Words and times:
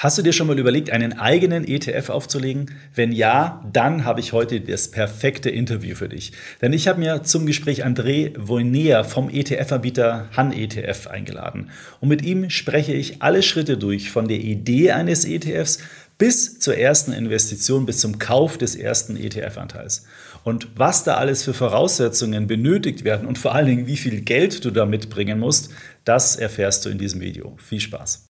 Hast 0.00 0.16
du 0.16 0.22
dir 0.22 0.32
schon 0.32 0.46
mal 0.46 0.60
überlegt, 0.60 0.90
einen 0.90 1.18
eigenen 1.18 1.66
ETF 1.66 2.10
aufzulegen? 2.10 2.70
Wenn 2.94 3.10
ja, 3.10 3.68
dann 3.72 4.04
habe 4.04 4.20
ich 4.20 4.32
heute 4.32 4.60
das 4.60 4.92
perfekte 4.92 5.50
Interview 5.50 5.96
für 5.96 6.08
dich. 6.08 6.30
Denn 6.62 6.72
ich 6.72 6.86
habe 6.86 7.00
mir 7.00 7.24
zum 7.24 7.46
Gespräch 7.46 7.84
André 7.84 8.32
Voynea 8.38 9.02
vom 9.02 9.28
ETF-Anbieter 9.28 10.28
Han 10.36 10.52
ETF 10.52 11.08
eingeladen. 11.08 11.70
Und 11.98 12.10
mit 12.10 12.22
ihm 12.22 12.48
spreche 12.48 12.92
ich 12.92 13.22
alle 13.22 13.42
Schritte 13.42 13.76
durch, 13.76 14.12
von 14.12 14.28
der 14.28 14.38
Idee 14.38 14.92
eines 14.92 15.24
ETFs 15.24 15.78
bis 16.16 16.60
zur 16.60 16.76
ersten 16.76 17.12
Investition, 17.12 17.84
bis 17.84 17.98
zum 17.98 18.20
Kauf 18.20 18.56
des 18.56 18.76
ersten 18.76 19.16
ETF-Anteils. 19.16 20.04
Und 20.44 20.68
was 20.76 21.02
da 21.02 21.16
alles 21.16 21.42
für 21.42 21.54
Voraussetzungen 21.54 22.46
benötigt 22.46 23.02
werden 23.02 23.26
und 23.26 23.36
vor 23.36 23.52
allen 23.52 23.66
Dingen, 23.66 23.86
wie 23.88 23.96
viel 23.96 24.20
Geld 24.20 24.64
du 24.64 24.70
da 24.70 24.86
mitbringen 24.86 25.40
musst, 25.40 25.70
das 26.04 26.36
erfährst 26.36 26.86
du 26.86 26.88
in 26.88 26.98
diesem 26.98 27.20
Video. 27.20 27.56
Viel 27.58 27.80
Spaß! 27.80 28.28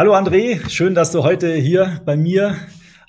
Hallo 0.00 0.14
André, 0.14 0.66
schön, 0.70 0.94
dass 0.94 1.12
du 1.12 1.24
heute 1.24 1.52
hier 1.52 2.00
bei 2.06 2.16
mir 2.16 2.56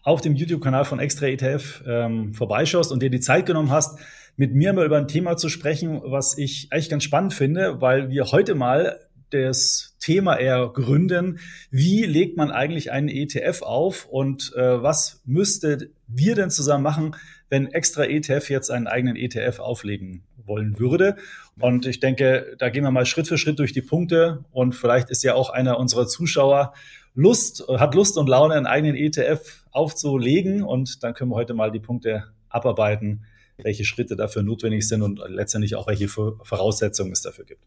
auf 0.04 0.20
dem 0.20 0.36
YouTube-Kanal 0.36 0.84
von 0.84 1.00
Extra 1.00 1.28
ETF 1.28 1.84
ähm, 1.88 2.34
vorbeischaust 2.34 2.92
und 2.92 3.02
dir 3.02 3.10
die 3.10 3.22
Zeit 3.22 3.46
genommen 3.46 3.72
hast, 3.72 3.98
mit 4.36 4.54
mir 4.54 4.74
mal 4.74 4.86
über 4.86 4.98
ein 4.98 5.08
Thema 5.08 5.38
zu 5.38 5.48
sprechen, 5.48 6.02
was 6.04 6.38
ich 6.38 6.68
eigentlich 6.70 6.90
ganz 6.90 7.06
spannend 7.06 7.34
finde, 7.34 7.80
weil 7.80 8.10
wir 8.10 8.34
heute 8.34 8.56
mal 8.56 9.00
das 9.30 9.96
Thema 10.02 10.36
eher 10.36 10.68
gründen. 10.68 11.40
Wie 11.70 12.04
legt 12.04 12.36
man 12.36 12.52
eigentlich 12.52 12.92
einen 12.92 13.08
ETF 13.08 13.62
auf 13.62 14.06
und 14.08 14.52
äh, 14.58 14.84
was 14.84 15.22
müsste 15.24 15.92
wir 16.08 16.36
denn 16.36 16.50
zusammen 16.50 16.84
machen, 16.84 17.16
wenn 17.48 17.68
Extra 17.68 18.04
ETF 18.04 18.50
jetzt 18.50 18.70
einen 18.70 18.88
eigenen 18.88 19.16
ETF 19.16 19.60
auflegen 19.60 20.26
wollen 20.46 20.80
würde? 20.80 21.16
Und 21.60 21.86
ich 21.86 22.00
denke, 22.00 22.56
da 22.60 22.70
gehen 22.70 22.84
wir 22.84 22.92
mal 22.92 23.06
Schritt 23.06 23.28
für 23.28 23.38
Schritt 23.38 23.60
durch 23.60 23.74
die 23.74 23.82
Punkte 23.82 24.46
und 24.52 24.74
vielleicht 24.74 25.10
ist 25.10 25.24
ja 25.24 25.36
auch 25.36 25.50
einer 25.50 25.80
unserer 25.80 26.08
Zuschauer 26.08 26.74
Lust, 27.14 27.66
hat 27.68 27.94
Lust 27.94 28.18
und 28.18 28.30
Laune, 28.30 28.54
einen 28.56 28.66
eigenen 28.66 28.96
ETF 28.96 29.66
aufzulegen 29.72 30.64
und 30.64 31.04
dann 31.04 31.14
können 31.14 31.32
wir 31.32 31.36
heute 31.36 31.54
mal 31.54 31.72
die 31.72 31.80
Punkte 31.80 32.26
abarbeiten, 32.50 33.26
welche 33.58 33.84
Schritte 33.86 34.16
dafür 34.16 34.44
notwendig 34.44 34.88
sind 34.88 35.02
und 35.02 35.22
letztendlich 35.28 35.76
auch 35.76 35.88
welche 35.88 36.08
Voraussetzungen 36.08 37.12
es 37.12 37.22
dafür 37.22 37.46
gibt. 37.46 37.64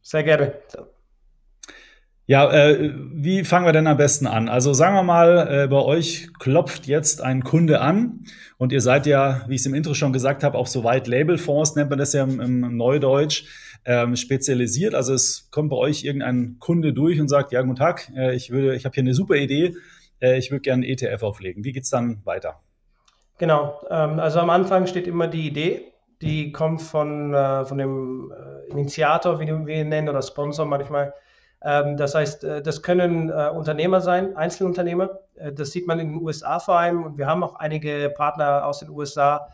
Sehr 0.00 0.22
gerne. 0.22 0.54
Ja, 2.32 2.50
äh, 2.50 2.90
wie 3.12 3.44
fangen 3.44 3.66
wir 3.66 3.74
denn 3.74 3.86
am 3.86 3.98
besten 3.98 4.26
an? 4.26 4.48
Also 4.48 4.72
sagen 4.72 4.94
wir 4.94 5.02
mal, 5.02 5.64
äh, 5.64 5.68
bei 5.68 5.82
euch 5.82 6.30
klopft 6.38 6.86
jetzt 6.86 7.20
ein 7.20 7.44
Kunde 7.44 7.82
an 7.82 8.24
und 8.56 8.72
ihr 8.72 8.80
seid 8.80 9.04
ja, 9.04 9.42
wie 9.48 9.56
ich 9.56 9.60
es 9.60 9.66
im 9.66 9.74
Intro 9.74 9.92
schon 9.92 10.14
gesagt 10.14 10.42
habe, 10.42 10.56
auch 10.56 10.66
so 10.66 10.82
weit 10.82 11.08
Labelfonds, 11.08 11.74
nennt 11.74 11.90
man 11.90 11.98
das 11.98 12.14
ja 12.14 12.22
im, 12.24 12.40
im 12.40 12.74
Neudeutsch, 12.78 13.44
ähm, 13.84 14.16
spezialisiert. 14.16 14.94
Also 14.94 15.12
es 15.12 15.50
kommt 15.50 15.68
bei 15.68 15.76
euch 15.76 16.04
irgendein 16.04 16.56
Kunde 16.58 16.94
durch 16.94 17.20
und 17.20 17.28
sagt, 17.28 17.52
ja, 17.52 17.60
guten 17.60 17.76
Tag, 17.76 18.10
äh, 18.16 18.34
ich 18.34 18.50
ich 18.50 18.84
habe 18.86 18.94
hier 18.94 19.02
eine 19.02 19.12
super 19.12 19.34
Idee, 19.34 19.74
äh, 20.22 20.38
ich 20.38 20.50
würde 20.50 20.62
gerne 20.62 20.86
einen 20.86 20.90
ETF 20.94 21.24
auflegen. 21.24 21.64
Wie 21.64 21.72
geht's 21.72 21.90
dann 21.90 22.22
weiter? 22.24 22.62
Genau, 23.36 23.78
ähm, 23.90 24.18
also 24.18 24.40
am 24.40 24.48
Anfang 24.48 24.86
steht 24.86 25.06
immer 25.06 25.28
die 25.28 25.48
Idee, 25.48 25.92
die 26.22 26.50
kommt 26.50 26.80
von, 26.80 27.34
äh, 27.34 27.66
von 27.66 27.76
dem 27.76 28.32
äh, 28.32 28.70
Initiator, 28.70 29.38
wie 29.38 29.48
wir 29.48 29.82
ihn 29.82 29.90
nennen, 29.90 30.08
oder 30.08 30.22
Sponsor 30.22 30.64
manchmal. 30.64 31.12
Ähm, 31.64 31.96
das 31.96 32.14
heißt, 32.14 32.44
äh, 32.44 32.62
das 32.62 32.82
können 32.82 33.30
äh, 33.30 33.50
Unternehmer 33.54 34.00
sein, 34.00 34.36
Einzelunternehmer. 34.36 35.20
Äh, 35.36 35.52
das 35.52 35.70
sieht 35.70 35.86
man 35.86 36.00
in 36.00 36.08
den 36.08 36.22
USA 36.22 36.58
vor 36.58 36.78
allem. 36.78 37.04
Und 37.04 37.18
wir 37.18 37.26
haben 37.26 37.44
auch 37.44 37.54
einige 37.56 38.12
Partner 38.14 38.66
aus 38.66 38.80
den 38.80 38.90
USA, 38.90 39.48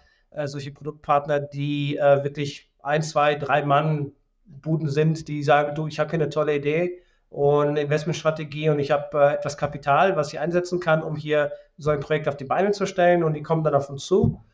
solche 0.44 0.70
Produktpartner, 0.72 1.40
die 1.40 1.98
wirklich 1.98 2.70
ein, 2.82 3.02
zwei, 3.02 3.34
drei 3.34 3.62
Mann 3.62 4.12
Buden 4.44 4.90
sind, 4.90 5.26
die 5.26 5.42
sagen, 5.42 5.74
du, 5.74 5.86
ich 5.86 5.98
habe 5.98 6.10
hier 6.10 6.18
eine 6.18 6.28
tolle 6.28 6.54
Idee 6.56 7.00
und 7.30 7.68
eine 7.68 7.80
Investmentstrategie 7.80 8.68
und 8.68 8.78
ich 8.78 8.90
habe 8.90 9.30
etwas 9.32 9.56
Kapital, 9.56 10.16
was 10.16 10.30
ich 10.30 10.38
einsetzen 10.38 10.80
kann, 10.80 11.02
um 11.02 11.16
hier 11.16 11.50
so 11.78 11.88
ein 11.88 12.00
Projekt 12.00 12.28
auf 12.28 12.36
die 12.36 12.44
Beine 12.44 12.72
zu 12.72 12.84
stellen 12.84 13.24
und 13.24 13.32
die 13.32 13.42
kommen 13.42 13.64
dann 13.64 13.74
auf 13.74 13.88
uns 13.88 14.04
zu. 14.04 14.44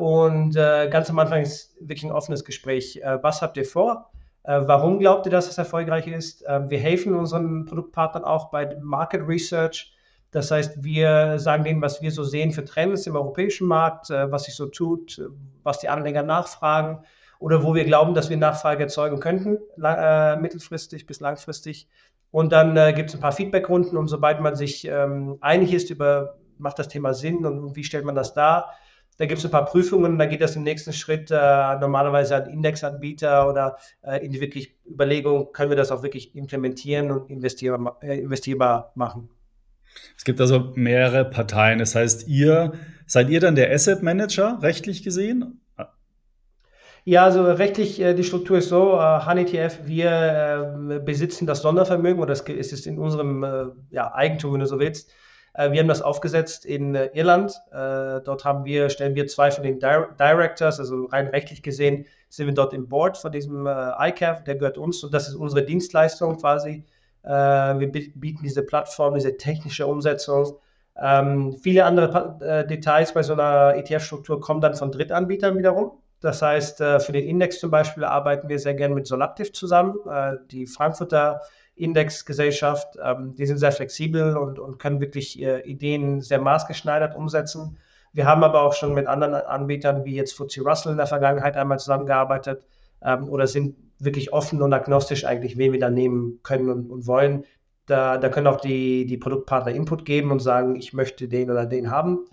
und 0.00 0.54
ganz 0.54 1.08
am 1.08 1.20
Anfang 1.20 1.42
ist 1.42 1.76
wirklich 1.78 2.02
ein 2.02 2.12
offenes 2.12 2.44
Gespräch. 2.44 3.00
was 3.22 3.42
habt 3.42 3.56
ihr 3.56 3.64
vor? 3.64 4.10
Äh, 4.46 4.60
warum 4.66 5.00
glaubt 5.00 5.26
ihr, 5.26 5.32
dass 5.32 5.48
es 5.48 5.58
erfolgreich 5.58 6.06
ist? 6.06 6.44
Ähm, 6.46 6.70
wir 6.70 6.78
helfen 6.78 7.14
unseren 7.14 7.64
Produktpartnern 7.64 8.24
auch 8.24 8.50
bei 8.50 8.76
Market 8.80 9.26
Research. 9.26 9.92
Das 10.30 10.50
heißt, 10.50 10.84
wir 10.84 11.38
sagen 11.38 11.64
denen, 11.64 11.82
was 11.82 12.00
wir 12.00 12.12
so 12.12 12.22
sehen 12.22 12.52
für 12.52 12.64
Trends 12.64 13.06
im 13.06 13.16
europäischen 13.16 13.66
Markt, 13.66 14.10
äh, 14.10 14.30
was 14.30 14.44
sich 14.44 14.54
so 14.54 14.66
tut, 14.66 15.20
was 15.64 15.80
die 15.80 15.88
Anleger 15.88 16.22
nachfragen 16.22 17.00
oder 17.40 17.64
wo 17.64 17.74
wir 17.74 17.84
glauben, 17.84 18.14
dass 18.14 18.30
wir 18.30 18.36
Nachfrage 18.36 18.84
erzeugen 18.84 19.18
könnten, 19.18 19.58
äh, 19.82 20.36
mittelfristig 20.36 21.06
bis 21.06 21.18
langfristig. 21.18 21.88
Und 22.30 22.52
dann 22.52 22.76
äh, 22.76 22.92
gibt 22.92 23.10
es 23.10 23.16
ein 23.16 23.20
paar 23.20 23.32
Feedbackrunden 23.32 23.98
und 23.98 24.06
sobald 24.06 24.40
man 24.40 24.54
sich 24.54 24.86
ähm, 24.86 25.38
einig 25.40 25.72
ist 25.72 25.90
über, 25.90 26.38
macht 26.58 26.78
das 26.78 26.88
Thema 26.88 27.14
Sinn 27.14 27.44
und 27.44 27.74
wie 27.74 27.84
stellt 27.84 28.04
man 28.04 28.14
das 28.14 28.32
dar, 28.32 28.70
da 29.18 29.26
gibt 29.26 29.38
es 29.38 29.44
ein 29.44 29.50
paar 29.50 29.64
Prüfungen, 29.64 30.18
da 30.18 30.26
geht 30.26 30.40
das 30.40 30.56
im 30.56 30.62
nächsten 30.62 30.92
Schritt 30.92 31.30
äh, 31.30 31.34
normalerweise 31.78 32.36
an 32.36 32.50
Indexanbieter 32.50 33.48
oder 33.48 33.78
äh, 34.02 34.24
in 34.24 34.32
die 34.32 34.40
wirklich 34.40 34.74
Überlegung, 34.86 35.52
können 35.52 35.70
wir 35.70 35.76
das 35.76 35.90
auch 35.90 36.02
wirklich 36.02 36.34
implementieren 36.34 37.10
und 37.10 37.30
investierbar, 37.30 37.98
äh, 38.02 38.18
investierbar 38.20 38.92
machen. 38.94 39.30
Es 40.16 40.24
gibt 40.24 40.40
also 40.40 40.72
mehrere 40.74 41.24
Parteien. 41.24 41.78
Das 41.78 41.94
heißt, 41.94 42.28
ihr 42.28 42.72
seid 43.06 43.30
ihr 43.30 43.40
dann 43.40 43.54
der 43.54 43.72
Asset 43.72 44.02
Manager, 44.02 44.58
rechtlich 44.60 45.02
gesehen? 45.02 45.60
Ja, 47.08 47.24
also 47.24 47.44
rechtlich, 47.44 48.00
äh, 48.00 48.14
die 48.14 48.24
Struktur 48.24 48.58
ist 48.58 48.68
so, 48.68 48.94
äh, 48.94 49.20
HNETF, 49.20 49.86
wir 49.86 50.88
äh, 50.90 50.98
besitzen 50.98 51.46
das 51.46 51.62
Sondervermögen 51.62 52.20
oder 52.20 52.32
es 52.32 52.42
ist 52.42 52.84
in 52.84 52.98
unserem 52.98 53.44
äh, 53.44 53.66
ja, 53.90 54.12
Eigentum, 54.12 54.52
wenn 54.52 54.60
du 54.60 54.66
so 54.66 54.80
willst. 54.80 55.12
Äh, 55.56 55.72
wir 55.72 55.80
haben 55.80 55.88
das 55.88 56.02
aufgesetzt 56.02 56.64
in 56.64 56.94
äh, 56.94 57.06
Irland. 57.14 57.60
Äh, 57.72 58.20
dort 58.22 58.44
haben 58.44 58.64
wir, 58.64 58.90
stellen 58.90 59.14
wir 59.14 59.26
zwei 59.26 59.50
von 59.50 59.64
den 59.64 59.78
Directors, 59.78 60.78
also 60.78 61.06
rein 61.06 61.28
rechtlich 61.28 61.62
gesehen, 61.62 62.06
sind 62.28 62.46
wir 62.46 62.54
dort 62.54 62.74
im 62.74 62.88
Board 62.88 63.16
von 63.16 63.32
diesem 63.32 63.66
ICAF, 63.66 64.44
der 64.44 64.56
gehört 64.56 64.78
uns 64.78 65.02
und 65.04 65.14
das 65.14 65.28
ist 65.28 65.36
unsere 65.36 65.64
Dienstleistung 65.64 66.38
quasi. 66.38 66.84
wir 67.22 67.92
bieten 67.92 68.42
diese 68.42 68.62
Plattform, 68.64 69.14
diese 69.14 69.36
technische 69.36 69.86
Umsetzung. 69.86 70.58
Ähm, 71.00 71.56
viele 71.62 71.84
andere 71.84 72.66
Details 72.68 73.14
bei 73.14 73.22
so 73.22 73.34
einer 73.34 73.76
ETF-Struktur 73.76 74.40
kommen 74.40 74.60
dann 74.60 74.74
von 74.74 74.90
Drittanbietern 74.90 75.56
wiederum. 75.56 75.92
Das 76.20 76.42
heißt, 76.42 76.78
für 76.78 77.12
den 77.12 77.24
Index 77.24 77.60
zum 77.60 77.70
Beispiel 77.70 78.04
arbeiten 78.04 78.48
wir 78.48 78.58
sehr 78.58 78.74
gerne 78.74 78.94
mit 78.96 79.06
Solactive 79.06 79.52
zusammen. 79.52 79.94
die 80.50 80.66
Frankfurter 80.66 81.40
Indexgesellschaft. 81.76 82.98
Ähm, 83.02 83.34
die 83.36 83.46
sind 83.46 83.58
sehr 83.58 83.72
flexibel 83.72 84.36
und, 84.36 84.58
und 84.58 84.78
können 84.78 85.00
wirklich 85.00 85.40
äh, 85.40 85.60
Ideen 85.60 86.20
sehr 86.20 86.40
maßgeschneidert 86.40 87.14
umsetzen. 87.14 87.78
Wir 88.12 88.26
haben 88.26 88.42
aber 88.42 88.62
auch 88.62 88.72
schon 88.72 88.94
mit 88.94 89.06
anderen 89.06 89.34
Anbietern 89.34 90.04
wie 90.04 90.16
jetzt 90.16 90.34
FTSE 90.34 90.62
Russell 90.62 90.92
in 90.92 90.98
der 90.98 91.06
Vergangenheit 91.06 91.56
einmal 91.56 91.78
zusammengearbeitet 91.78 92.66
ähm, 93.02 93.28
oder 93.28 93.46
sind 93.46 93.76
wirklich 93.98 94.32
offen 94.32 94.62
und 94.62 94.72
agnostisch 94.72 95.24
eigentlich, 95.24 95.58
wen 95.58 95.72
wir 95.72 95.80
da 95.80 95.90
nehmen 95.90 96.40
können 96.42 96.70
und, 96.70 96.90
und 96.90 97.06
wollen. 97.06 97.44
Da, 97.84 98.18
da, 98.18 98.28
können 98.30 98.46
auch 98.46 98.60
die, 98.60 99.06
die 99.06 99.16
Produktpartner 99.16 99.72
Input 99.72 100.04
geben 100.04 100.32
und 100.32 100.40
sagen, 100.40 100.76
ich 100.76 100.92
möchte 100.92 101.28
den 101.28 101.50
oder 101.50 101.66
den 101.66 101.90
haben. 101.90 102.26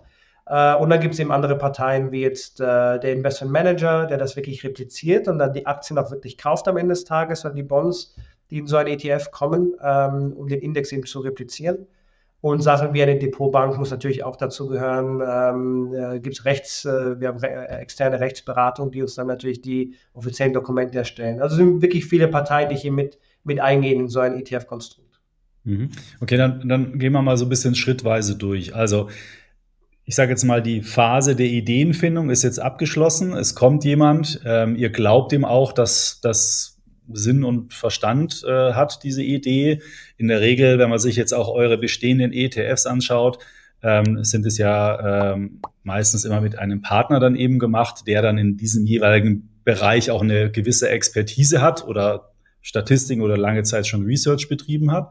Äh, 0.45 0.75
und 0.75 0.89
dann 0.89 0.99
gibt 0.99 1.13
es 1.13 1.19
eben 1.19 1.31
andere 1.31 1.57
Parteien 1.57 2.11
wie 2.11 2.21
jetzt 2.21 2.59
äh, 2.59 2.99
der 2.99 3.13
Investment 3.13 3.51
Manager, 3.51 4.05
der 4.05 4.17
das 4.17 4.35
wirklich 4.35 4.63
repliziert 4.63 5.27
und 5.27 5.37
dann 5.37 5.53
die 5.53 5.65
Aktien 5.65 5.97
auch 5.97 6.11
wirklich 6.11 6.37
kauft 6.37 6.67
am 6.67 6.77
Ende 6.77 6.93
des 6.93 7.03
Tages 7.03 7.45
oder 7.45 7.53
die 7.53 7.63
Bonds 7.63 8.15
die 8.53 8.59
in 8.59 8.67
so 8.67 8.77
ein 8.77 8.85
ETF 8.85 9.31
kommen, 9.31 9.73
ähm, 9.83 10.33
um 10.33 10.47
den 10.47 10.59
Index 10.59 10.91
eben 10.91 11.05
zu 11.07 11.21
replizieren. 11.21 11.87
Und 12.39 12.61
Sachen 12.61 12.93
wie 12.93 13.01
eine 13.01 13.17
Depotbank 13.17 13.77
muss 13.79 13.89
natürlich 13.89 14.23
auch 14.23 14.35
dazu 14.35 14.67
gehören. 14.67 15.21
Ähm, 15.25 15.93
äh, 15.93 16.19
Gibt 16.19 16.37
es 16.37 16.45
Rechts, 16.45 16.85
äh, 16.85 17.19
wir 17.19 17.29
haben 17.29 17.39
re 17.39 17.47
äh, 17.47 17.81
externe 17.81 18.19
Rechtsberatung, 18.19 18.91
die 18.91 19.01
uns 19.01 19.15
dann 19.15 19.27
natürlich 19.27 19.61
die 19.61 19.95
offiziellen 20.13 20.53
Dokumente 20.53 20.97
erstellen. 20.97 21.41
Also 21.41 21.55
sind 21.55 21.81
wirklich 21.81 22.05
viele 22.05 22.27
Parteien, 22.27 22.69
die 22.69 22.75
hier 22.75 22.91
mit, 22.91 23.17
mit 23.44 23.59
eingehen 23.59 24.01
in 24.01 24.07
so 24.07 24.19
ein 24.19 24.38
ETF-Konstrukt. 24.38 25.19
Mhm. 25.63 25.89
Okay, 26.21 26.38
dann, 26.38 26.67
dann 26.67 26.99
gehen 26.99 27.13
wir 27.13 27.21
mal 27.21 27.38
so 27.38 27.45
ein 27.45 27.49
bisschen 27.49 27.73
schrittweise 27.73 28.35
durch. 28.35 28.75
Also 28.75 29.09
ich 30.06 30.13
sage 30.13 30.31
jetzt 30.31 30.44
mal, 30.44 30.61
die 30.61 30.81
Phase 30.81 31.35
der 31.35 31.47
Ideenfindung 31.47 32.29
ist 32.29 32.44
jetzt 32.44 32.59
abgeschlossen. 32.59 33.33
Es 33.33 33.56
kommt 33.56 33.83
jemand, 33.83 34.41
ähm, 34.45 34.75
ihr 34.75 34.91
glaubt 34.91 35.31
ihm 35.31 35.45
auch, 35.45 35.71
dass 35.71 36.19
das 36.21 36.72
Sinn 37.11 37.44
und 37.44 37.73
Verstand 37.73 38.44
äh, 38.47 38.73
hat, 38.73 39.03
diese 39.03 39.23
Idee. 39.23 39.81
In 40.17 40.27
der 40.27 40.41
Regel, 40.41 40.79
wenn 40.79 40.89
man 40.89 41.00
sich 41.00 41.15
jetzt 41.15 41.33
auch 41.33 41.50
eure 41.50 41.77
bestehenden 41.77 42.31
ETFs 42.31 42.85
anschaut, 42.85 43.39
ähm, 43.81 44.23
sind 44.23 44.45
es 44.45 44.57
ja 44.57 45.33
ähm, 45.33 45.59
meistens 45.83 46.25
immer 46.25 46.41
mit 46.41 46.57
einem 46.57 46.81
Partner 46.81 47.19
dann 47.19 47.35
eben 47.35 47.59
gemacht, 47.59 48.07
der 48.07 48.21
dann 48.21 48.38
in 48.38 48.57
diesem 48.57 48.85
jeweiligen 48.85 49.50
Bereich 49.63 50.09
auch 50.09 50.21
eine 50.21 50.51
gewisse 50.51 50.89
Expertise 50.89 51.61
hat 51.61 51.85
oder 51.85 52.31
Statistiken 52.61 53.21
oder 53.21 53.38
lange 53.38 53.63
Zeit 53.63 53.85
schon 53.88 54.06
Research 54.06 54.47
betrieben 54.47 54.91
hat. 54.91 55.09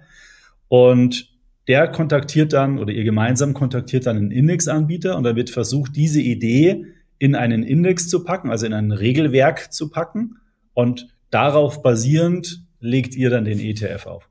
Und 0.68 1.30
der 1.68 1.88
kontaktiert 1.88 2.52
dann 2.52 2.78
oder 2.78 2.92
ihr 2.92 3.04
gemeinsam 3.04 3.54
kontaktiert 3.54 4.06
dann 4.06 4.16
einen 4.16 4.30
Indexanbieter 4.30 5.16
und 5.16 5.24
dann 5.24 5.36
wird 5.36 5.50
versucht, 5.50 5.94
diese 5.94 6.20
Idee 6.20 6.86
in 7.18 7.36
einen 7.36 7.62
Index 7.62 8.08
zu 8.08 8.24
packen, 8.24 8.50
also 8.50 8.66
in 8.66 8.72
ein 8.72 8.90
Regelwerk 8.90 9.72
zu 9.72 9.90
packen. 9.90 10.38
Und 10.74 11.11
darauf 11.32 11.82
basierend 11.82 12.64
legt 12.78 13.16
ihr 13.16 13.30
dann 13.30 13.44
den 13.44 13.58
ETF 13.58 14.06
auf. 14.06 14.28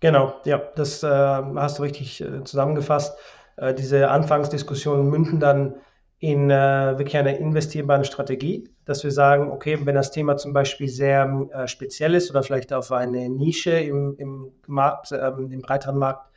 Genau, 0.00 0.34
ja, 0.44 0.62
das 0.76 1.02
äh, 1.02 1.08
hast 1.08 1.78
du 1.78 1.82
richtig 1.82 2.20
äh, 2.20 2.44
zusammengefasst. 2.44 3.18
Äh, 3.56 3.74
diese 3.74 4.10
Anfangsdiskussionen 4.10 5.08
münden 5.08 5.40
dann 5.40 5.74
in 6.18 6.50
äh, 6.50 6.98
wirklich 6.98 7.16
einer 7.16 7.36
investierbaren 7.36 8.04
Strategie, 8.04 8.68
dass 8.84 9.04
wir 9.04 9.10
sagen, 9.10 9.50
okay, 9.50 9.78
wenn 9.84 9.94
das 9.94 10.10
Thema 10.10 10.36
zum 10.36 10.52
Beispiel 10.52 10.88
sehr 10.88 11.48
äh, 11.52 11.66
speziell 11.66 12.14
ist 12.14 12.30
oder 12.30 12.42
vielleicht 12.42 12.72
auf 12.72 12.92
eine 12.92 13.28
Nische 13.28 13.72
im, 13.72 14.14
im 14.18 14.52
Markt, 14.66 15.12
ähm, 15.12 15.50
im 15.50 15.62
breiteren 15.62 15.98
Markt 15.98 16.30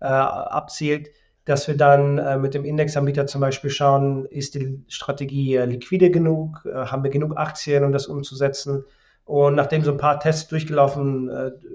äh, 0.00 0.06
abzielt, 0.06 1.08
dass 1.46 1.68
wir 1.68 1.76
dann 1.76 2.40
mit 2.42 2.54
dem 2.54 2.64
Indexanbieter 2.64 3.28
zum 3.28 3.40
Beispiel 3.40 3.70
schauen, 3.70 4.26
ist 4.26 4.56
die 4.56 4.82
Strategie 4.88 5.58
liquide 5.58 6.10
genug, 6.10 6.64
haben 6.64 7.04
wir 7.04 7.10
genug 7.12 7.36
Aktien, 7.36 7.84
um 7.84 7.92
das 7.92 8.08
umzusetzen. 8.08 8.84
Und 9.26 9.56
nachdem 9.56 9.82
so 9.82 9.90
ein 9.90 9.98
paar 9.98 10.20
Tests 10.20 10.48
durchgelaufen, 10.48 11.30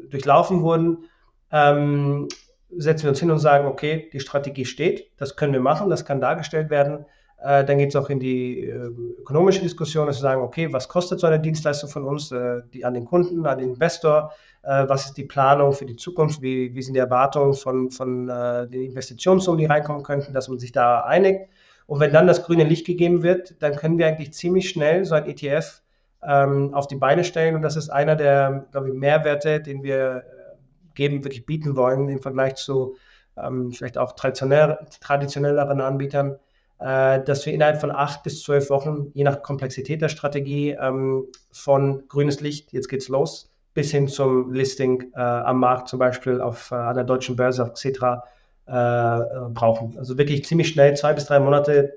durchlaufen 0.09 0.61
wurden, 0.61 1.05
ähm, 1.51 2.27
setzen 2.75 3.03
wir 3.03 3.09
uns 3.09 3.19
hin 3.19 3.31
und 3.31 3.39
sagen, 3.39 3.67
okay, 3.67 4.09
die 4.11 4.19
Strategie 4.19 4.65
steht, 4.65 5.11
das 5.17 5.35
können 5.35 5.53
wir 5.53 5.59
machen, 5.59 5.89
das 5.89 6.05
kann 6.05 6.21
dargestellt 6.21 6.69
werden. 6.69 7.05
Äh, 7.43 7.65
dann 7.65 7.79
geht 7.79 7.89
es 7.89 7.95
auch 7.95 8.09
in 8.09 8.19
die 8.19 8.67
äh, 8.67 8.91
ökonomische 9.19 9.61
Diskussion, 9.61 10.07
dass 10.07 10.17
wir 10.17 10.21
sagen, 10.21 10.41
okay, 10.41 10.71
was 10.71 10.87
kostet 10.87 11.19
so 11.19 11.27
eine 11.27 11.39
Dienstleistung 11.39 11.89
von 11.89 12.03
uns 12.03 12.31
äh, 12.31 12.61
die, 12.73 12.85
an 12.85 12.93
den 12.93 13.05
Kunden, 13.05 13.45
an 13.45 13.57
den 13.57 13.69
Investor? 13.69 14.31
Äh, 14.63 14.87
was 14.87 15.07
ist 15.07 15.17
die 15.17 15.23
Planung 15.23 15.73
für 15.73 15.85
die 15.85 15.95
Zukunft? 15.95 16.41
Wie, 16.41 16.73
wie 16.75 16.81
sind 16.81 16.93
die 16.93 16.99
Erwartungen 16.99 17.53
von, 17.53 17.89
von 17.89 18.29
äh, 18.29 18.67
den 18.67 18.83
Investitionssummen, 18.83 19.57
die 19.57 19.65
reinkommen 19.65 20.03
könnten, 20.03 20.33
dass 20.33 20.49
man 20.49 20.59
sich 20.59 20.71
da 20.71 21.01
einigt? 21.01 21.49
Und 21.87 21.99
wenn 21.99 22.13
dann 22.13 22.27
das 22.27 22.43
grüne 22.43 22.63
Licht 22.63 22.85
gegeben 22.85 23.23
wird, 23.23 23.61
dann 23.61 23.75
können 23.75 23.97
wir 23.97 24.07
eigentlich 24.07 24.33
ziemlich 24.33 24.69
schnell 24.69 25.03
so 25.03 25.15
ein 25.15 25.25
ETF 25.25 25.80
ähm, 26.27 26.73
auf 26.73 26.87
die 26.87 26.95
Beine 26.95 27.23
stellen. 27.23 27.55
Und 27.55 27.61
das 27.61 27.75
ist 27.75 27.89
einer 27.89 28.15
der, 28.15 28.67
glaube 28.71 28.89
ich, 28.89 28.93
Mehrwerte, 28.93 29.61
den 29.61 29.83
wir 29.83 30.17
äh, 30.17 30.55
geben, 30.95 31.23
wirklich 31.23 31.45
bieten 31.45 31.75
wollen 31.75 32.09
im 32.09 32.21
Vergleich 32.21 32.55
zu 32.55 32.95
ähm, 33.37 33.71
vielleicht 33.71 33.97
auch 33.97 34.13
traditionell, 34.13 34.77
traditionelleren 34.99 35.81
Anbietern 35.81 36.37
äh, 36.81 37.23
dass 37.23 37.45
wir 37.45 37.53
innerhalb 37.53 37.79
von 37.79 37.91
acht 37.91 38.23
bis 38.23 38.41
zwölf 38.41 38.69
Wochen, 38.69 39.11
je 39.13 39.23
nach 39.23 39.43
Komplexität 39.43 40.01
der 40.01 40.09
Strategie, 40.09 40.71
ähm, 40.71 41.27
von 41.51 42.07
grünes 42.07 42.41
Licht, 42.41 42.73
jetzt 42.73 42.89
geht's 42.89 43.07
los, 43.07 43.51
bis 43.75 43.91
hin 43.91 44.07
zum 44.07 44.51
Listing 44.51 45.11
äh, 45.13 45.19
am 45.19 45.59
Markt, 45.59 45.89
zum 45.89 45.99
Beispiel 45.99 46.41
auf 46.41 46.71
äh, 46.71 46.75
einer 46.75 47.03
deutschen 47.03 47.35
Börse, 47.35 47.63
auf 47.63 47.75
Cetra, 47.75 48.23
äh, 48.67 48.73
äh, 48.73 49.49
brauchen. 49.49 49.95
Also 49.97 50.17
wirklich 50.17 50.43
ziemlich 50.45 50.69
schnell, 50.69 50.95
zwei 50.97 51.13
bis 51.13 51.25
drei 51.25 51.39
Monate, 51.39 51.93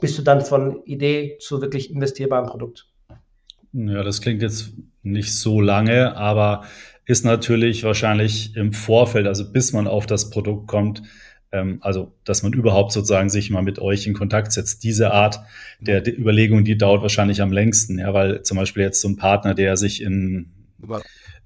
bist 0.00 0.16
du 0.16 0.22
dann 0.22 0.40
von 0.40 0.82
Idee 0.84 1.38
zu 1.40 1.60
wirklich 1.60 1.90
investierbarem 1.90 2.46
Produkt. 2.46 2.88
Ja, 3.74 4.04
das 4.04 4.20
klingt 4.20 4.40
jetzt 4.40 4.72
nicht 5.02 5.34
so 5.34 5.60
lange, 5.60 6.16
aber 6.16 6.64
ist 7.06 7.24
natürlich 7.24 7.82
wahrscheinlich 7.82 8.54
im 8.56 8.72
Vorfeld, 8.72 9.26
also 9.26 9.50
bis 9.50 9.72
man 9.72 9.88
auf 9.88 10.06
das 10.06 10.30
Produkt 10.30 10.68
kommt, 10.68 11.02
ähm, 11.50 11.78
also 11.80 12.14
dass 12.24 12.44
man 12.44 12.52
überhaupt 12.52 12.92
sozusagen 12.92 13.28
sich 13.28 13.50
mal 13.50 13.62
mit 13.62 13.80
euch 13.80 14.06
in 14.06 14.14
Kontakt 14.14 14.52
setzt. 14.52 14.84
Diese 14.84 15.12
Art 15.12 15.40
der, 15.80 16.00
der 16.00 16.16
Überlegung, 16.16 16.64
die 16.64 16.78
dauert 16.78 17.02
wahrscheinlich 17.02 17.42
am 17.42 17.50
längsten, 17.50 17.98
ja, 17.98 18.14
weil 18.14 18.42
zum 18.42 18.58
Beispiel 18.58 18.84
jetzt 18.84 19.00
so 19.00 19.08
ein 19.08 19.16
Partner, 19.16 19.54
der 19.54 19.76
sich 19.76 20.00
in 20.00 20.52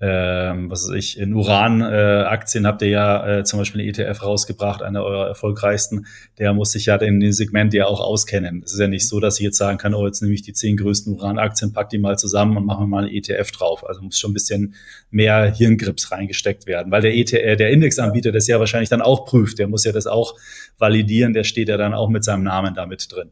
ähm, 0.01 0.71
was 0.71 0.89
weiß 0.89 0.95
ich, 0.95 1.19
in 1.19 1.35
Uran-Aktien 1.35 2.65
äh, 2.65 2.69
habt 2.69 2.83
ihr 2.83 2.89
ja 2.89 3.39
äh, 3.39 3.45
zum 3.45 3.59
Beispiel 3.59 3.81
eine 3.81 3.91
ETF 3.91 4.23
rausgebracht, 4.23 4.81
einer 4.81 5.03
eurer 5.03 5.27
erfolgreichsten. 5.27 6.07
Der 6.39 6.55
muss 6.55 6.71
sich 6.71 6.87
ja 6.87 6.97
in 6.97 7.19
dem 7.19 7.33
Segment 7.33 7.75
ja 7.75 7.87
auch 7.87 8.01
auskennen. 8.01 8.63
Es 8.65 8.75
ist 8.75 8.79
ja 8.79 8.87
nicht 8.87 9.09
so, 9.09 9.19
dass 9.19 9.39
ich 9.39 9.45
jetzt 9.45 9.59
sagen 9.59 9.77
kann, 9.77 9.95
oh, 9.95 10.07
jetzt 10.07 10.23
nehme 10.23 10.35
ich 10.35 10.43
die 10.43 10.53
zehn 10.53 10.77
größten 10.77 11.15
Uran-Aktien, 11.15 11.73
pack 11.73 11.91
die 11.91 11.99
mal 11.99 12.17
zusammen 12.17 12.57
und 12.57 12.65
mache 12.65 12.87
mal 12.87 13.05
einen 13.05 13.15
ETF 13.15 13.51
drauf. 13.51 13.85
Also 13.87 14.01
muss 14.03 14.19
schon 14.19 14.31
ein 14.31 14.35
bisschen 14.35 14.75
mehr 15.11 15.53
Hirngrips 15.53 16.13
reingesteckt 16.13 16.67
werden, 16.67 16.93
weil 16.93 17.03
der 17.03 17.17
ETF, 17.17 17.33
äh, 17.33 17.57
der 17.57 17.71
Indexanbieter 17.71 18.31
das 18.31 18.47
ja 18.47 18.61
wahrscheinlich 18.61 18.91
dann 18.91 19.03
auch 19.03 19.25
prüft. 19.25 19.59
Der 19.59 19.67
muss 19.67 19.83
ja 19.83 19.91
das 19.91 20.07
auch 20.07 20.37
validieren. 20.79 21.33
Der 21.33 21.43
steht 21.43 21.69
ja 21.69 21.77
dann 21.77 21.93
auch 21.93 22.09
mit 22.09 22.23
seinem 22.23 22.45
Namen 22.45 22.75
damit 22.75 23.09
drin. 23.11 23.31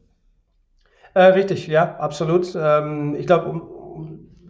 Äh, 1.13 1.31
richtig, 1.31 1.65
ja, 1.65 1.95
absolut. 1.97 2.55
Ähm, 2.55 3.15
ich 3.17 3.25
glaube, 3.25 3.47
um, 3.47 3.76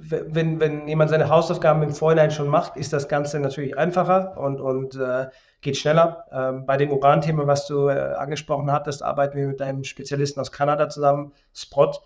wenn, 0.09 0.59
wenn 0.59 0.88
jemand 0.88 1.09
seine 1.09 1.30
Hausaufgaben 1.30 1.81
im 1.83 1.92
Vorhinein 1.92 2.31
schon 2.31 2.48
macht, 2.48 2.77
ist 2.77 2.94
das 2.94 3.07
Ganze 3.07 3.39
natürlich 3.39 3.77
einfacher 3.77 4.38
und, 4.38 4.62
und 4.62 4.95
äh, 4.95 5.27
geht 5.62 5.77
schneller. 5.77 6.25
Ähm, 6.31 6.65
bei 6.65 6.77
dem 6.77 6.92
Uran-Thema, 6.92 7.48
was 7.48 7.68
du 7.68 7.88
äh, 7.88 7.94
angesprochen 7.94 8.71
hattest, 8.71 9.04
arbeiten 9.04 9.38
wir 9.38 9.48
mit 9.48 9.62
einem 9.62 9.83
Spezialisten 9.83 10.39
aus 10.39 10.51
Kanada 10.51 10.89
zusammen, 10.89 11.33
Sprott. 11.54 12.01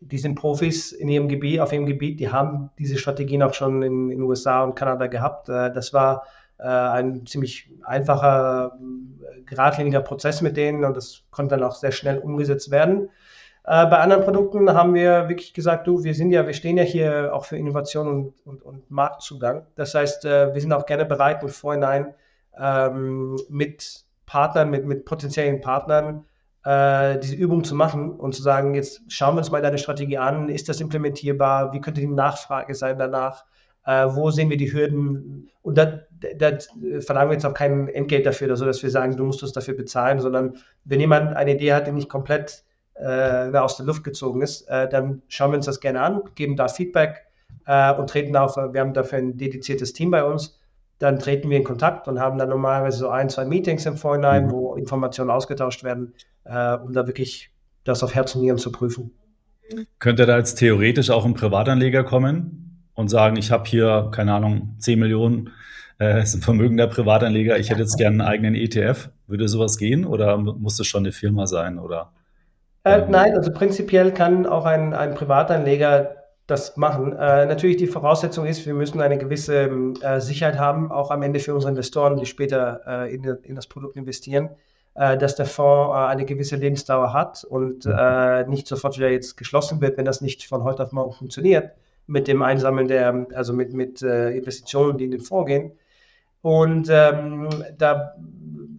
Die 0.00 0.18
sind 0.18 0.34
Profis 0.34 0.92
in 0.92 1.08
ihrem 1.08 1.28
Gebiet, 1.28 1.60
auf 1.60 1.72
ihrem 1.72 1.86
Gebiet. 1.86 2.20
Die 2.20 2.30
haben 2.30 2.70
diese 2.78 2.98
Strategien 2.98 3.42
auch 3.42 3.54
schon 3.54 3.82
in 3.82 4.08
den 4.08 4.22
USA 4.22 4.62
und 4.62 4.74
Kanada 4.74 5.06
gehabt. 5.06 5.48
Äh, 5.48 5.72
das 5.72 5.92
war 5.92 6.24
äh, 6.58 6.64
ein 6.66 7.26
ziemlich 7.26 7.70
einfacher, 7.82 8.78
äh, 8.80 9.42
geradliniger 9.42 10.00
Prozess 10.00 10.40
mit 10.40 10.56
denen 10.56 10.84
und 10.84 10.96
das 10.96 11.24
konnte 11.30 11.56
dann 11.56 11.64
auch 11.64 11.74
sehr 11.74 11.92
schnell 11.92 12.18
umgesetzt 12.18 12.70
werden. 12.70 13.10
Äh, 13.66 13.86
bei 13.86 13.98
anderen 13.98 14.24
Produkten 14.24 14.70
haben 14.72 14.92
wir 14.92 15.28
wirklich 15.28 15.54
gesagt, 15.54 15.86
du, 15.86 16.04
wir 16.04 16.14
sind 16.14 16.30
ja, 16.30 16.46
wir 16.46 16.52
stehen 16.52 16.76
ja 16.76 16.82
hier 16.82 17.34
auch 17.34 17.46
für 17.46 17.56
Innovation 17.56 18.08
und, 18.08 18.34
und, 18.46 18.62
und 18.62 18.90
Marktzugang. 18.90 19.66
Das 19.74 19.94
heißt, 19.94 20.26
äh, 20.26 20.52
wir 20.52 20.60
sind 20.60 20.72
auch 20.72 20.84
gerne 20.84 21.06
bereit, 21.06 21.42
im 21.42 21.48
Vorhinein 21.48 22.14
ähm, 22.58 23.36
mit 23.48 24.04
Partnern, 24.26 24.70
mit, 24.70 24.84
mit 24.84 25.06
potenziellen 25.06 25.62
Partnern 25.62 26.26
äh, 26.64 27.18
diese 27.18 27.36
Übung 27.36 27.64
zu 27.64 27.74
machen 27.74 28.10
und 28.10 28.34
zu 28.34 28.42
sagen, 28.42 28.74
jetzt 28.74 29.02
schauen 29.08 29.34
wir 29.34 29.38
uns 29.38 29.50
mal 29.50 29.62
deine 29.62 29.78
Strategie 29.78 30.18
an, 30.18 30.50
ist 30.50 30.68
das 30.68 30.80
implementierbar, 30.80 31.72
wie 31.72 31.80
könnte 31.80 32.02
die 32.02 32.06
Nachfrage 32.06 32.74
sein 32.74 32.98
danach, 32.98 33.46
äh, 33.86 34.06
wo 34.10 34.30
sehen 34.30 34.50
wir 34.50 34.58
die 34.58 34.72
Hürden? 34.72 35.48
Und 35.62 35.78
da, 35.78 36.00
da 36.36 36.58
verlangen 37.00 37.30
wir 37.30 37.34
jetzt 37.34 37.46
auch 37.46 37.54
kein 37.54 37.88
Entgelt 37.88 38.26
dafür, 38.26 38.50
also 38.50 38.66
dass 38.66 38.82
wir 38.82 38.90
sagen, 38.90 39.16
du 39.16 39.24
musst 39.24 39.42
uns 39.42 39.52
dafür 39.52 39.74
bezahlen, 39.74 40.20
sondern 40.20 40.56
wenn 40.84 41.00
jemand 41.00 41.34
eine 41.34 41.54
Idee 41.54 41.72
hat, 41.72 41.86
die 41.86 41.92
nicht 41.92 42.10
komplett 42.10 42.64
äh, 42.94 43.56
aus 43.56 43.76
der 43.76 43.86
Luft 43.86 44.04
gezogen 44.04 44.42
ist, 44.42 44.62
äh, 44.68 44.88
dann 44.88 45.22
schauen 45.28 45.52
wir 45.52 45.56
uns 45.56 45.66
das 45.66 45.80
gerne 45.80 46.00
an, 46.00 46.22
geben 46.34 46.56
da 46.56 46.68
Feedback 46.68 47.26
äh, 47.66 47.92
und 47.94 48.08
treten 48.08 48.36
auf, 48.36 48.56
wir 48.56 48.80
haben 48.80 48.94
dafür 48.94 49.18
ein 49.18 49.36
dediziertes 49.36 49.92
Team 49.92 50.10
bei 50.10 50.24
uns, 50.24 50.58
dann 50.98 51.18
treten 51.18 51.50
wir 51.50 51.56
in 51.56 51.64
Kontakt 51.64 52.08
und 52.08 52.20
haben 52.20 52.38
dann 52.38 52.48
normalerweise 52.48 52.98
so 52.98 53.08
ein, 53.08 53.28
zwei 53.28 53.44
Meetings 53.44 53.84
im 53.86 53.96
Vorhinein, 53.96 54.46
mhm. 54.46 54.50
wo 54.50 54.74
Informationen 54.74 55.30
ausgetauscht 55.30 55.82
werden, 55.84 56.14
äh, 56.44 56.76
um 56.76 56.92
da 56.92 57.06
wirklich 57.06 57.50
das 57.84 58.02
auf 58.02 58.14
Herz 58.14 58.34
und 58.34 58.42
Nieren 58.42 58.58
zu 58.58 58.72
prüfen. 58.72 59.10
Könnte 59.98 60.26
da 60.26 60.38
jetzt 60.38 60.56
theoretisch 60.56 61.10
auch 61.10 61.24
ein 61.24 61.34
Privatanleger 61.34 62.04
kommen 62.04 62.84
und 62.94 63.08
sagen, 63.08 63.36
ich 63.36 63.50
habe 63.50 63.64
hier, 63.68 64.08
keine 64.12 64.34
Ahnung, 64.34 64.76
10 64.78 64.98
Millionen, 64.98 65.50
äh, 65.98 66.22
ist 66.22 66.34
ein 66.34 66.42
vermögender 66.42 66.86
Privatanleger, 66.86 67.58
ich 67.58 67.70
hätte 67.70 67.80
jetzt 67.80 67.96
gerne 67.96 68.22
einen 68.22 68.28
eigenen 68.28 68.54
ETF. 68.54 69.10
Würde 69.26 69.48
sowas 69.48 69.78
gehen 69.78 70.04
oder 70.04 70.36
muss 70.36 70.78
es 70.78 70.86
schon 70.86 71.04
eine 71.04 71.12
Firma 71.12 71.46
sein? 71.46 71.78
Oder? 71.78 72.12
Äh, 72.84 73.00
ähm. 73.00 73.10
nein, 73.10 73.36
also 73.36 73.52
prinzipiell 73.52 74.12
kann 74.12 74.46
auch 74.46 74.64
ein, 74.66 74.94
ein 74.94 75.14
Privatanleger 75.14 76.16
das 76.46 76.76
machen. 76.76 77.12
Äh, 77.12 77.46
natürlich 77.46 77.78
die 77.78 77.86
Voraussetzung 77.86 78.46
ist, 78.46 78.66
wir 78.66 78.74
müssen 78.74 79.00
eine 79.00 79.16
gewisse 79.16 79.70
äh, 80.02 80.20
Sicherheit 80.20 80.58
haben, 80.58 80.92
auch 80.92 81.10
am 81.10 81.22
Ende 81.22 81.40
für 81.40 81.54
unsere 81.54 81.70
Investoren, 81.70 82.18
die 82.18 82.26
später 82.26 82.82
äh, 82.86 83.14
in, 83.14 83.24
in, 83.24 83.54
das 83.54 83.66
Produkt 83.66 83.96
investieren, 83.96 84.50
äh, 84.94 85.16
dass 85.16 85.36
der 85.36 85.46
Fonds 85.46 85.94
äh, 85.94 85.98
eine 85.98 86.26
gewisse 86.26 86.56
Lebensdauer 86.56 87.14
hat 87.14 87.44
und 87.44 87.86
mhm. 87.86 88.50
nicht 88.50 88.66
sofort 88.66 88.98
wieder 88.98 89.08
jetzt 89.08 89.36
geschlossen 89.36 89.80
wird, 89.80 89.96
wenn 89.96 90.04
das 90.04 90.20
nicht 90.20 90.46
von 90.46 90.64
heute 90.64 90.82
auf 90.82 90.92
morgen 90.92 91.12
funktioniert 91.12 91.70
mit 92.06 92.28
dem 92.28 92.42
Einsammeln 92.42 92.86
der, 92.86 93.26
also 93.32 93.54
mit, 93.54 93.72
mit 93.72 94.02
Investitionen, 94.02 94.98
die 94.98 95.06
in 95.06 95.10
den 95.10 95.22
Fonds 95.22 95.48
gehen. 95.48 95.72
Und 96.42 96.90
ähm, 96.90 97.48
da 97.78 98.14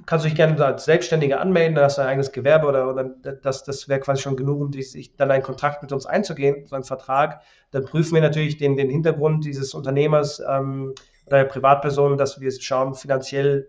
kannst 0.06 0.26
du 0.26 0.30
dich 0.30 0.36
gerne 0.36 0.64
als 0.64 0.86
Selbstständiger 0.86 1.40
anmelden, 1.42 1.76
dann 1.76 1.86
hast 1.86 1.98
du 1.98 2.02
ein 2.02 2.08
eigenes 2.08 2.32
Gewerbe 2.32 2.68
oder, 2.68 2.90
oder 2.90 3.04
das, 3.04 3.64
das 3.64 3.90
wäre 3.90 4.00
quasi 4.00 4.22
schon 4.22 4.36
genug, 4.36 4.62
um 4.62 4.72
sich 4.74 5.16
dann 5.16 5.32
einen 5.32 5.44
Kontrakt 5.44 5.82
mit 5.82 5.92
uns 5.92 6.06
einzugehen, 6.06 6.68
so 6.68 6.76
einen 6.76 6.84
Vertrag. 6.84 7.42
Dann 7.72 7.86
prüfen 7.86 8.14
wir 8.14 8.22
natürlich 8.22 8.58
den, 8.58 8.78
den 8.78 8.90
Hintergrund 8.90 9.46
dieses 9.46 9.74
Unternehmers 9.74 10.42
ähm, 10.48 10.94
oder 11.26 11.38
der 11.40 11.46
Privatperson, 11.46 12.18
dass 12.18 12.40
wir 12.40 12.52
schauen, 12.52 12.94
finanziell 12.94 13.68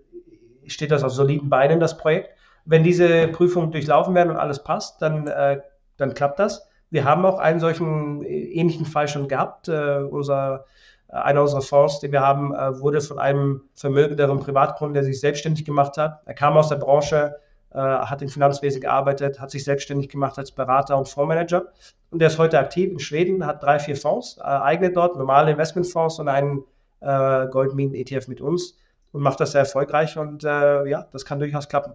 steht 0.67 0.91
das 0.91 1.05
auf 1.05 1.13
soliden 1.13 1.49
Beinen, 1.49 1.81
das 1.81 1.97
Projekt. 1.97 2.31
Wenn 2.65 2.83
diese 2.83 3.29
Prüfungen 3.29 3.71
durchlaufen 3.71 4.15
werden 4.15 4.31
und 4.31 4.37
alles 4.37 4.63
passt, 4.63 5.01
dann, 5.01 5.29
äh, 5.29 5.61
dann 5.97 6.15
klappt 6.15 6.39
das. 6.39 6.69
Wir 6.91 7.05
haben 7.05 7.25
auch 7.25 7.39
einen 7.39 7.61
solchen 7.61 8.23
äh, 8.25 8.29
ähnlichen 8.29 8.87
Fall 8.87 9.09
schon 9.09 9.29
gehabt. 9.29 9.69
Äh, 9.69 9.99
unser 9.99 10.67
einer 11.09 11.43
unserer 11.43 11.63
Fonds, 11.63 12.01
den 12.01 12.13
wir 12.13 12.21
haben, 12.21 12.55
äh, 12.55 12.81
wurde 12.81 13.01
von 13.01 13.19
einem 13.19 13.63
vermögenderen 13.75 14.41
Privatkunden, 14.41 14.95
der 14.95 15.05
sich 15.05 15.21
selbstständig 15.21 15.65
gemacht 15.65 15.97
hat. 15.99 16.21
Er 16.25 16.35
kam 16.35 16.57
aus 16.57 16.69
der 16.69 16.77
Branche, 16.77 17.37
äh, 17.71 17.79
hat 17.79 18.23
im 18.23 18.29
Finanzwesen 18.29 18.81
gearbeitet, 18.81 19.41
hat 19.41 19.51
sich 19.51 19.65
selbstständig 19.65 20.09
gemacht 20.09 20.39
als 20.39 20.53
Berater 20.53 20.97
und 20.97 21.09
Fondsmanager. 21.09 21.67
Und 22.11 22.21
der 22.21 22.29
ist 22.29 22.39
heute 22.39 22.59
aktiv 22.59 22.91
in 22.91 22.99
Schweden, 22.99 23.47
hat 23.47 23.63
drei, 23.63 23.79
vier 23.79 23.97
Fonds, 23.97 24.41
eigene 24.41 24.93
dort, 24.93 25.17
normale 25.17 25.53
Investmentfonds 25.53 26.19
und 26.19 26.29
einen 26.29 26.65
Goldminen-ETF 27.01 28.29
mit 28.29 28.41
uns 28.41 28.79
und 29.13 29.21
macht 29.21 29.41
das 29.41 29.53
sehr 29.53 29.63
erfolgreich. 29.63 30.17
Und 30.17 30.45
ja, 30.45 31.07
das 31.13 31.25
kann 31.25 31.41
durchaus 31.41 31.69
klappen. 31.69 31.93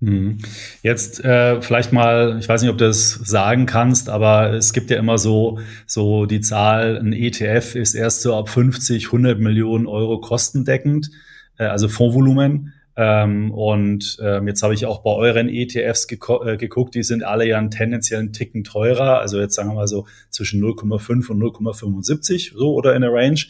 Mhm. 0.00 0.38
Jetzt 0.82 1.24
äh, 1.24 1.62
vielleicht 1.62 1.92
mal, 1.92 2.36
ich 2.38 2.48
weiß 2.48 2.60
nicht, 2.60 2.70
ob 2.70 2.76
du 2.76 2.86
das 2.86 3.12
sagen 3.12 3.64
kannst, 3.64 4.10
aber 4.10 4.52
es 4.52 4.72
gibt 4.72 4.90
ja 4.90 4.98
immer 4.98 5.16
so, 5.16 5.58
so 5.86 6.26
die 6.26 6.42
Zahl, 6.42 6.98
ein 6.98 7.14
ETF 7.14 7.74
ist 7.74 7.94
erst 7.94 8.20
so 8.20 8.36
ab 8.36 8.50
50, 8.50 9.06
100 9.06 9.38
Millionen 9.40 9.86
Euro 9.86 10.20
kostendeckend, 10.20 11.10
äh, 11.58 11.64
also 11.64 11.88
Fondsvolumen. 11.88 12.74
Ähm, 12.98 13.50
und 13.52 14.18
ähm, 14.22 14.48
jetzt 14.48 14.62
habe 14.62 14.72
ich 14.72 14.86
auch 14.86 15.02
bei 15.02 15.10
euren 15.10 15.50
ETFs 15.50 16.06
äh, 16.10 16.56
geguckt, 16.56 16.94
die 16.94 17.02
sind 17.02 17.22
alle 17.22 17.46
ja 17.46 17.58
einen 17.58 17.70
tendenziellen 17.70 18.32
Ticken 18.32 18.64
teurer, 18.64 19.20
also 19.20 19.38
jetzt 19.38 19.54
sagen 19.54 19.68
wir 19.68 19.74
mal 19.74 19.86
so 19.86 20.06
zwischen 20.30 20.62
0,5 20.62 21.28
und 21.30 21.42
0,75 21.42 22.54
so 22.56 22.72
oder 22.72 22.94
in 22.94 23.02
der 23.02 23.12
Range. 23.12 23.40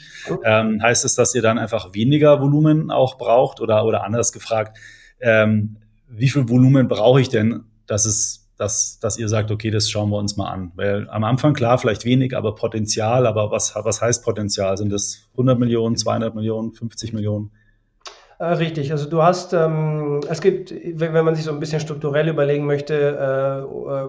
Ähm, 0.43 0.83
heißt 0.83 1.05
es, 1.05 1.15
dass 1.15 1.35
ihr 1.37 1.43
dann 1.43 1.59
einfach 1.59 1.95
weniger 1.95 2.41
Volumen 2.41 2.91
auch 2.91 3.19
braucht 3.19 3.61
oder, 3.61 3.85
oder 3.85 4.03
anders 4.03 4.33
gefragt, 4.33 4.79
ähm, 5.21 5.77
wie 6.09 6.29
viel 6.29 6.49
Volumen 6.49 6.89
brauche 6.89 7.21
ich 7.21 7.29
denn, 7.29 7.65
dass 7.87 8.05
es, 8.05 8.49
dass, 8.57 8.99
dass 9.01 9.19
ihr 9.19 9.29
sagt, 9.29 9.51
okay, 9.51 9.71
das 9.71 9.91
schauen 9.91 10.11
wir 10.11 10.19
uns 10.19 10.37
mal 10.37 10.51
an? 10.51 10.73
Weil 10.75 11.09
am 11.11 11.25
Anfang 11.25 11.55
klar, 11.55 11.79
vielleicht 11.79 12.05
wenig, 12.05 12.37
aber 12.37 12.55
Potenzial, 12.55 13.27
aber 13.27 13.51
was, 13.51 13.75
was 13.75 14.01
heißt 14.01 14.25
Potenzial? 14.25 14.77
Sind 14.77 14.93
das 14.93 15.29
100 15.33 15.59
Millionen, 15.59 15.97
200 15.97 16.35
Millionen, 16.35 16.73
50 16.73 17.13
Millionen? 17.13 17.51
Äh, 18.39 18.45
richtig, 18.45 18.93
also 18.93 19.09
du 19.09 19.23
hast, 19.23 19.53
ähm, 19.53 20.21
es 20.29 20.41
gibt, 20.41 20.73
wenn, 20.73 21.25
man 21.25 21.35
sich 21.35 21.45
so 21.45 21.53
ein 21.53 21.61
bisschen 21.61 21.81
strukturell 21.81 22.29
überlegen 22.29 22.67
möchte, 22.67 22.95
äh, 22.95 23.61
äh, 23.63 24.09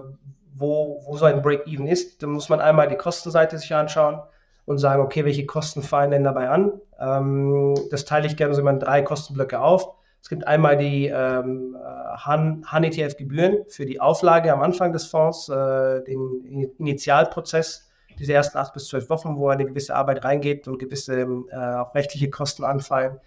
wo, 0.54 1.02
wo 1.06 1.16
so 1.16 1.24
ein 1.24 1.40
Break-Even 1.40 1.86
ist, 1.86 2.22
dann 2.22 2.30
muss 2.30 2.48
man 2.48 2.60
einmal 2.60 2.88
die 2.88 2.96
Kostenseite 2.96 3.58
sich 3.58 3.74
anschauen 3.74 4.20
und 4.66 4.78
sagen, 4.78 5.02
okay, 5.02 5.24
welche 5.24 5.46
Kosten 5.46 5.82
fallen 5.82 6.10
denn 6.10 6.24
dabei 6.24 6.50
an? 6.50 6.72
Ähm, 7.00 7.74
das 7.90 8.04
teile 8.04 8.26
ich 8.26 8.36
gerne 8.36 8.54
so 8.54 8.66
in 8.66 8.80
drei 8.80 9.02
Kostenblöcke 9.02 9.60
auf. 9.60 9.94
Es 10.20 10.28
gibt 10.28 10.46
einmal 10.46 10.76
die 10.76 11.06
ähm, 11.06 11.76
Han-ETF-Gebühren 11.76 13.64
für 13.68 13.86
die 13.86 14.00
Auflage 14.00 14.52
am 14.52 14.60
Anfang 14.60 14.92
des 14.92 15.06
Fonds, 15.06 15.48
äh, 15.48 16.02
den 16.04 16.72
Initialprozess, 16.78 17.88
diese 18.18 18.32
ersten 18.32 18.58
acht 18.58 18.72
bis 18.74 18.88
zwölf 18.88 19.08
Wochen, 19.10 19.36
wo 19.36 19.48
eine 19.48 19.64
gewisse 19.64 19.94
Arbeit 19.94 20.24
reingeht 20.24 20.66
und 20.66 20.78
gewisse 20.78 21.20
äh, 21.20 21.56
auch 21.56 21.94
rechtliche 21.94 22.30
Kosten 22.30 22.64
anfallen. 22.64 23.20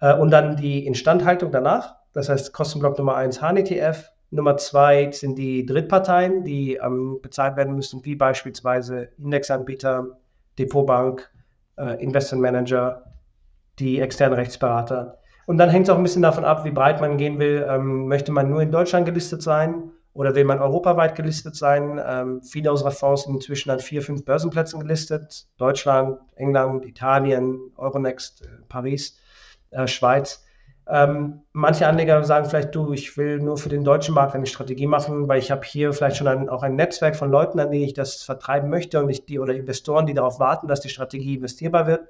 Äh, 0.00 0.14
und 0.14 0.30
dann 0.30 0.56
die 0.56 0.86
Instandhaltung 0.86 1.50
danach, 1.50 1.96
das 2.12 2.28
heißt 2.28 2.52
Kostenblock 2.52 2.98
Nummer 2.98 3.16
eins 3.16 3.42
Han-ETF. 3.42 4.12
Nummer 4.30 4.56
zwei 4.56 5.10
sind 5.12 5.36
die 5.36 5.66
Drittparteien, 5.66 6.44
die 6.44 6.76
ähm, 6.76 7.18
bezahlt 7.20 7.56
werden 7.56 7.74
müssen, 7.74 8.04
wie 8.04 8.14
beispielsweise 8.14 9.10
Indexanbieter, 9.18 10.18
Depotbank, 10.58 11.30
äh, 11.76 12.02
Investmentmanager, 12.02 13.04
die 13.78 14.00
externen 14.00 14.38
Rechtsberater. 14.38 15.18
Und 15.46 15.58
dann 15.58 15.70
hängt 15.70 15.86
es 15.86 15.90
auch 15.90 15.96
ein 15.96 16.02
bisschen 16.02 16.22
davon 16.22 16.44
ab, 16.44 16.64
wie 16.64 16.70
breit 16.70 17.00
man 17.00 17.16
gehen 17.16 17.38
will. 17.38 17.66
Ähm, 17.68 18.06
möchte 18.06 18.32
man 18.32 18.48
nur 18.48 18.62
in 18.62 18.70
Deutschland 18.70 19.06
gelistet 19.06 19.42
sein 19.42 19.90
oder 20.14 20.34
will 20.34 20.44
man 20.44 20.60
europaweit 20.60 21.14
gelistet 21.14 21.56
sein? 21.56 22.00
Ähm, 22.04 22.42
viele 22.42 22.70
unserer 22.70 22.90
Fonds 22.90 23.24
sind 23.24 23.34
inzwischen 23.34 23.70
an 23.70 23.80
vier, 23.80 24.02
fünf 24.02 24.24
Börsenplätzen 24.24 24.80
gelistet. 24.80 25.46
Deutschland, 25.56 26.18
England, 26.36 26.84
Italien, 26.84 27.72
Euronext, 27.76 28.42
äh, 28.42 28.48
Paris, 28.68 29.18
äh, 29.70 29.86
Schweiz. 29.86 30.44
Ähm, 30.88 31.42
manche 31.52 31.86
Anleger 31.86 32.22
sagen 32.24 32.48
vielleicht, 32.48 32.74
du, 32.74 32.92
ich 32.92 33.16
will 33.16 33.38
nur 33.38 33.56
für 33.56 33.68
den 33.68 33.84
deutschen 33.84 34.14
Markt 34.14 34.34
eine 34.34 34.46
Strategie 34.46 34.88
machen, 34.88 35.28
weil 35.28 35.38
ich 35.38 35.50
habe 35.50 35.64
hier 35.64 35.92
vielleicht 35.92 36.16
schon 36.16 36.26
ein, 36.26 36.48
auch 36.48 36.62
ein 36.62 36.74
Netzwerk 36.74 37.16
von 37.16 37.30
Leuten, 37.30 37.60
an 37.60 37.70
die 37.70 37.84
ich 37.84 37.94
das 37.94 38.22
vertreiben 38.22 38.68
möchte 38.68 39.00
und 39.00 39.08
ich 39.08 39.24
die 39.24 39.38
oder 39.38 39.54
Investoren, 39.54 40.06
die 40.06 40.14
darauf 40.14 40.40
warten, 40.40 40.66
dass 40.66 40.80
die 40.80 40.88
Strategie 40.88 41.36
investierbar 41.36 41.86
wird 41.86 42.08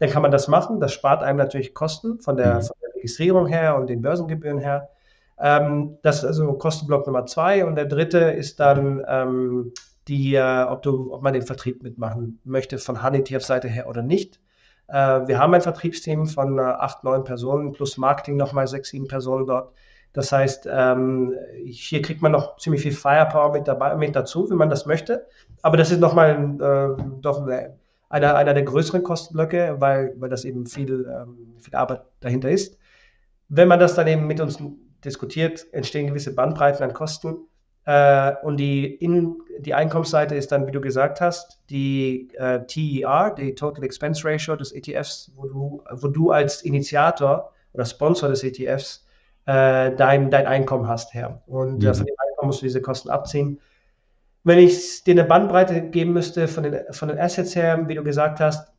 dann 0.00 0.10
kann 0.10 0.22
man 0.22 0.30
das 0.30 0.48
machen. 0.48 0.80
Das 0.80 0.92
spart 0.92 1.22
einem 1.22 1.38
natürlich 1.38 1.74
Kosten 1.74 2.18
von 2.20 2.36
der, 2.36 2.56
mhm. 2.56 2.62
von 2.62 2.76
der 2.82 2.94
Registrierung 2.96 3.46
her 3.46 3.76
und 3.76 3.88
den 3.88 4.02
Börsengebühren 4.02 4.58
her. 4.58 4.88
Ähm, 5.38 5.98
das 6.02 6.18
ist 6.18 6.24
also 6.24 6.52
Kostenblock 6.54 7.06
Nummer 7.06 7.26
zwei. 7.26 7.64
Und 7.64 7.76
der 7.76 7.84
dritte 7.84 8.18
ist 8.18 8.60
dann 8.60 9.04
ähm, 9.06 9.72
die, 10.08 10.34
äh, 10.34 10.64
ob, 10.64 10.82
du, 10.82 11.12
ob 11.12 11.22
man 11.22 11.34
den 11.34 11.42
Vertrieb 11.42 11.82
mitmachen 11.82 12.40
möchte 12.44 12.78
von 12.78 13.02
HNETF-Seite 13.02 13.68
her 13.68 13.88
oder 13.88 14.02
nicht. 14.02 14.40
Äh, 14.88 15.26
wir 15.28 15.38
haben 15.38 15.52
ein 15.52 15.60
Vertriebsteam 15.60 16.26
von 16.26 16.58
äh, 16.58 16.62
acht, 16.62 17.04
neun 17.04 17.22
Personen 17.22 17.72
plus 17.72 17.98
Marketing 17.98 18.38
nochmal 18.38 18.66
sechs, 18.66 18.88
sieben 18.88 19.06
Personen 19.06 19.46
dort. 19.46 19.74
Das 20.14 20.32
heißt, 20.32 20.66
ähm, 20.70 21.34
hier 21.64 22.00
kriegt 22.00 22.22
man 22.22 22.32
noch 22.32 22.56
ziemlich 22.56 22.82
viel 22.82 22.92
Firepower 22.92 23.52
mit, 23.52 23.68
dabei, 23.68 23.94
mit 23.96 24.16
dazu, 24.16 24.48
wenn 24.48 24.56
man 24.56 24.70
das 24.70 24.86
möchte. 24.86 25.26
Aber 25.62 25.76
das 25.76 25.90
ist 25.90 26.00
nochmal 26.00 26.56
äh, 26.58 27.02
doch 27.20 27.42
eine 27.42 27.78
einer, 28.10 28.34
einer 28.34 28.52
der 28.52 28.64
größeren 28.64 29.02
Kostenblöcke, 29.02 29.76
weil, 29.78 30.14
weil 30.18 30.28
das 30.28 30.44
eben 30.44 30.66
viel, 30.66 31.08
ähm, 31.08 31.54
viel 31.58 31.74
Arbeit 31.74 32.02
dahinter 32.18 32.50
ist. 32.50 32.76
Wenn 33.48 33.68
man 33.68 33.80
das 33.80 33.94
dann 33.94 34.06
eben 34.06 34.26
mit 34.26 34.40
uns 34.40 34.58
diskutiert, 35.04 35.66
entstehen 35.72 36.08
gewisse 36.08 36.34
Bandbreiten 36.34 36.82
an 36.82 36.92
Kosten. 36.92 37.46
Äh, 37.86 38.34
und 38.42 38.58
die, 38.58 38.84
in, 38.84 39.38
die 39.60 39.74
Einkommensseite 39.74 40.34
ist 40.34 40.50
dann, 40.52 40.66
wie 40.66 40.72
du 40.72 40.80
gesagt 40.80 41.20
hast, 41.20 41.62
die 41.70 42.28
äh, 42.36 42.66
TER, 42.66 43.34
die 43.38 43.54
Total 43.54 43.84
Expense 43.84 44.28
Ratio 44.28 44.56
des 44.56 44.72
ETFs, 44.72 45.32
wo 45.36 45.46
du, 45.46 45.84
wo 45.90 46.08
du 46.08 46.32
als 46.32 46.62
Initiator 46.62 47.52
oder 47.72 47.84
Sponsor 47.84 48.28
des 48.28 48.42
ETFs 48.42 49.06
äh, 49.46 49.94
dein, 49.94 50.30
dein 50.30 50.46
Einkommen 50.46 50.88
hast 50.88 51.14
her. 51.14 51.42
Und 51.46 51.82
mhm. 51.82 51.94
von 51.94 52.06
dem 52.06 52.16
Einkommen 52.28 52.48
musst 52.48 52.60
du 52.60 52.66
diese 52.66 52.82
Kosten 52.82 53.08
abziehen. 53.08 53.60
Wenn 54.42 54.58
ich 54.58 55.04
dir 55.04 55.12
eine 55.12 55.24
Bandbreite 55.24 55.82
geben 55.90 56.12
müsste 56.12 56.48
von 56.48 56.62
den, 56.62 56.80
von 56.90 57.08
den 57.08 57.18
Assets 57.18 57.54
her, 57.54 57.88
wie 57.88 57.94
du 57.94 58.02
gesagt 58.02 58.40
hast, 58.40 58.72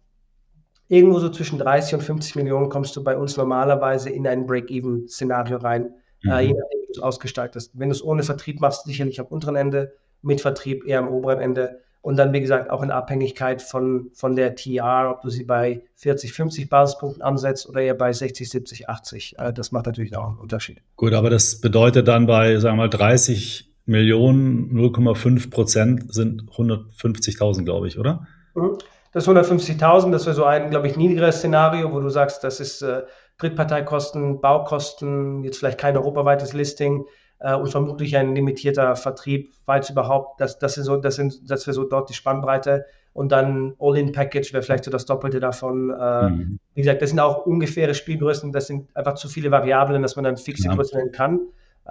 irgendwo 0.91 1.19
so 1.19 1.29
zwischen 1.29 1.57
30 1.57 1.95
und 1.95 2.01
50 2.01 2.35
Millionen 2.35 2.69
kommst 2.69 2.95
du 2.97 3.03
bei 3.03 3.15
uns 3.15 3.37
normalerweise 3.37 4.09
in 4.09 4.27
ein 4.27 4.45
Break-Even-Szenario 4.45 5.57
rein, 5.57 5.93
äh, 6.23 6.27
mhm. 6.27 6.31
äh, 6.31 6.41
je 6.41 6.53
nachdem, 6.53 6.81
wie 6.81 6.85
du 6.87 6.91
es 6.91 6.99
ausgestaltest. 6.99 7.71
Wenn 7.79 7.89
du 7.89 7.95
es 7.95 8.03
ohne 8.03 8.23
Vertrieb 8.23 8.59
machst, 8.59 8.85
sicherlich 8.85 9.19
am 9.19 9.27
unteren 9.27 9.55
Ende, 9.55 9.93
mit 10.21 10.41
Vertrieb 10.41 10.85
eher 10.85 10.99
am 10.99 11.07
oberen 11.07 11.39
Ende. 11.39 11.79
Und 12.01 12.17
dann, 12.17 12.33
wie 12.33 12.41
gesagt, 12.41 12.69
auch 12.71 12.81
in 12.81 12.91
Abhängigkeit 12.91 13.61
von, 13.61 14.09
von 14.13 14.35
der 14.35 14.55
TR, 14.55 15.11
ob 15.11 15.21
du 15.21 15.29
sie 15.29 15.45
bei 15.45 15.83
40, 15.95 16.33
50 16.33 16.67
Basispunkten 16.67 17.21
ansetzt 17.21 17.69
oder 17.69 17.81
eher 17.81 17.93
bei 17.93 18.11
60, 18.11 18.49
70, 18.49 18.89
80. 18.89 19.35
Äh, 19.37 19.53
das 19.53 19.71
macht 19.71 19.85
natürlich 19.85 20.17
auch 20.17 20.27
einen 20.27 20.39
Unterschied. 20.39 20.81
Gut, 20.97 21.13
aber 21.13 21.29
das 21.29 21.61
bedeutet 21.61 22.07
dann 22.07 22.25
bei, 22.25 22.57
sagen 22.57 22.77
wir 22.77 22.83
mal, 22.83 22.89
30 22.89 23.70
Millionen, 23.91 24.71
0,5 24.71 25.51
Prozent 25.51 26.13
sind 26.13 26.43
150.000, 26.51 27.65
glaube 27.65 27.87
ich, 27.87 27.99
oder? 27.99 28.27
Mhm. 28.55 28.77
Das 29.13 29.27
150.000, 29.27 30.11
das 30.11 30.25
wäre 30.25 30.35
so 30.35 30.45
ein, 30.45 30.69
glaube 30.69 30.87
ich, 30.87 30.95
niedrigeres 30.95 31.37
Szenario, 31.39 31.91
wo 31.91 31.99
du 31.99 32.09
sagst, 32.09 32.43
das 32.45 32.61
ist 32.61 32.81
äh, 32.81 33.01
Drittparteikosten, 33.37 34.39
Baukosten, 34.39 35.43
jetzt 35.43 35.57
vielleicht 35.57 35.79
kein 35.79 35.97
europaweites 35.97 36.53
Listing 36.53 37.05
äh, 37.39 37.53
und 37.53 37.69
vermutlich 37.69 38.15
ein 38.15 38.33
limitierter 38.33 38.95
Vertrieb, 38.95 39.53
weil 39.65 39.81
es 39.81 39.89
überhaupt, 39.89 40.39
das, 40.39 40.59
das, 40.59 40.75
sind 40.75 40.85
so, 40.85 40.95
das, 40.95 41.15
sind, 41.17 41.51
das 41.51 41.67
wäre 41.67 41.73
so 41.73 41.83
dort 41.83 42.09
die 42.09 42.13
Spannbreite 42.13 42.85
und 43.11 43.33
dann 43.33 43.73
All-in-Package 43.79 44.53
wäre 44.53 44.63
vielleicht 44.63 44.85
so 44.85 44.91
das 44.91 45.05
Doppelte 45.05 45.41
davon. 45.41 45.89
Äh, 45.89 46.29
mhm. 46.29 46.59
Wie 46.73 46.81
gesagt, 46.81 47.01
das 47.01 47.09
sind 47.09 47.19
auch 47.19 47.45
ungefähre 47.45 47.93
Spielgrößen, 47.93 48.53
das 48.53 48.67
sind 48.67 48.95
einfach 48.95 49.15
zu 49.15 49.27
viele 49.27 49.51
Variablen, 49.51 50.01
dass 50.01 50.15
man 50.15 50.23
dann 50.23 50.37
fixe 50.37 50.67
ja. 50.67 50.73
Größen 50.73 50.97
nennen 50.97 51.11
kann. 51.11 51.41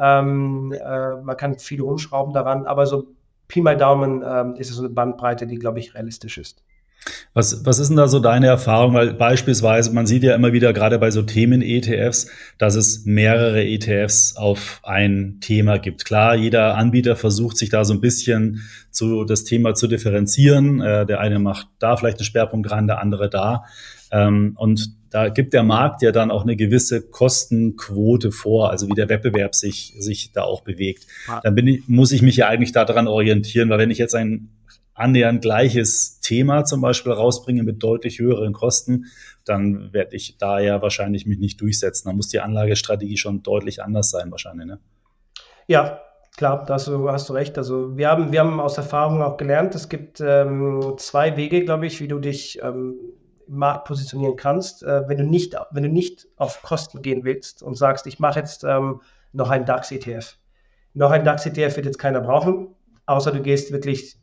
Ähm, 0.01 0.73
äh, 0.73 1.17
man 1.23 1.37
kann 1.37 1.59
viel 1.59 1.83
rumschrauben 1.83 2.33
daran, 2.33 2.67
aber 2.67 2.87
so 2.87 3.09
Pi 3.49 3.61
mal 3.61 3.77
Daumen 3.77 4.23
ähm, 4.25 4.55
ist 4.57 4.71
es 4.71 4.79
eine 4.79 4.89
Bandbreite, 4.89 5.47
die, 5.47 5.57
glaube 5.57 5.81
ich, 5.81 5.95
realistisch 5.95 6.39
ist. 6.39 6.63
Was, 7.33 7.65
was 7.65 7.79
ist 7.79 7.89
denn 7.89 7.97
da 7.97 8.09
so 8.09 8.21
deine 8.21 8.49
Erfahrung? 8.49 8.93
Weil 8.93 9.15
beispielsweise, 9.15 9.93
man 9.93 10.07
sieht 10.07 10.23
ja 10.23 10.35
immer 10.35 10.53
wieder 10.53 10.73
gerade 10.73 10.99
bei 10.99 11.11
so 11.11 11.23
Themen-ETFs, 11.23 12.31
dass 12.59 12.75
es 12.75 13.07
mehrere 13.07 13.65
ETFs 13.65 14.37
auf 14.37 14.81
ein 14.83 15.39
Thema 15.41 15.79
gibt. 15.79 16.05
Klar, 16.05 16.35
jeder 16.35 16.77
Anbieter 16.77 17.17
versucht 17.17 17.57
sich 17.57 17.71
da 17.71 17.85
so 17.85 17.95
ein 17.95 18.01
bisschen 18.01 18.63
zu 18.91 19.25
das 19.25 19.45
Thema 19.45 19.75
zu 19.75 19.87
differenzieren. 19.87 20.81
Äh, 20.81 21.07
der 21.07 21.21
eine 21.21 21.39
macht 21.39 21.69
da 21.79 21.97
vielleicht 21.97 22.19
einen 22.19 22.27
Schwerpunkt 22.27 22.71
dran, 22.71 22.87
der 22.87 23.01
andere 23.01 23.31
da. 23.31 23.65
Ähm, 24.11 24.55
und 24.57 24.95
da 25.11 25.29
gibt 25.29 25.53
der 25.53 25.65
Markt 25.65 26.03
ja 26.03 26.13
dann 26.13 26.31
auch 26.31 26.43
eine 26.43 26.57
gewisse 26.57 27.03
Kostenquote 27.03 28.31
vor, 28.31 28.71
also 28.71 28.89
wie 28.89 28.95
der 28.95 29.09
Wettbewerb 29.09 29.55
sich, 29.55 29.95
sich 29.99 30.33
da 30.33 30.43
auch 30.43 30.63
bewegt. 30.63 31.07
Dann 31.43 31.55
bin 31.55 31.67
ich, 31.67 31.89
muss 31.89 32.13
ich 32.13 32.23
mich 32.23 32.37
ja 32.37 32.49
eigentlich 32.49 32.73
daran 32.73 33.09
orientieren, 33.09 33.69
weil 33.71 33.79
wenn 33.79 33.91
ich 33.91 33.99
jetzt 33.99 34.15
ein 34.15 34.51
annähernd 34.95 35.43
gleiches 35.43 36.21
Thema 36.21 36.65
zum 36.65 36.81
Beispiel 36.81 37.13
rausbringe 37.13 37.63
mit 37.63 37.83
deutlich 37.83 38.19
höheren 38.19 38.53
Kosten, 38.53 39.07
dann 39.45 39.93
werde 39.93 40.15
ich 40.15 40.37
da 40.39 40.61
ja 40.61 40.83
wahrscheinlich 40.83 41.27
mich 41.27 41.39
nicht 41.39 41.61
durchsetzen. 41.61 42.09
Da 42.09 42.13
muss 42.15 42.29
die 42.29 42.41
Anlagestrategie 42.41 43.17
schon 43.17 43.43
deutlich 43.43 43.83
anders 43.83 44.11
sein 44.11 44.31
wahrscheinlich. 44.31 44.67
Ne? 44.67 44.79
Ja, 45.67 46.01
klar, 46.37 46.65
da 46.67 46.75
hast 46.75 46.87
du, 46.87 47.11
hast 47.11 47.29
du 47.29 47.33
recht. 47.33 47.57
Also 47.59 47.97
wir 47.97 48.09
haben, 48.09 48.31
wir 48.31 48.41
haben 48.41 48.61
aus 48.61 48.77
Erfahrung 48.77 49.23
auch 49.23 49.39
gelernt, 49.39 49.75
es 49.75 49.89
gibt 49.89 50.21
ähm, 50.21 50.95
zwei 50.99 51.37
Wege, 51.37 51.65
glaube 51.65 51.87
ich, 51.87 52.01
wie 52.01 52.09
du 52.09 52.19
dich 52.19 52.61
ähm, 52.63 52.95
Markt 53.51 53.87
positionieren 53.87 54.37
kannst, 54.37 54.83
äh, 54.83 55.09
wenn, 55.09 55.19
du 55.19 55.25
nicht, 55.25 55.57
wenn 55.71 55.83
du 55.83 55.89
nicht 55.89 56.27
auf 56.37 56.63
Kosten 56.63 57.03
gehen 57.03 57.25
willst 57.25 57.63
und 57.63 57.77
sagst, 57.77 58.07
ich 58.07 58.19
mache 58.19 58.39
jetzt 58.39 58.65
ähm, 58.65 59.01
noch 59.33 59.51
einen 59.51 59.65
DAX-ETF. 59.65 60.37
Noch 60.95 61.11
einen 61.11 61.25
DAX-ETF 61.25 61.77
wird 61.77 61.87
jetzt 61.87 61.99
keiner 61.99 62.21
brauchen, 62.21 62.75
außer 63.07 63.33
du 63.33 63.43
gehst 63.43 63.73
wirklich 63.73 64.19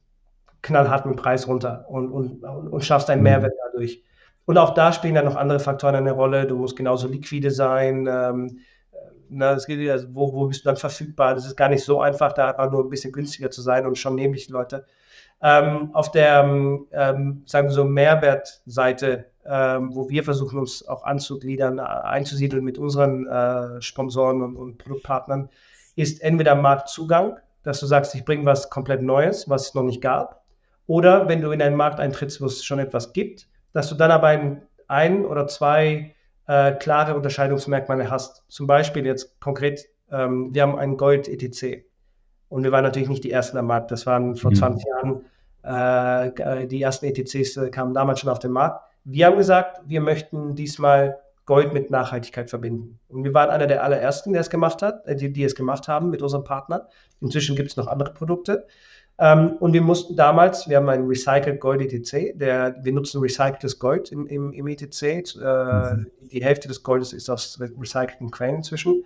knallhart 0.62 1.06
mit 1.06 1.16
dem 1.16 1.22
Preis 1.22 1.48
runter 1.48 1.86
und, 1.88 2.12
und, 2.12 2.44
und 2.44 2.84
schaffst 2.84 3.10
einen 3.10 3.22
mhm. 3.22 3.30
Mehrwert 3.30 3.54
dadurch. 3.66 4.04
Und 4.46 4.58
auch 4.58 4.74
da 4.74 4.94
spielen 4.94 5.16
dann 5.16 5.26
noch 5.26 5.36
andere 5.36 5.60
Faktoren 5.60 5.96
eine 5.96 6.14
Rolle. 6.14 6.48
Du 6.48 6.56
musst 6.56 6.78
genauso 6.78 7.08
liquide 7.08 7.52
sein. 7.52 8.08
Ähm, 8.10 8.60
Ne? 9.30 9.46
Es 9.52 9.66
geht 9.66 9.80
ja, 9.80 9.98
wo, 10.14 10.34
wo 10.34 10.48
bist 10.48 10.66
du 10.66 10.70
dann 10.70 10.78
verfügbar? 10.78 11.36
Das 11.36 11.46
ist 11.46 11.56
gar 11.56 11.70
nicht 11.70 11.84
so 11.84 12.02
einfach, 12.02 12.34
da 12.34 12.50
einfach 12.50 12.72
nur 12.72 12.84
ein 12.84 12.90
bisschen 12.90 13.12
günstiger 13.12 13.52
zu 13.52 13.62
sein 13.62 13.86
und 13.86 13.98
schon 13.98 14.16
nehmen 14.16 14.34
dich 14.34 14.48
die 14.48 14.54
Leute. 14.54 14.86
Ähm, 15.42 15.92
auf 15.94 16.12
der, 16.12 16.44
ähm, 16.44 17.44
sagen 17.46 17.68
wir 17.68 17.72
so, 17.72 17.86
Mehrwertseite, 17.86 19.26
ähm, 19.46 19.96
wo 19.96 20.10
wir 20.10 20.24
versuchen, 20.24 20.60
uns 20.60 20.88
auch 20.88 21.04
anzugliedern, 21.04 21.78
äh, 21.78 21.82
einzusiedeln 21.82 22.64
mit 22.64 22.78
unseren 22.78 23.28
äh, 23.28 23.82
Sponsoren 23.82 24.42
und, 24.42 24.56
und, 24.56 24.78
Produktpartnern, 24.78 25.50
ist 25.96 26.22
entweder 26.22 26.56
Marktzugang, 26.56 27.38
dass 27.64 27.80
du 27.80 27.86
sagst, 27.86 28.16
ich 28.16 28.26
bringe 28.26 28.46
was 28.46 28.70
komplett 28.70 29.02
Neues, 29.02 29.48
was 29.50 29.68
es 29.68 29.74
noch 29.76 29.84
nicht 29.84 30.02
gab, 30.02 30.44
oder 30.88 31.28
wenn 31.28 31.42
du 31.42 31.52
in 31.52 31.62
einen 31.62 31.76
Markt 31.76 32.00
eintrittst, 32.00 32.42
wo 32.42 32.46
es 32.46 32.64
schon 32.64 32.80
etwas 32.80 33.14
gibt, 33.14 33.48
dass 33.74 33.90
du 33.90 33.96
dann 33.96 34.12
aber 34.12 34.28
ein, 34.28 34.62
ein 34.88 35.26
oder 35.26 35.48
zwei 35.48 36.16
äh, 36.48 36.72
klare 36.74 37.16
Unterscheidungsmerkmale 37.16 38.10
hast. 38.10 38.44
Zum 38.48 38.68
Beispiel 38.68 39.06
jetzt 39.06 39.40
konkret, 39.40 39.86
ähm, 40.12 40.54
wir 40.54 40.62
haben 40.64 40.80
ein 40.80 40.98
Gold-ETC. 40.98 41.86
Und 42.50 42.64
wir 42.64 42.72
waren 42.72 42.84
natürlich 42.84 43.10
nicht 43.10 43.24
die 43.24 43.32
Ersten 43.32 43.58
am 43.58 43.68
Markt. 43.68 43.92
Das 43.92 44.06
waren 44.06 44.36
vor 44.36 44.52
mhm. 44.52 44.56
20 44.56 44.86
Jahren, 44.86 45.22
äh, 45.64 46.68
die 46.68 46.82
ersten 46.82 47.06
ETCs 47.06 47.58
äh, 47.58 47.70
kamen 47.70 47.94
damals 47.94 48.20
schon 48.20 48.30
auf 48.30 48.40
den 48.40 48.52
Markt. 48.52 48.84
Wir 49.04 49.26
haben 49.26 49.38
gesagt, 49.38 49.82
wir 49.86 50.02
möchten 50.02 50.56
diesmal 50.56 51.18
Gold 51.46 51.74
mit 51.74 51.92
Nachhaltigkeit 51.92 52.50
verbinden. 52.50 53.00
Und 53.10 53.24
wir 53.24 53.34
waren 53.34 53.50
einer 53.50 53.68
der 53.68 53.84
allerersten, 53.84 54.34
der 54.34 54.42
es 54.42 54.50
gemacht 54.50 54.82
hat, 54.82 55.06
äh, 55.08 55.16
die, 55.16 55.32
die 55.32 55.44
es 55.44 55.56
gemacht 55.56 55.88
haben 55.88 56.10
mit 56.10 56.22
unserem 56.22 56.44
Partner. 56.44 56.88
Inzwischen 57.22 57.56
gibt 57.56 57.72
es 57.72 57.78
noch 57.78 57.88
andere 57.88 58.14
Produkte. 58.14 58.68
Ähm, 59.20 59.54
und 59.60 59.74
wir 59.74 59.82
mussten 59.82 60.16
damals, 60.16 60.70
wir 60.70 60.78
haben 60.78 60.90
ein 60.90 61.06
Recycled 61.08 61.60
Gold 61.60 61.82
ETC, 61.82 62.38
der, 62.38 62.76
wir 62.84 62.94
nutzen 62.94 63.20
recyceltes 63.20 63.80
Gold 63.80 64.12
im, 64.12 64.28
im, 64.28 64.54
im 64.54 64.68
ETC. 64.68 65.02
Äh, 65.02 65.96
mhm. 65.96 66.12
Die 66.22 66.44
Hälfte 66.44 66.68
des 66.68 66.84
Goldes 66.84 67.14
ist 67.14 67.30
aus 67.30 67.60
recycelten 67.60 68.30
Quellen 68.30 68.58
inzwischen. 68.58 69.04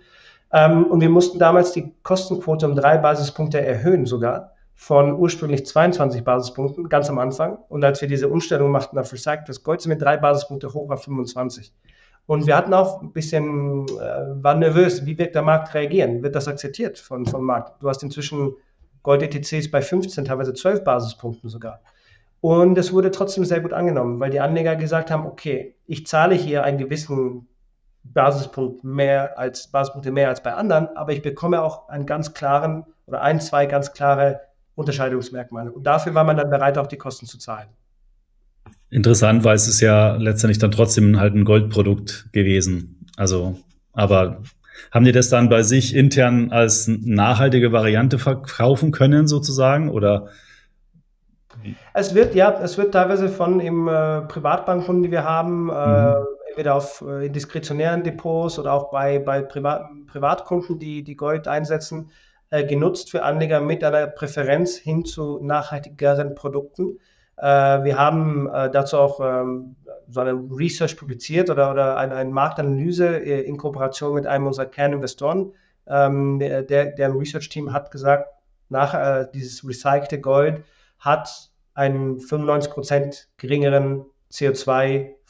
Ähm, 0.52 0.84
und 0.86 1.00
wir 1.00 1.08
mussten 1.08 1.38
damals 1.38 1.72
die 1.72 1.94
Kostenquote 2.02 2.66
um 2.66 2.74
drei 2.74 2.98
Basispunkte 2.98 3.60
erhöhen 3.64 4.06
sogar, 4.06 4.52
von 4.74 5.14
ursprünglich 5.14 5.64
22 5.66 6.24
Basispunkten 6.24 6.88
ganz 6.88 7.08
am 7.08 7.18
Anfang. 7.18 7.58
Und 7.68 7.84
als 7.84 8.00
wir 8.00 8.08
diese 8.08 8.28
Umstellung 8.28 8.70
machten 8.70 8.98
auf 8.98 9.12
recyceltes 9.12 9.62
Gold, 9.62 9.80
sind 9.80 9.90
wir 9.90 9.98
drei 9.98 10.16
Basispunkte 10.16 10.72
hoch 10.74 10.90
auf 10.90 11.04
25. 11.04 11.72
Und 12.26 12.46
wir 12.46 12.56
hatten 12.56 12.74
auch 12.74 13.02
ein 13.02 13.12
bisschen, 13.12 13.86
äh, 13.88 14.42
waren 14.42 14.60
nervös, 14.60 15.04
wie 15.06 15.18
wird 15.18 15.34
der 15.34 15.42
Markt 15.42 15.74
reagieren? 15.74 16.22
Wird 16.22 16.34
das 16.34 16.48
akzeptiert 16.48 16.98
von, 16.98 17.26
vom 17.26 17.44
Markt? 17.44 17.82
Du 17.82 17.88
hast 17.88 18.02
inzwischen 18.02 18.54
Gold-ETCs 19.02 19.70
bei 19.70 19.82
15, 19.82 20.24
teilweise 20.24 20.54
12 20.54 20.84
Basispunkten 20.84 21.48
sogar. 21.48 21.80
Und 22.40 22.76
es 22.76 22.92
wurde 22.92 23.10
trotzdem 23.10 23.44
sehr 23.44 23.60
gut 23.60 23.72
angenommen, 23.72 24.18
weil 24.20 24.30
die 24.30 24.40
Anleger 24.40 24.76
gesagt 24.76 25.10
haben, 25.10 25.26
okay, 25.26 25.76
ich 25.86 26.06
zahle 26.06 26.34
hier 26.34 26.64
einen 26.64 26.78
gewissen 26.78 27.48
Basispunkt 28.04 28.84
mehr 28.84 29.38
als 29.38 29.68
Basispunkte 29.68 30.10
mehr 30.10 30.28
als 30.28 30.42
bei 30.42 30.54
anderen, 30.54 30.88
aber 30.96 31.12
ich 31.12 31.22
bekomme 31.22 31.62
auch 31.62 31.88
einen 31.88 32.06
ganz 32.06 32.34
klaren 32.34 32.84
oder 33.06 33.22
ein, 33.22 33.40
zwei 33.40 33.66
ganz 33.66 33.92
klare 33.92 34.40
Unterscheidungsmerkmale. 34.74 35.70
Und 35.70 35.84
dafür 35.84 36.14
war 36.14 36.24
man 36.24 36.36
dann 36.36 36.50
bereit, 36.50 36.78
auch 36.78 36.86
die 36.86 36.96
Kosten 36.96 37.26
zu 37.26 37.38
zahlen. 37.38 37.68
Interessant, 38.90 39.44
weil 39.44 39.54
es 39.54 39.68
ist 39.68 39.80
ja 39.80 40.16
letztendlich 40.16 40.58
dann 40.58 40.70
trotzdem 40.70 41.18
halt 41.18 41.34
ein 41.34 41.44
Goldprodukt 41.44 42.28
gewesen. 42.32 43.06
Also, 43.16 43.56
aber 43.92 44.42
haben 44.90 45.04
die 45.04 45.12
das 45.12 45.30
dann 45.30 45.48
bei 45.48 45.62
sich 45.62 45.94
intern 45.94 46.50
als 46.50 46.88
nachhaltige 46.88 47.72
Variante 47.72 48.18
verkaufen 48.18 48.92
können, 48.92 49.26
sozusagen? 49.26 49.88
Oder? 49.88 50.28
Es 51.94 52.14
wird, 52.14 52.34
ja, 52.34 52.60
es 52.62 52.76
wird 52.76 52.92
teilweise 52.92 53.28
von 53.28 53.60
im 53.60 53.88
äh, 53.88 54.22
Privatbankkunden, 54.22 55.02
die 55.02 55.10
wir 55.10 55.24
haben, 55.24 55.70
äh, 55.70 55.72
mhm. 55.72 55.76
äh, 55.76 56.41
entweder 56.52 56.74
auf 56.74 57.02
äh, 57.02 57.28
diskretionären 57.28 58.02
Depots 58.02 58.58
oder 58.58 58.72
auch 58.72 58.90
bei, 58.90 59.18
bei 59.18 59.42
Privat, 59.42 59.86
Privatkunden, 60.06 60.78
die, 60.78 61.02
die 61.02 61.16
Gold 61.16 61.48
einsetzen, 61.48 62.10
äh, 62.50 62.64
genutzt 62.64 63.10
für 63.10 63.22
Anleger 63.22 63.60
mit 63.60 63.82
einer 63.82 64.06
Präferenz 64.06 64.76
hin 64.76 65.04
zu 65.04 65.38
nachhaltigeren 65.42 66.34
Produkten. 66.34 66.98
Äh, 67.36 67.44
wir 67.84 67.98
haben 67.98 68.48
dazu 68.72 68.98
auch 68.98 69.20
ähm, 69.20 69.76
so 70.08 70.20
eine 70.20 70.32
Research 70.32 70.96
publiziert 70.96 71.50
oder, 71.50 71.70
oder 71.70 71.96
eine, 71.96 72.14
eine 72.14 72.30
Marktanalyse 72.30 73.18
äh, 73.18 73.40
in 73.40 73.56
Kooperation 73.56 74.14
mit 74.14 74.26
einem 74.26 74.46
unserer 74.46 74.66
Kerninvestoren. 74.66 75.52
Ähm, 75.86 76.38
der, 76.38 76.62
deren 76.62 77.16
Research-Team 77.16 77.72
hat 77.72 77.90
gesagt, 77.90 78.28
nach 78.68 78.94
äh, 78.94 79.26
dieses 79.34 79.66
recycelte 79.66 80.20
Gold 80.20 80.62
hat 80.98 81.50
einen 81.74 82.18
95% 82.18 83.26
geringeren 83.36 84.06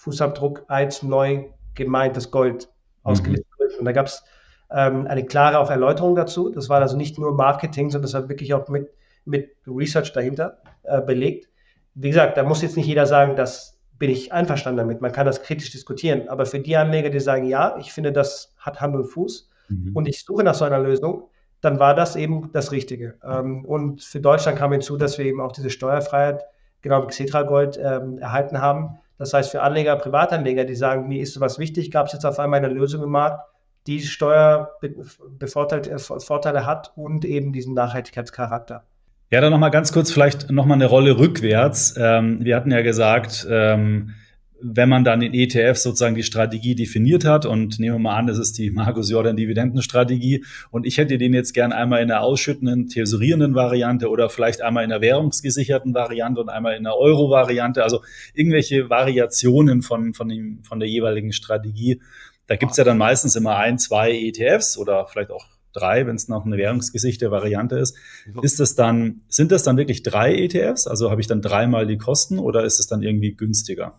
CO2-Fußabdruck 0.02 0.62
als 0.68 1.02
neu 1.02 1.44
gemeintes 1.74 2.30
Gold 2.30 2.68
mhm. 2.68 3.10
ausgelistet 3.10 3.58
wird. 3.58 3.78
Und 3.78 3.84
da 3.84 3.92
gab 3.92 4.06
es 4.06 4.22
ähm, 4.70 5.06
eine 5.06 5.24
klare 5.24 5.58
auch 5.58 5.70
Erläuterung 5.70 6.14
dazu. 6.14 6.50
Das 6.50 6.68
war 6.68 6.80
also 6.80 6.96
nicht 6.96 7.18
nur 7.18 7.34
Marketing, 7.34 7.90
sondern 7.90 8.10
das 8.10 8.14
war 8.14 8.28
wirklich 8.28 8.54
auch 8.54 8.68
mit, 8.68 8.90
mit 9.24 9.56
Research 9.66 10.12
dahinter 10.12 10.58
äh, 10.82 11.00
belegt. 11.00 11.48
Wie 11.94 12.08
gesagt, 12.08 12.36
da 12.36 12.42
muss 12.42 12.62
jetzt 12.62 12.76
nicht 12.76 12.86
jeder 12.86 13.06
sagen, 13.06 13.36
dass 13.36 13.72
bin 14.02 14.10
ich 14.10 14.32
einverstanden 14.32 14.78
damit. 14.78 15.00
Man 15.00 15.12
kann 15.12 15.26
das 15.26 15.42
kritisch 15.42 15.70
diskutieren. 15.70 16.28
Aber 16.28 16.44
für 16.44 16.58
die 16.58 16.76
Anleger, 16.76 17.08
die 17.08 17.20
sagen, 17.20 17.44
ja, 17.44 17.76
ich 17.78 17.92
finde, 17.92 18.10
das 18.10 18.52
hat 18.58 18.80
Hand 18.80 18.96
und 18.96 19.04
Fuß 19.04 19.48
mhm. 19.68 19.94
und 19.94 20.08
ich 20.08 20.24
suche 20.24 20.42
nach 20.42 20.56
so 20.56 20.64
einer 20.64 20.80
Lösung, 20.80 21.28
dann 21.60 21.78
war 21.78 21.94
das 21.94 22.16
eben 22.16 22.50
das 22.52 22.72
Richtige. 22.72 23.14
Ähm, 23.22 23.64
und 23.64 24.02
für 24.02 24.20
Deutschland 24.20 24.58
kam 24.58 24.72
hinzu, 24.72 24.96
dass 24.96 25.18
wir 25.18 25.24
eben 25.24 25.40
auch 25.40 25.52
diese 25.52 25.70
Steuerfreiheit 25.70 26.42
genau 26.80 27.02
mit 27.02 27.10
Xetra 27.10 27.42
Gold 27.42 27.78
ähm, 27.80 28.18
erhalten 28.18 28.60
haben. 28.60 28.98
Das 29.22 29.32
heißt, 29.32 29.50
für 29.52 29.62
Anleger, 29.62 29.94
Privatanleger, 29.94 30.64
die 30.64 30.74
sagen, 30.74 31.06
mir 31.06 31.22
ist 31.22 31.34
sowas 31.34 31.60
wichtig, 31.60 31.92
gab 31.92 32.08
es 32.08 32.12
jetzt 32.12 32.24
auf 32.24 32.40
einmal 32.40 32.58
eine 32.58 32.74
Lösung 32.74 33.04
im 33.04 33.10
Markt, 33.10 33.46
die 33.86 34.00
Steuervorteile 34.00 36.58
äh, 36.58 36.64
hat 36.64 36.90
und 36.96 37.24
eben 37.24 37.52
diesen 37.52 37.72
Nachhaltigkeitscharakter. 37.72 38.82
Ja, 39.30 39.40
dann 39.40 39.52
nochmal 39.52 39.70
ganz 39.70 39.92
kurz 39.92 40.10
vielleicht 40.10 40.50
nochmal 40.50 40.74
eine 40.74 40.86
Rolle 40.86 41.18
rückwärts. 41.18 41.94
Ähm, 41.96 42.44
wir 42.44 42.56
hatten 42.56 42.72
ja 42.72 42.82
gesagt, 42.82 43.46
ähm, 43.48 44.14
wenn 44.64 44.88
man 44.88 45.04
dann 45.04 45.22
in 45.22 45.34
ETF 45.34 45.76
sozusagen 45.76 46.14
die 46.14 46.22
Strategie 46.22 46.74
definiert 46.74 47.24
hat 47.24 47.46
und 47.46 47.78
nehmen 47.78 47.96
wir 47.96 48.00
mal 48.00 48.16
an, 48.16 48.26
das 48.26 48.38
ist 48.38 48.58
die 48.58 48.70
Markus 48.70 49.10
Jordan 49.10 49.36
Dividendenstrategie 49.36 50.44
und 50.70 50.86
ich 50.86 50.98
hätte 50.98 51.18
den 51.18 51.34
jetzt 51.34 51.52
gern 51.52 51.72
einmal 51.72 52.00
in 52.02 52.08
der 52.08 52.22
ausschüttenden, 52.22 52.88
tesorierenden 52.88 53.54
Variante 53.54 54.08
oder 54.08 54.30
vielleicht 54.30 54.62
einmal 54.62 54.84
in 54.84 54.90
der 54.90 55.00
währungsgesicherten 55.00 55.94
Variante 55.94 56.40
und 56.40 56.48
einmal 56.48 56.76
in 56.76 56.84
der 56.84 56.96
Euro-Variante, 56.96 57.82
also 57.82 58.02
irgendwelche 58.34 58.88
Variationen 58.88 59.82
von, 59.82 60.14
von, 60.14 60.28
dem, 60.28 60.62
von 60.62 60.78
der 60.78 60.88
jeweiligen 60.88 61.32
Strategie. 61.32 62.00
Da 62.46 62.56
gibt's 62.56 62.76
ja 62.76 62.84
dann 62.84 62.98
meistens 62.98 63.36
immer 63.36 63.56
ein, 63.56 63.78
zwei 63.78 64.12
ETFs 64.12 64.76
oder 64.76 65.06
vielleicht 65.06 65.30
auch 65.30 65.46
drei, 65.72 66.06
wenn 66.06 66.16
es 66.16 66.28
noch 66.28 66.44
eine 66.44 66.56
währungsgesichte 66.56 67.30
Variante 67.30 67.78
ist. 67.78 67.96
Ist 68.42 68.60
das 68.60 68.74
dann, 68.74 69.22
sind 69.28 69.52
das 69.52 69.62
dann 69.62 69.76
wirklich 69.76 70.02
drei 70.02 70.34
ETFs? 70.34 70.86
Also 70.86 71.10
habe 71.10 71.20
ich 71.20 71.26
dann 71.26 71.40
dreimal 71.40 71.86
die 71.86 71.98
Kosten 71.98 72.38
oder 72.38 72.64
ist 72.64 72.78
es 72.78 72.86
dann 72.86 73.02
irgendwie 73.02 73.34
günstiger? 73.34 73.98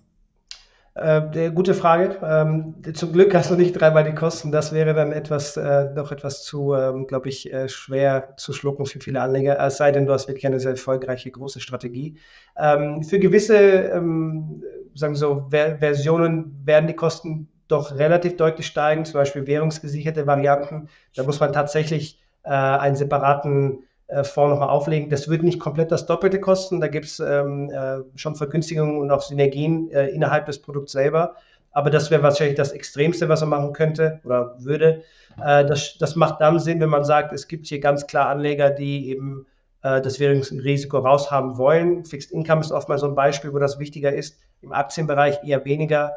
Äh, 0.95 1.49
gute 1.51 1.73
Frage. 1.73 2.17
Ähm, 2.23 2.75
zum 2.93 3.13
Glück 3.13 3.34
hast 3.34 3.49
du 3.49 3.56
nicht 3.56 3.73
dreimal 3.73 4.03
die 4.03 4.13
Kosten. 4.13 4.51
Das 4.51 4.73
wäre 4.73 4.93
dann 4.93 5.12
etwas, 5.12 5.58
äh, 5.58 5.91
noch 5.95 6.12
etwas 6.12 6.43
zu, 6.43 6.75
ähm, 6.75 7.08
glaube 7.08 7.29
ich, 7.29 7.51
äh, 7.51 7.67
schwer 7.67 8.36
zu 8.38 8.53
schlucken 8.53 8.86
für 8.86 8.99
viele 8.99 9.19
Anleger. 9.21 9.58
Es 9.60 9.77
sei 9.77 9.91
denn, 9.91 10.06
du 10.06 10.13
hast 10.13 10.27
wirklich 10.27 10.45
eine 10.45 10.60
sehr 10.60 10.71
erfolgreiche 10.71 11.32
große 11.32 11.60
Strategie. 11.62 12.17
Ähm, 12.56 13.01
für 13.03 13.17
gewisse, 13.17 13.56
ähm, 13.58 14.63
sagen 14.93 15.15
so, 15.15 15.47
Ver 15.49 15.79
Versionen 15.79 16.62
werden 16.63 16.86
die 16.86 16.95
Kosten 16.95 17.49
doch 17.67 17.97
relativ 17.97 18.38
deutlich 18.38 18.67
steigen, 18.67 19.03
zum 19.06 19.15
Beispiel 19.15 19.47
währungsgesicherte 19.47 20.27
Varianten. 20.27 20.89
Da 21.15 21.23
muss 21.23 21.39
man 21.39 21.53
tatsächlich 21.53 22.19
äh, 22.43 22.49
einen 22.49 22.95
separaten 22.95 23.79
äh, 24.13 24.23
Fonds 24.23 24.52
nochmal 24.52 24.69
auflegen. 24.69 25.10
Das 25.10 25.28
würde 25.28 25.45
nicht 25.45 25.60
komplett 25.60 25.91
das 25.91 26.06
Doppelte 26.06 26.39
kosten. 26.39 26.80
Da 26.80 26.88
gibt 26.88 27.06
es 27.06 27.19
ähm, 27.19 27.69
äh, 27.71 27.99
schon 28.15 28.36
Vergünstigungen 28.36 28.99
und 28.99 29.12
auch 29.12 29.21
Synergien 29.21 29.89
äh, 29.91 30.08
innerhalb 30.08 30.45
des 30.45 30.62
Produkts 30.62 30.91
selber. 30.91 31.36
Aber 31.71 31.89
das 31.89 32.12
wäre 32.12 32.21
wahrscheinlich 32.21 32.56
das 32.56 32.71
Extremste, 32.71 33.28
was 33.30 33.41
man 33.41 33.49
machen 33.49 33.73
könnte 33.73 34.19
oder 34.23 34.56
würde. 34.60 35.02
Äh, 35.43 35.65
das, 35.65 35.97
das 35.97 36.15
macht 36.15 36.39
dann 36.41 36.60
Sinn, 36.60 36.80
wenn 36.80 36.89
man 36.89 37.04
sagt, 37.04 37.34
es 37.34 37.47
gibt 37.47 37.65
hier 37.65 37.80
ganz 37.80 38.06
klar 38.06 38.30
Anleger, 38.30 38.69
die 38.69 39.10
eben 39.10 39.47
äh, 39.82 39.99
das 39.99 40.19
Währungsrisiko 40.19 40.99
raushaben 40.99 41.58
wollen. 41.58 42.06
Fixed 42.06 42.32
Income 42.32 42.62
ist 42.62 42.71
oftmals 42.71 43.02
so 43.02 43.08
ein 43.08 43.15
Beispiel, 43.15 43.54
wo 43.54 43.60
das 43.60 43.80
wichtiger 43.80 44.13
ist. 44.13 44.39
Im 44.62 44.71
Aktienbereich 44.71 45.39
eher 45.43 45.65
weniger. 45.65 46.12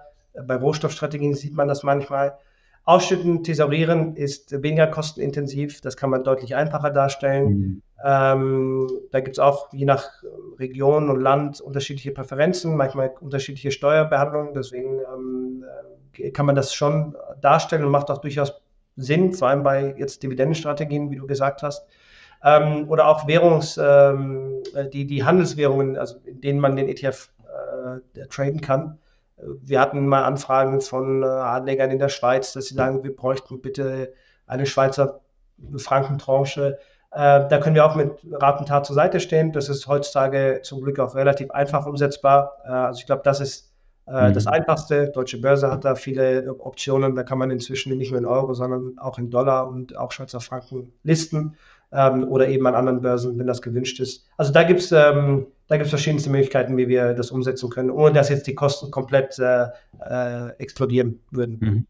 Bei 0.46 0.56
Rohstoffstrategien 0.56 1.34
sieht 1.34 1.54
man 1.54 1.68
das 1.68 1.82
manchmal. 1.82 2.36
Ausschütten, 2.86 3.42
thesaurieren 3.42 4.14
ist 4.14 4.62
weniger 4.62 4.86
kostenintensiv, 4.86 5.80
das 5.80 5.96
kann 5.96 6.08
man 6.08 6.22
deutlich 6.22 6.54
einfacher 6.54 6.90
darstellen. 6.90 7.48
Mhm. 7.48 7.82
Ähm, 8.04 8.88
da 9.10 9.18
gibt 9.18 9.36
es 9.36 9.38
auch 9.40 9.72
je 9.72 9.84
nach 9.84 10.22
Region 10.58 11.10
und 11.10 11.20
Land 11.20 11.60
unterschiedliche 11.60 12.12
Präferenzen, 12.12 12.76
manchmal 12.76 13.12
unterschiedliche 13.20 13.72
Steuerbehandlungen, 13.72 14.54
deswegen 14.54 15.00
ähm, 15.12 15.64
äh, 16.16 16.30
kann 16.30 16.46
man 16.46 16.54
das 16.54 16.72
schon 16.74 17.16
darstellen 17.40 17.84
und 17.84 17.90
macht 17.90 18.08
auch 18.08 18.18
durchaus 18.18 18.54
Sinn, 18.94 19.32
vor 19.32 19.48
allem 19.48 19.64
bei 19.64 19.96
jetzt 19.98 20.22
Dividendenstrategien, 20.22 21.10
wie 21.10 21.16
du 21.16 21.26
gesagt 21.26 21.64
hast. 21.64 21.88
Ähm, 22.44 22.88
oder 22.88 23.08
auch 23.08 23.26
Währungs, 23.26 23.80
ähm, 23.82 24.62
die, 24.92 25.08
die 25.08 25.24
Handelswährungen, 25.24 25.98
also 25.98 26.18
in 26.24 26.40
denen 26.40 26.60
man 26.60 26.76
den 26.76 26.88
ETF 26.88 27.30
äh, 28.14 28.26
traden 28.28 28.60
kann. 28.60 28.98
Wir 29.36 29.80
hatten 29.80 30.06
mal 30.06 30.24
Anfragen 30.24 30.80
von 30.80 31.22
äh, 31.22 31.26
Anlegern 31.26 31.90
in 31.90 31.98
der 31.98 32.08
Schweiz, 32.08 32.52
dass 32.52 32.66
sie 32.66 32.74
sagen, 32.74 33.04
wir 33.04 33.14
bräuchten 33.14 33.60
bitte 33.60 34.14
eine 34.46 34.66
Schweizer 34.66 35.20
Frankentranche. 35.76 36.78
Äh, 37.12 37.48
da 37.48 37.58
können 37.58 37.74
wir 37.74 37.84
auch 37.84 37.96
mit 37.96 38.12
Ratentat 38.30 38.86
zur 38.86 38.94
Seite 38.94 39.20
stehen. 39.20 39.52
Das 39.52 39.68
ist 39.68 39.86
heutzutage 39.86 40.60
zum 40.62 40.82
Glück 40.82 40.98
auch 40.98 41.14
relativ 41.14 41.50
einfach 41.50 41.86
umsetzbar. 41.86 42.56
Äh, 42.64 42.68
also 42.68 43.00
ich 43.00 43.06
glaube, 43.06 43.22
das 43.24 43.40
ist 43.40 43.72
äh, 44.06 44.28
mhm. 44.28 44.34
das 44.34 44.46
Einfachste. 44.46 45.10
Deutsche 45.10 45.40
Börse 45.40 45.70
hat 45.70 45.84
da 45.84 45.94
viele 45.94 46.54
Optionen. 46.58 47.14
Da 47.14 47.22
kann 47.22 47.38
man 47.38 47.50
inzwischen 47.50 47.96
nicht 47.96 48.10
nur 48.10 48.20
in 48.20 48.26
Euro, 48.26 48.54
sondern 48.54 48.98
auch 48.98 49.18
in 49.18 49.30
Dollar 49.30 49.68
und 49.68 49.96
auch 49.96 50.12
Schweizer 50.12 50.40
Franken 50.40 50.92
listen 51.02 51.56
ähm, 51.92 52.28
oder 52.28 52.48
eben 52.48 52.66
an 52.66 52.74
anderen 52.74 53.00
Börsen, 53.00 53.38
wenn 53.38 53.46
das 53.46 53.62
gewünscht 53.62 54.00
ist. 54.00 54.26
Also 54.36 54.52
da 54.52 54.62
gibt 54.62 54.80
es 54.80 54.92
ähm, 54.92 55.46
da 55.68 55.76
gibt's 55.76 55.90
verschiedenste 55.90 56.30
Möglichkeiten, 56.30 56.76
wie 56.76 56.86
wir 56.86 57.14
das 57.14 57.30
umsetzen 57.30 57.70
können, 57.70 57.90
ohne 57.90 58.14
dass 58.14 58.28
jetzt 58.28 58.46
die 58.46 58.54
Kosten 58.54 58.90
komplett 58.90 59.38
äh, 59.38 59.66
äh, 59.98 60.50
explodieren 60.58 61.20
würden. 61.30 61.58
Mhm. 61.60 61.86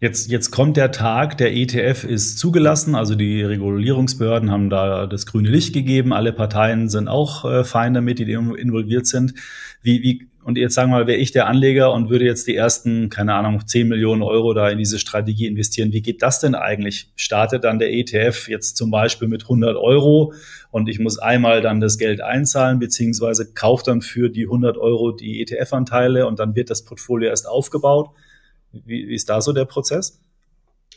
Jetzt, 0.00 0.30
jetzt 0.30 0.52
kommt 0.52 0.76
der 0.76 0.92
Tag, 0.92 1.36
der 1.38 1.52
ETF 1.52 2.04
ist 2.04 2.38
zugelassen, 2.38 2.94
also 2.94 3.16
die 3.16 3.42
Regulierungsbehörden 3.42 4.50
haben 4.50 4.70
da 4.70 5.06
das 5.06 5.26
grüne 5.26 5.48
Licht 5.48 5.74
gegeben, 5.74 6.12
alle 6.12 6.32
Parteien 6.32 6.88
sind 6.88 7.08
auch 7.08 7.44
äh, 7.44 7.64
fein 7.64 7.94
damit, 7.94 8.20
die 8.20 8.30
involviert 8.32 9.06
sind. 9.06 9.34
Wie, 9.82 10.02
wie 10.02 10.28
und 10.46 10.56
jetzt 10.56 10.74
sagen 10.74 10.92
wir 10.92 10.98
mal, 10.98 11.06
wäre 11.08 11.18
ich 11.18 11.32
der 11.32 11.48
Anleger 11.48 11.92
und 11.92 12.08
würde 12.08 12.24
jetzt 12.24 12.46
die 12.46 12.54
ersten, 12.54 13.08
keine 13.08 13.34
Ahnung, 13.34 13.66
10 13.66 13.88
Millionen 13.88 14.22
Euro 14.22 14.54
da 14.54 14.68
in 14.68 14.78
diese 14.78 15.00
Strategie 15.00 15.48
investieren. 15.48 15.92
Wie 15.92 16.02
geht 16.02 16.22
das 16.22 16.38
denn 16.38 16.54
eigentlich? 16.54 17.10
Startet 17.16 17.64
dann 17.64 17.80
der 17.80 17.92
ETF 17.92 18.46
jetzt 18.46 18.76
zum 18.76 18.92
Beispiel 18.92 19.26
mit 19.26 19.42
100 19.42 19.74
Euro 19.76 20.34
und 20.70 20.88
ich 20.88 21.00
muss 21.00 21.18
einmal 21.18 21.62
dann 21.62 21.80
das 21.80 21.98
Geld 21.98 22.20
einzahlen, 22.20 22.78
beziehungsweise 22.78 23.54
kaufe 23.54 23.82
dann 23.86 24.02
für 24.02 24.30
die 24.30 24.44
100 24.44 24.78
Euro 24.78 25.10
die 25.10 25.42
ETF-Anteile 25.42 26.28
und 26.28 26.38
dann 26.38 26.54
wird 26.54 26.70
das 26.70 26.84
Portfolio 26.84 27.28
erst 27.28 27.48
aufgebaut. 27.48 28.10
Wie, 28.70 29.08
wie 29.08 29.14
ist 29.16 29.28
da 29.28 29.40
so 29.40 29.52
der 29.52 29.64
Prozess? 29.64 30.20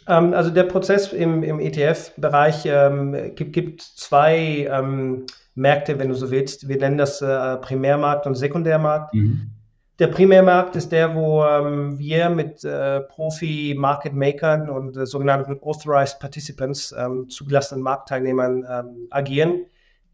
Ähm, 0.07 0.35
also 0.35 0.51
der 0.51 0.65
Prozess 0.65 1.11
im, 1.11 1.41
im 1.41 1.59
ETF-Bereich 1.59 2.67
ähm, 2.67 3.33
gibt, 3.33 3.53
gibt 3.53 3.81
zwei 3.81 4.67
ähm, 4.69 5.25
Märkte, 5.55 5.99
wenn 5.99 6.09
du 6.09 6.15
so 6.15 6.31
willst. 6.31 6.67
Wir 6.67 6.77
nennen 6.77 6.97
das 6.97 7.21
äh, 7.21 7.57
Primärmarkt 7.57 8.27
und 8.27 8.35
Sekundärmarkt. 8.35 9.13
Mhm. 9.13 9.51
Der 9.99 10.07
Primärmarkt 10.07 10.77
ist 10.77 10.93
der, 10.93 11.13
wo 11.13 11.43
ähm, 11.43 11.99
wir 11.99 12.29
mit 12.29 12.63
äh, 12.63 13.01
Profi-Market-Makern 13.01 14.69
und 14.69 14.95
äh, 14.95 15.05
sogenannten 15.05 15.59
Authorized 15.61 16.19
Participants, 16.19 16.95
ähm, 16.97 17.27
zugelassenen 17.27 17.83
Marktteilnehmern, 17.83 18.65
ähm, 18.69 19.07
agieren. 19.09 19.65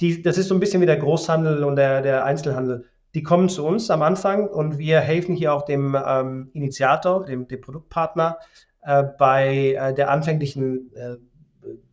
Die, 0.02 0.24
das 0.24 0.40
ist 0.40 0.48
so 0.48 0.56
ein 0.56 0.60
bisschen 0.60 0.82
wie 0.82 0.88
der 0.88 0.98
Großhandel 0.98 1.64
und 1.64 1.76
der, 1.76 2.02
der 2.02 2.26
Einzelhandel. 2.26 2.86
Die 3.14 3.22
kommen 3.22 3.48
zu 3.48 3.64
uns 3.66 3.92
am 3.92 4.02
Anfang 4.02 4.48
und 4.48 4.80
wir 4.80 5.00
helfen 5.02 5.36
hier 5.36 5.54
auch 5.54 5.64
dem 5.64 5.96
ähm, 5.96 6.50
Initiator, 6.54 7.24
dem, 7.24 7.48
dem 7.48 7.62
Produktpartner, 7.62 8.40
äh, 8.82 9.04
bei 9.18 9.76
äh, 9.80 9.94
der 9.94 10.10
anfänglichen 10.10 10.92
äh, 10.96 11.16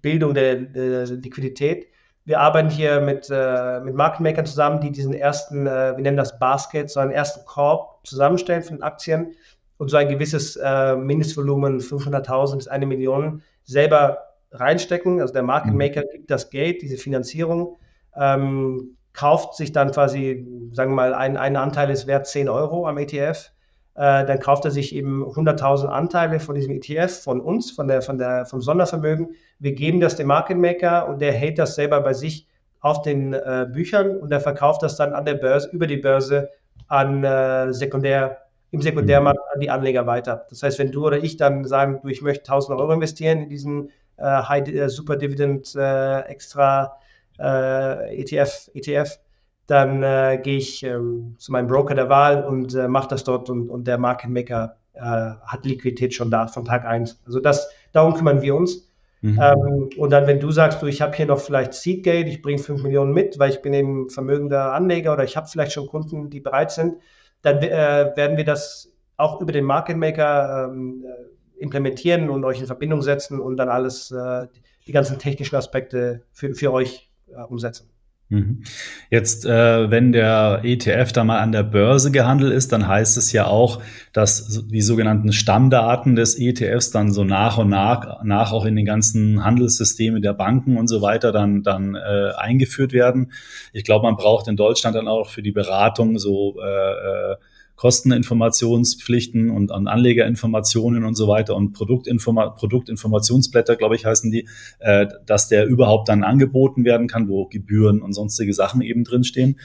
Bildung 0.01 0.33
der, 0.33 0.57
der 0.57 1.07
Liquidität 1.07 1.92
wir 2.25 2.41
arbeiten 2.41 2.71
hier 2.71 3.01
mit, 3.01 3.29
äh, 3.31 3.81
mit 3.81 3.95
Market 3.95 4.47
zusammen, 4.47 4.81
die 4.81 4.93
diesen 4.93 5.13
ersten, 5.13 5.67
äh, 5.67 5.97
wir 5.97 6.03
nennen 6.03 6.17
das 6.17 6.39
Basket, 6.39 6.89
so 6.91 7.01
einen 7.01 7.11
ersten 7.11 7.45
Korb 7.45 8.07
zusammenstellen 8.07 8.63
von 8.63 8.83
Aktien 8.83 9.33
und 9.79 9.89
so 9.89 9.97
ein 9.97 10.09
gewisses 10.09 10.57
äh, 10.57 10.95
Mindestvolumen, 10.95 11.81
500.000 11.81 12.57
bis 12.57 12.69
eine 12.69 12.87
Million, 12.87 13.43
selber 13.65 14.19
reinstecken. 14.53 15.21
Also 15.21 15.33
der 15.33 15.43
Market 15.43 15.75
Maker 15.75 16.03
gibt 16.05 16.31
das 16.31 16.51
Geld, 16.51 16.83
diese 16.83 16.97
Finanzierung, 16.97 17.79
ähm, 18.17 18.97
kauft 19.13 19.57
sich 19.57 19.73
dann 19.73 19.91
quasi, 19.91 20.47
sagen 20.73 20.93
wir 20.93 20.97
mal, 20.97 21.15
ein, 21.15 21.37
ein 21.37 21.57
Anteil 21.57 21.91
ist 21.91 22.07
wert 22.07 22.27
10 22.27 22.49
Euro 22.49 22.87
am 22.87 22.99
ETF. 22.99 23.51
Äh, 23.95 24.25
dann 24.25 24.39
kauft 24.39 24.65
er 24.65 24.71
sich 24.71 24.95
eben 24.95 25.23
100.000 25.23 25.87
Anteile 25.87 26.41
von 26.41 26.55
diesem 26.55 26.73
ETF, 26.77 27.23
von 27.23 27.41
uns, 27.41 27.71
von 27.71 27.89
der, 27.89 28.01
von 28.01 28.17
der, 28.17 28.47
vom 28.47 28.63
Sondervermögen, 28.63 29.35
wir 29.59 29.73
geben 29.73 30.01
das 30.01 30.17
dem 30.17 30.29
Market 30.29 30.57
Maker 30.57 31.09
und 31.09 31.21
der 31.21 31.33
hält 31.33 31.59
das 31.59 31.75
selber 31.75 32.01
bei 32.01 32.15
sich 32.15 32.49
auf 32.81 33.03
den 33.03 33.35
äh, 33.35 33.67
Büchern 33.71 34.17
und 34.17 34.31
der 34.31 34.41
verkauft 34.41 34.83
das 34.83 34.97
dann 34.97 35.13
an 35.13 35.25
der 35.25 35.35
Börse, 35.35 35.69
über 35.73 35.87
die 35.87 35.99
Börse 35.99 36.51
an 36.89 37.23
äh, 37.23 37.73
Sekundär, 37.73 38.39
im 38.71 38.81
Sekundärmarkt 38.81 39.39
an 39.53 39.61
die 39.61 39.71
Anleger 39.71 40.07
weiter. 40.07 40.47
Das 40.49 40.63
heißt, 40.63 40.79
wenn 40.79 40.91
du 40.91 41.07
oder 41.07 41.19
ich 41.19 41.37
dann 41.37 41.65
sagen, 41.65 42.01
du, 42.03 42.09
ich 42.09 42.23
möchte 42.23 42.51
1000 42.51 42.79
Euro 42.79 42.93
investieren 42.93 43.43
in 43.43 43.49
diesen 43.51 43.91
äh, 44.17 44.25
High 44.25 44.69
äh, 44.69 44.89
Super 44.89 45.17
Dividend 45.17 45.75
äh, 45.75 46.21
Extra 46.21 46.97
ETF, 47.39 48.71
ETF, 48.75 49.19
dann 49.67 50.43
gehe 50.43 50.59
ich 50.59 50.83
ähm, 50.83 51.37
zu 51.39 51.53
meinem 51.53 51.69
Broker 51.69 51.95
der 51.95 52.09
Wahl 52.09 52.45
und 52.45 52.75
mache 52.89 53.09
das 53.09 53.25
dort 53.25 53.49
und, 53.49 53.71
und 53.71 53.87
der 53.87 53.99
Market 53.99 54.31
Maker 54.31 54.77
hat 54.95 55.65
Liquidität 55.65 56.13
schon 56.13 56.31
da 56.31 56.47
von 56.47 56.67
Tag 56.67 56.85
1. 56.85 57.23
Also 57.25 57.41
das, 57.41 57.71
darum 57.93 58.15
kümmern 58.15 58.43
wir 58.43 58.55
uns. 58.55 58.87
Mhm. 59.23 59.41
Ähm, 59.41 59.91
und 59.97 60.11
dann, 60.11 60.27
wenn 60.27 60.41
du 60.41 60.51
sagst, 60.51 60.83
du, 60.83 60.87
ich 60.87 61.01
habe 61.01 61.17
hier 61.17 61.27
noch 61.27 61.39
vielleicht 61.39 61.75
Seedgate, 61.75 62.29
ich 62.29 62.43
bringe 62.43 62.59
5 62.59 62.83
Millionen 62.83 63.13
mit, 63.13 63.39
weil 63.39 63.51
ich 63.51 63.63
bin 63.63 63.73
eben 63.73 64.11
vermögender 64.11 64.73
Anleger 64.73 65.13
oder 65.13 65.23
ich 65.23 65.37
habe 65.37 65.47
vielleicht 65.47 65.73
schon 65.73 65.87
Kunden, 65.87 66.29
die 66.29 66.41
bereit 66.41 66.73
sind, 66.73 66.97
dann 67.41 67.59
äh, 67.59 68.13
werden 68.17 68.37
wir 68.37 68.45
das 68.45 68.93
auch 69.17 69.41
über 69.41 69.53
den 69.53 69.65
Market 69.65 69.97
Maker 69.97 70.71
ähm, 70.73 71.05
äh, 71.07 71.63
implementieren 71.63 72.31
und 72.31 72.45
euch 72.45 72.61
in 72.61 72.67
Verbindung 72.67 73.01
setzen 73.01 73.39
und 73.39 73.57
dann 73.57 73.69
alles, 73.69 74.11
äh, 74.11 74.49
die 74.89 74.93
ganzen 74.93 75.21
technischen 75.21 75.55
Aspekte 75.55 76.23
für, 76.33 76.53
für 76.55 76.73
euch 76.73 77.09
äh, 77.29 77.43
umsetzen. 77.43 77.89
Mhm. 78.29 78.63
Jetzt, 79.11 79.45
äh, 79.45 79.91
wenn 79.91 80.13
der 80.13 80.61
ETF 80.63 81.13
da 81.13 81.23
mal 81.23 81.41
an 81.41 81.53
der 81.53 81.65
Börse 81.65 82.11
gehandelt 82.11 82.53
ist, 82.53 82.73
dann 82.73 82.89
heißt 82.89 83.19
es 83.19 83.33
ja 83.33 83.47
auch, 83.47 83.83
dass 84.15 84.67
die 84.69 84.81
sogenannten 84.81 85.33
Stammdaten 85.33 86.17
des 86.17 86.39
ETFs 86.39 86.91
dann 86.91 87.13
so 87.13 87.25
nach 87.25 87.59
und 87.59 87.69
nach, 87.69 88.23
nach 88.25 88.53
auch 88.53 88.65
in 88.65 88.75
den 88.75 88.87
ganzen 88.87 89.45
Handelssystemen 89.45 90.23
der 90.23 90.33
Banken 90.33 90.79
und 90.79 90.89
so 90.89 91.03
weiter 91.03 91.31
dann, 91.31 91.63
dann 91.63 91.95
äh, 91.95 92.31
eingeführt 92.37 92.95
werden. 92.95 93.33
Ich 93.75 93.85
glaube, 93.85 94.07
man 94.07 94.17
braucht 94.17 94.49
in 94.49 94.57
Deutschland 94.57 94.97
dann 94.97 95.09
auch 95.09 95.29
für 95.29 95.43
die 95.43 95.53
Beratung 95.53 96.19
so 96.19 96.57
äh, 96.61 97.33
äh 97.33 97.37
Kosteninformationspflichten 97.77 99.51
und 99.51 99.73
an 99.73 99.89
Anlegerinformationen 99.89 101.05
und 101.05 101.15
so 101.15 101.29
weiter 101.29 101.57
und 101.57 101.73
Produktinforma 101.73 102.51
Produktinformationsblätter, 102.51 103.77
glaube 103.77 103.97
ich, 103.97 104.07
heißen 104.07 104.31
die, 104.31 104.49
äh, 104.79 105.07
dass 105.27 105.49
der 105.49 105.67
überhaupt 105.67 106.09
dann 106.09 106.23
angeboten 106.25 106.85
werden 106.85 107.09
kann, 107.09 107.29
wo 107.29 107.47
Gebühren 107.47 108.03
und 108.03 108.13
sonstige 108.13 108.55
Sachen 108.55 108.83
eben 108.83 109.05
drinstehen. 109.05 109.59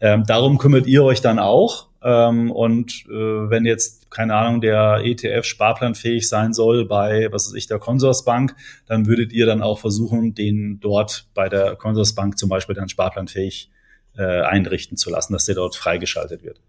Ähm, 0.00 0.24
darum 0.26 0.58
kümmert 0.58 0.86
ihr 0.86 1.04
euch 1.04 1.20
dann 1.20 1.38
auch. 1.38 1.88
Ähm, 2.02 2.52
und 2.52 3.04
äh, 3.08 3.10
wenn 3.50 3.64
jetzt, 3.64 4.10
keine 4.10 4.34
Ahnung, 4.34 4.60
der 4.60 5.00
ETF 5.02 5.44
sparplanfähig 5.44 6.28
sein 6.28 6.52
soll 6.52 6.86
bei, 6.86 7.28
was 7.32 7.48
weiß 7.48 7.54
ich, 7.54 7.66
der 7.66 7.78
Consorsbank, 7.80 8.54
dann 8.86 9.06
würdet 9.06 9.32
ihr 9.32 9.46
dann 9.46 9.62
auch 9.62 9.80
versuchen, 9.80 10.34
den 10.34 10.78
dort 10.80 11.26
bei 11.34 11.48
der 11.48 11.74
Consorsbank 11.74 12.38
zum 12.38 12.48
Beispiel 12.48 12.76
dann 12.76 12.88
sparplanfähig 12.88 13.70
äh, 14.16 14.42
einrichten 14.42 14.96
zu 14.96 15.10
lassen, 15.10 15.32
dass 15.32 15.46
der 15.46 15.56
dort 15.56 15.74
freigeschaltet 15.74 16.44
wird. 16.44 16.60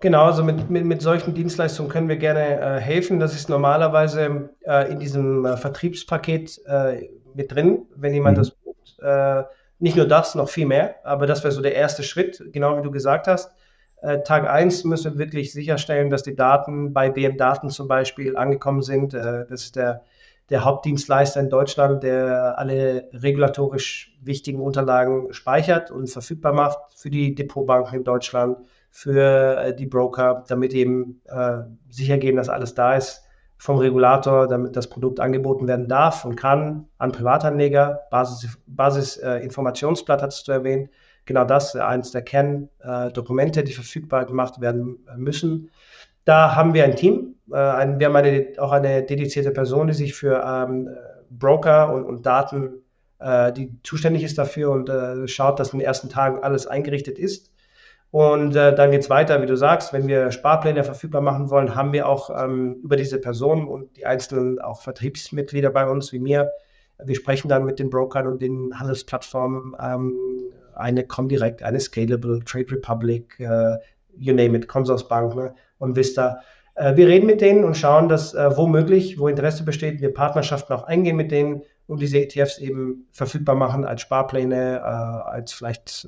Genau, 0.00 0.24
also 0.24 0.42
mit, 0.42 0.70
mit, 0.70 0.86
mit 0.86 1.02
solchen 1.02 1.34
Dienstleistungen 1.34 1.90
können 1.90 2.08
wir 2.08 2.16
gerne 2.16 2.58
äh, 2.58 2.80
helfen. 2.80 3.20
Das 3.20 3.34
ist 3.34 3.50
normalerweise 3.50 4.48
äh, 4.64 4.90
in 4.90 4.98
diesem 4.98 5.44
äh, 5.44 5.58
Vertriebspaket 5.58 6.58
äh, 6.64 7.10
mit 7.34 7.52
drin, 7.52 7.86
wenn 7.96 8.14
jemand 8.14 8.38
mhm. 8.38 8.40
das 8.40 8.50
bucht. 8.50 8.98
Äh, 9.00 9.44
nicht 9.78 9.96
nur 9.96 10.06
das, 10.06 10.34
noch 10.34 10.48
viel 10.48 10.66
mehr, 10.66 10.96
aber 11.04 11.26
das 11.26 11.44
wäre 11.44 11.52
so 11.52 11.60
der 11.60 11.74
erste 11.74 12.02
Schritt, 12.02 12.42
genau 12.50 12.78
wie 12.78 12.82
du 12.82 12.90
gesagt 12.90 13.26
hast. 13.26 13.52
Äh, 14.00 14.22
Tag 14.22 14.48
eins 14.48 14.84
müssen 14.84 15.12
wir 15.12 15.18
wirklich 15.18 15.52
sicherstellen, 15.52 16.08
dass 16.08 16.22
die 16.22 16.34
Daten 16.34 16.94
bei 16.94 17.10
BM 17.10 17.36
Daten 17.36 17.68
zum 17.68 17.86
Beispiel 17.86 18.38
angekommen 18.38 18.80
sind. 18.80 19.12
das 19.12 19.64
ist 19.64 19.76
der, 19.76 20.02
der 20.48 20.64
Hauptdienstleister 20.64 21.40
in 21.40 21.50
Deutschland, 21.50 22.02
der 22.02 22.58
alle 22.58 23.10
regulatorisch 23.12 24.16
wichtigen 24.22 24.60
Unterlagen 24.60 25.32
speichert 25.34 25.90
und 25.90 26.08
verfügbar 26.08 26.54
macht 26.54 26.78
für 26.96 27.10
die 27.10 27.34
Depotbanken 27.34 27.98
in 27.98 28.04
Deutschland 28.04 28.56
für 28.90 29.56
äh, 29.58 29.74
die 29.74 29.86
Broker, 29.86 30.44
damit 30.48 30.74
eben 30.74 31.20
äh, 31.26 31.58
sicher 31.88 32.18
gehen, 32.18 32.36
dass 32.36 32.48
alles 32.48 32.74
da 32.74 32.96
ist 32.96 33.22
vom 33.60 33.76
Regulator, 33.76 34.48
damit 34.48 34.74
das 34.74 34.88
Produkt 34.88 35.20
angeboten 35.20 35.68
werden 35.68 35.86
darf 35.86 36.24
und 36.24 36.34
kann 36.34 36.86
an 36.96 37.12
Privatanleger. 37.12 38.00
Basis, 38.10 38.58
Basis 38.66 39.18
äh, 39.18 39.36
Informationsblatt 39.36 40.22
hast 40.22 40.48
du 40.48 40.52
erwähnt. 40.52 40.88
Genau 41.26 41.44
das, 41.44 41.74
äh, 41.74 41.80
eines 41.80 42.10
der 42.10 42.22
Kerndokumente, 42.22 43.62
die 43.62 43.72
verfügbar 43.72 44.24
gemacht 44.24 44.62
werden 44.62 45.06
äh, 45.06 45.18
müssen. 45.18 45.70
Da 46.24 46.56
haben 46.56 46.72
wir 46.72 46.84
ein 46.84 46.96
Team. 46.96 47.34
Äh, 47.52 47.56
ein, 47.56 48.00
wir 48.00 48.06
haben 48.06 48.16
eine, 48.16 48.48
auch 48.56 48.72
eine 48.72 49.02
dedizierte 49.02 49.50
Person, 49.50 49.88
die 49.88 49.94
sich 49.94 50.14
für 50.14 50.42
ähm, 50.42 50.88
Broker 51.28 51.92
und, 51.92 52.04
und 52.04 52.24
Daten, 52.24 52.82
äh, 53.18 53.52
die 53.52 53.74
zuständig 53.82 54.22
ist 54.22 54.38
dafür 54.38 54.70
und 54.70 54.88
äh, 54.88 55.28
schaut, 55.28 55.60
dass 55.60 55.74
in 55.74 55.80
den 55.80 55.86
ersten 55.86 56.08
Tagen 56.08 56.42
alles 56.42 56.66
eingerichtet 56.66 57.18
ist. 57.18 57.49
Und 58.10 58.56
äh, 58.56 58.74
dann 58.74 58.90
geht's 58.90 59.08
weiter, 59.08 59.40
wie 59.40 59.46
du 59.46 59.56
sagst, 59.56 59.92
wenn 59.92 60.08
wir 60.08 60.32
Sparpläne 60.32 60.82
verfügbar 60.82 61.20
machen 61.20 61.48
wollen, 61.48 61.76
haben 61.76 61.92
wir 61.92 62.08
auch 62.08 62.30
ähm, 62.30 62.80
über 62.82 62.96
diese 62.96 63.20
Personen 63.20 63.68
und 63.68 63.96
die 63.96 64.04
einzelnen 64.04 64.60
auch 64.60 64.80
Vertriebsmitglieder 64.80 65.70
bei 65.70 65.88
uns 65.88 66.12
wie 66.12 66.18
mir. 66.18 66.50
Wir 67.02 67.14
sprechen 67.14 67.48
dann 67.48 67.64
mit 67.64 67.78
den 67.78 67.88
Brokern 67.88 68.26
und 68.26 68.42
den 68.42 68.78
Handelsplattformen, 68.78 69.76
ähm, 69.80 70.14
eine 70.74 71.04
Comdirect, 71.04 71.62
eine 71.62 71.78
Scalable, 71.78 72.40
Trade 72.44 72.72
Republic, 72.72 73.38
äh, 73.38 73.76
you 74.16 74.34
name 74.34 74.56
it, 74.56 74.66
Consorsbank 74.66 75.36
ne, 75.36 75.54
und 75.78 75.94
Vista. 75.94 76.40
Äh, 76.74 76.96
wir 76.96 77.06
reden 77.06 77.26
mit 77.26 77.40
denen 77.40 77.64
und 77.64 77.76
schauen, 77.76 78.08
dass 78.08 78.34
äh, 78.34 78.56
womöglich, 78.56 79.20
wo 79.20 79.28
Interesse 79.28 79.64
besteht, 79.64 80.00
wir 80.00 80.12
Partnerschaften 80.12 80.72
auch 80.72 80.82
eingehen 80.82 81.16
mit 81.16 81.30
denen 81.30 81.62
und 81.90 82.00
diese 82.00 82.18
ETFs 82.18 82.58
eben 82.58 83.06
verfügbar 83.10 83.56
machen 83.56 83.84
als 83.84 84.02
Sparpläne, 84.02 84.78
äh, 84.78 84.80
als 84.80 85.52
vielleicht 85.52 86.06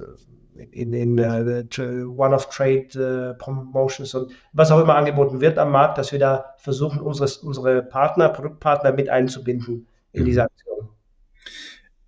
äh, 0.56 0.62
in 0.70 0.92
den 0.92 1.18
uh, 1.18 2.14
One-of-Trade 2.16 3.34
uh, 3.34 3.38
Promotions 3.38 4.14
und 4.14 4.32
was 4.52 4.70
auch 4.70 4.80
immer 4.80 4.94
angeboten 4.94 5.40
wird 5.40 5.58
am 5.58 5.72
Markt, 5.72 5.98
dass 5.98 6.12
wir 6.12 6.18
da 6.18 6.54
versuchen, 6.58 7.00
unseres, 7.00 7.38
unsere 7.38 7.82
Partner, 7.82 8.28
Produktpartner 8.28 8.92
mit 8.92 9.08
einzubinden 9.08 9.88
in 10.12 10.24
diese 10.24 10.44
Aktion. 10.44 10.88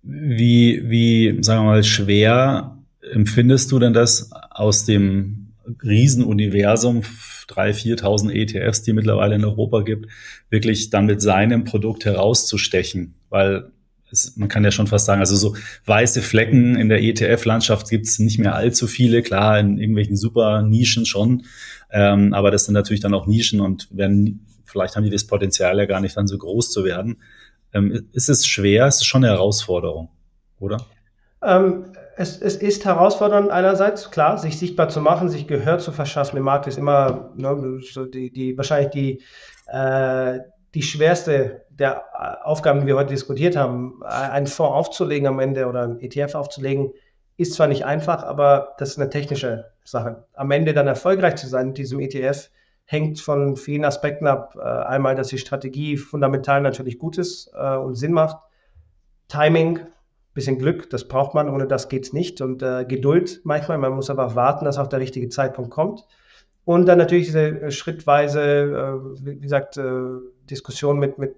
Wie, 0.03 0.81
wie, 0.87 1.43
sagen 1.43 1.63
wir 1.65 1.71
mal, 1.71 1.83
schwer 1.83 2.77
empfindest 3.01 3.71
du 3.71 3.79
denn 3.79 3.93
das 3.93 4.31
aus 4.51 4.85
dem 4.85 5.44
Riesenuniversum 5.83 7.01
3.000, 7.47 8.01
4.000 8.01 8.31
ETFs, 8.31 8.83
die 8.83 8.93
mittlerweile 8.93 9.35
in 9.35 9.45
Europa 9.45 9.81
gibt, 9.81 10.07
wirklich 10.49 10.89
dann 10.89 11.05
mit 11.05 11.21
seinem 11.21 11.63
Produkt 11.63 12.05
herauszustechen? 12.05 13.15
Weil 13.29 13.71
es, 14.11 14.35
man 14.37 14.49
kann 14.49 14.63
ja 14.63 14.71
schon 14.71 14.87
fast 14.87 15.05
sagen, 15.05 15.19
also 15.19 15.35
so 15.35 15.55
weiße 15.85 16.21
Flecken 16.21 16.75
in 16.75 16.89
der 16.89 17.01
ETF-Landschaft 17.01 17.89
gibt 17.89 18.05
es 18.05 18.19
nicht 18.19 18.39
mehr 18.39 18.55
allzu 18.55 18.87
viele, 18.87 19.21
klar, 19.21 19.59
in 19.59 19.77
irgendwelchen 19.77 20.17
super 20.17 20.61
Nischen 20.61 21.05
schon, 21.05 21.43
ähm, 21.91 22.33
aber 22.33 22.51
das 22.51 22.65
sind 22.65 22.73
natürlich 22.73 23.01
dann 23.01 23.13
auch 23.13 23.27
Nischen 23.27 23.61
und 23.61 23.87
werden, 23.95 24.45
vielleicht 24.63 24.95
haben 24.95 25.03
die 25.03 25.09
das 25.09 25.25
Potenzial 25.25 25.77
ja 25.77 25.85
gar 25.85 26.01
nicht 26.01 26.17
dann 26.17 26.27
so 26.27 26.37
groß 26.37 26.71
zu 26.71 26.83
werden. 26.83 27.17
Ähm, 27.73 28.07
ist 28.13 28.29
es 28.29 28.47
schwer, 28.47 28.87
ist 28.87 29.01
es 29.01 29.05
schon 29.05 29.23
eine 29.23 29.33
Herausforderung, 29.33 30.09
oder? 30.59 30.85
Ähm, 31.41 31.85
es, 32.17 32.41
es, 32.41 32.55
ist 32.55 32.85
herausfordernd 32.85 33.51
einerseits, 33.51 34.11
klar, 34.11 34.37
sich 34.37 34.57
sichtbar 34.57 34.89
zu 34.89 35.01
machen, 35.01 35.29
sich 35.29 35.47
Gehör 35.47 35.79
zu 35.79 35.91
verschaffen 35.91 36.37
im 36.37 36.43
Markt 36.43 36.67
ist 36.67 36.77
immer 36.77 37.31
ne, 37.35 37.79
so 37.81 38.05
die, 38.05 38.31
die, 38.31 38.57
wahrscheinlich 38.57 38.91
die, 38.91 39.21
äh, 39.67 40.39
die 40.73 40.83
schwerste 40.83 41.65
der 41.69 42.03
Aufgaben, 42.45 42.81
die 42.81 42.87
wir 42.87 42.95
heute 42.95 43.09
diskutiert 43.09 43.55
haben. 43.55 44.01
Einen 44.03 44.47
Fonds 44.47 44.73
aufzulegen 44.73 45.27
am 45.27 45.39
Ende 45.39 45.67
oder 45.67 45.83
einen 45.83 45.99
ETF 45.99 46.35
aufzulegen, 46.35 46.91
ist 47.37 47.53
zwar 47.53 47.67
nicht 47.67 47.85
einfach, 47.85 48.23
aber 48.23 48.75
das 48.77 48.91
ist 48.91 48.99
eine 48.99 49.09
technische 49.09 49.65
Sache. 49.83 50.25
Am 50.33 50.51
Ende 50.51 50.73
dann 50.73 50.87
erfolgreich 50.87 51.35
zu 51.35 51.47
sein 51.47 51.67
mit 51.67 51.77
diesem 51.77 51.99
ETF 51.99 52.49
hängt 52.85 53.19
von 53.19 53.57
vielen 53.57 53.83
Aspekten 53.83 54.27
ab. 54.27 54.55
Äh, 54.57 54.61
einmal, 54.61 55.15
dass 55.15 55.27
die 55.27 55.37
Strategie 55.37 55.97
fundamental 55.97 56.61
natürlich 56.61 56.97
gut 56.97 57.17
ist 57.17 57.51
äh, 57.53 57.75
und 57.75 57.95
Sinn 57.95 58.13
macht. 58.13 58.37
Timing, 59.27 59.79
bisschen 60.35 60.59
Glück, 60.59 60.89
das 60.91 61.07
braucht 61.07 61.33
man, 61.33 61.49
ohne 61.49 61.65
das 61.65 61.89
geht 61.89 62.05
es 62.05 62.13
nicht. 62.13 62.41
Und 62.41 62.61
äh, 62.61 62.85
Geduld 62.85 63.41
manchmal, 63.43 63.79
man 63.79 63.93
muss 63.93 64.11
aber 64.11 64.27
auch 64.27 64.35
warten, 64.35 64.65
dass 64.65 64.77
auch 64.77 64.87
der 64.87 64.99
richtige 64.99 65.29
Zeitpunkt 65.29 65.71
kommt. 65.71 66.05
Und 66.65 66.87
dann 66.87 66.97
natürlich 66.97 67.27
diese 67.27 67.47
äh, 67.47 67.71
schrittweise, 67.71 68.41
äh, 68.41 69.25
wie 69.25 69.39
gesagt, 69.39 69.77
äh, 69.77 69.81
Diskussion 70.49 70.99
mit, 70.99 71.17
mit, 71.17 71.35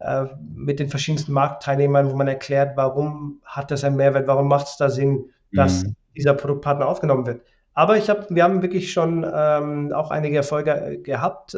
äh, 0.00 0.24
mit 0.54 0.80
den 0.80 0.88
verschiedensten 0.88 1.32
Marktteilnehmern, 1.32 2.10
wo 2.10 2.16
man 2.16 2.28
erklärt, 2.28 2.76
warum 2.76 3.40
hat 3.44 3.70
das 3.70 3.84
einen 3.84 3.96
Mehrwert, 3.96 4.26
warum 4.26 4.48
macht 4.48 4.66
es 4.66 4.76
da 4.76 4.90
Sinn, 4.90 5.30
dass 5.52 5.84
mhm. 5.84 5.94
dieser 6.16 6.34
Produktpartner 6.34 6.86
aufgenommen 6.86 7.26
wird. 7.26 7.42
Aber 7.72 7.96
ich 7.96 8.10
hab, 8.10 8.30
wir 8.30 8.42
haben 8.42 8.62
wirklich 8.62 8.92
schon 8.92 9.24
ähm, 9.32 9.92
auch 9.92 10.10
einige 10.10 10.36
Erfolge 10.36 10.72
äh, 10.72 10.98
gehabt, 10.98 11.56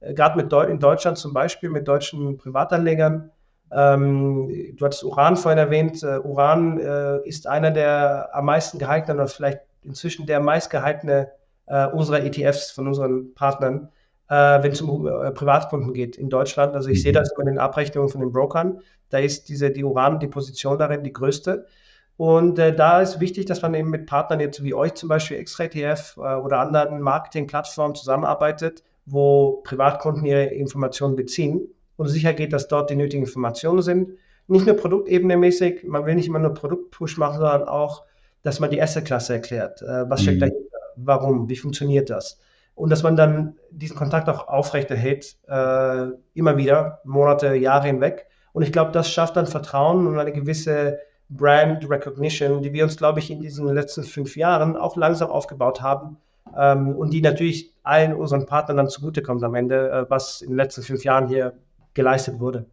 gerade 0.00 0.36
mit 0.36 0.52
Deu 0.52 0.64
in 0.64 0.78
Deutschland 0.78 1.18
zum 1.18 1.32
Beispiel 1.32 1.70
mit 1.70 1.88
deutschen 1.88 2.36
Privatanlegern, 2.36 3.30
ähm, 3.72 4.74
du 4.76 4.84
hattest 4.84 5.04
Uran 5.04 5.36
vorhin 5.36 5.58
erwähnt. 5.58 6.02
Uh, 6.02 6.20
Uran 6.28 6.78
äh, 6.78 7.18
ist 7.26 7.46
einer 7.46 7.70
der 7.70 8.30
am 8.32 8.46
meisten 8.46 8.78
gehaltenen 8.78 9.18
oder 9.18 9.28
vielleicht 9.28 9.60
inzwischen 9.82 10.26
der 10.26 10.40
meistgehaltene 10.40 11.30
äh, 11.66 11.86
unserer 11.86 12.22
ETFs 12.22 12.70
von 12.70 12.86
unseren 12.86 13.34
Partnern, 13.34 13.88
äh, 14.28 14.62
wenn 14.62 14.72
es 14.72 14.80
um 14.80 15.06
äh, 15.06 15.32
Privatkunden 15.32 15.94
geht 15.94 16.16
in 16.16 16.28
Deutschland. 16.28 16.74
Also 16.74 16.90
ich 16.90 17.02
sehe 17.02 17.12
mhm. 17.12 17.16
das 17.16 17.32
in 17.38 17.46
den 17.46 17.58
Abrechnungen 17.58 18.08
von 18.08 18.20
den 18.20 18.32
Brokern. 18.32 18.80
Da 19.10 19.18
ist 19.18 19.48
diese 19.48 19.70
die 19.70 19.84
Uran, 19.84 20.20
die 20.20 20.28
Position 20.28 20.78
darin 20.78 21.02
die 21.02 21.12
größte. 21.12 21.66
Und 22.16 22.58
äh, 22.58 22.74
da 22.74 23.02
ist 23.02 23.20
wichtig, 23.20 23.46
dass 23.46 23.62
man 23.62 23.74
eben 23.74 23.90
mit 23.90 24.06
Partnern 24.06 24.40
jetzt 24.40 24.62
wie 24.62 24.74
euch 24.74 24.94
zum 24.94 25.08
Beispiel 25.08 25.36
Extra 25.38 25.64
ETF 25.64 26.16
äh, 26.16 26.20
oder 26.20 26.60
anderen 26.60 27.00
Marketingplattformen 27.00 27.94
zusammenarbeitet, 27.94 28.84
wo 29.04 29.60
Privatkunden 29.64 30.24
ihre 30.24 30.44
Informationen 30.44 31.16
beziehen 31.16 31.68
und 31.96 32.08
sicher 32.08 32.32
geht, 32.32 32.52
dass 32.52 32.68
dort 32.68 32.90
die 32.90 32.96
nötigen 32.96 33.24
Informationen 33.24 33.82
sind. 33.82 34.12
Nicht 34.48 34.66
nur 34.66 34.76
Produktebene 34.76 35.36
mäßig, 35.36 35.84
man 35.84 36.06
will 36.06 36.14
nicht 36.14 36.28
immer 36.28 36.38
nur 36.38 36.54
Produktpush 36.54 37.18
machen, 37.18 37.38
sondern 37.38 37.64
auch, 37.64 38.04
dass 38.42 38.60
man 38.60 38.70
die 38.70 38.76
erste 38.76 39.02
Klasse 39.02 39.34
erklärt. 39.34 39.82
Äh, 39.82 40.08
was 40.08 40.22
steckt 40.22 40.36
mhm. 40.36 40.40
dahinter? 40.40 40.78
Warum? 40.96 41.48
Wie 41.48 41.56
funktioniert 41.56 42.10
das? 42.10 42.38
Und 42.74 42.90
dass 42.90 43.02
man 43.02 43.16
dann 43.16 43.56
diesen 43.70 43.96
Kontakt 43.96 44.28
auch 44.28 44.48
aufrechterhält, 44.48 45.36
äh, 45.48 46.06
immer 46.34 46.56
wieder, 46.56 47.00
Monate, 47.04 47.54
Jahre 47.54 47.86
hinweg. 47.86 48.26
Und 48.52 48.62
ich 48.62 48.72
glaube, 48.72 48.92
das 48.92 49.10
schafft 49.10 49.36
dann 49.36 49.46
Vertrauen 49.46 50.06
und 50.06 50.18
eine 50.18 50.32
gewisse 50.32 50.98
Brand 51.28 51.88
Recognition, 51.88 52.62
die 52.62 52.72
wir 52.72 52.84
uns, 52.84 52.96
glaube 52.96 53.18
ich, 53.18 53.30
in 53.30 53.40
diesen 53.40 53.66
letzten 53.74 54.04
fünf 54.04 54.36
Jahren 54.36 54.76
auch 54.76 54.96
langsam 54.96 55.30
aufgebaut 55.30 55.82
haben 55.82 56.18
ähm, 56.56 56.94
und 56.94 57.12
die 57.12 57.20
natürlich 57.20 57.74
allen 57.82 58.14
unseren 58.14 58.46
Partnern 58.46 58.76
dann 58.76 58.88
zugutekommt 58.88 59.42
am 59.42 59.54
Ende, 59.54 59.90
äh, 59.90 60.10
was 60.10 60.42
in 60.42 60.50
den 60.50 60.56
letzten 60.56 60.82
fünf 60.82 61.04
Jahren 61.04 61.28
hier 61.28 61.54
geleistet 61.96 62.38
wurde. 62.38 62.66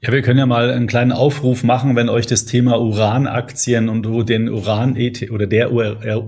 Ja, 0.00 0.12
wir 0.12 0.22
können 0.22 0.38
ja 0.38 0.46
mal 0.46 0.70
einen 0.70 0.86
kleinen 0.86 1.12
Aufruf 1.12 1.64
machen, 1.64 1.96
wenn 1.96 2.08
euch 2.08 2.26
das 2.26 2.44
Thema 2.44 2.80
Uranaktien 2.80 3.88
und 3.88 4.06
den 4.28 4.48
Uran 4.48 4.96
ETF 4.96 5.30
oder 5.30 5.46
der, 5.46 5.70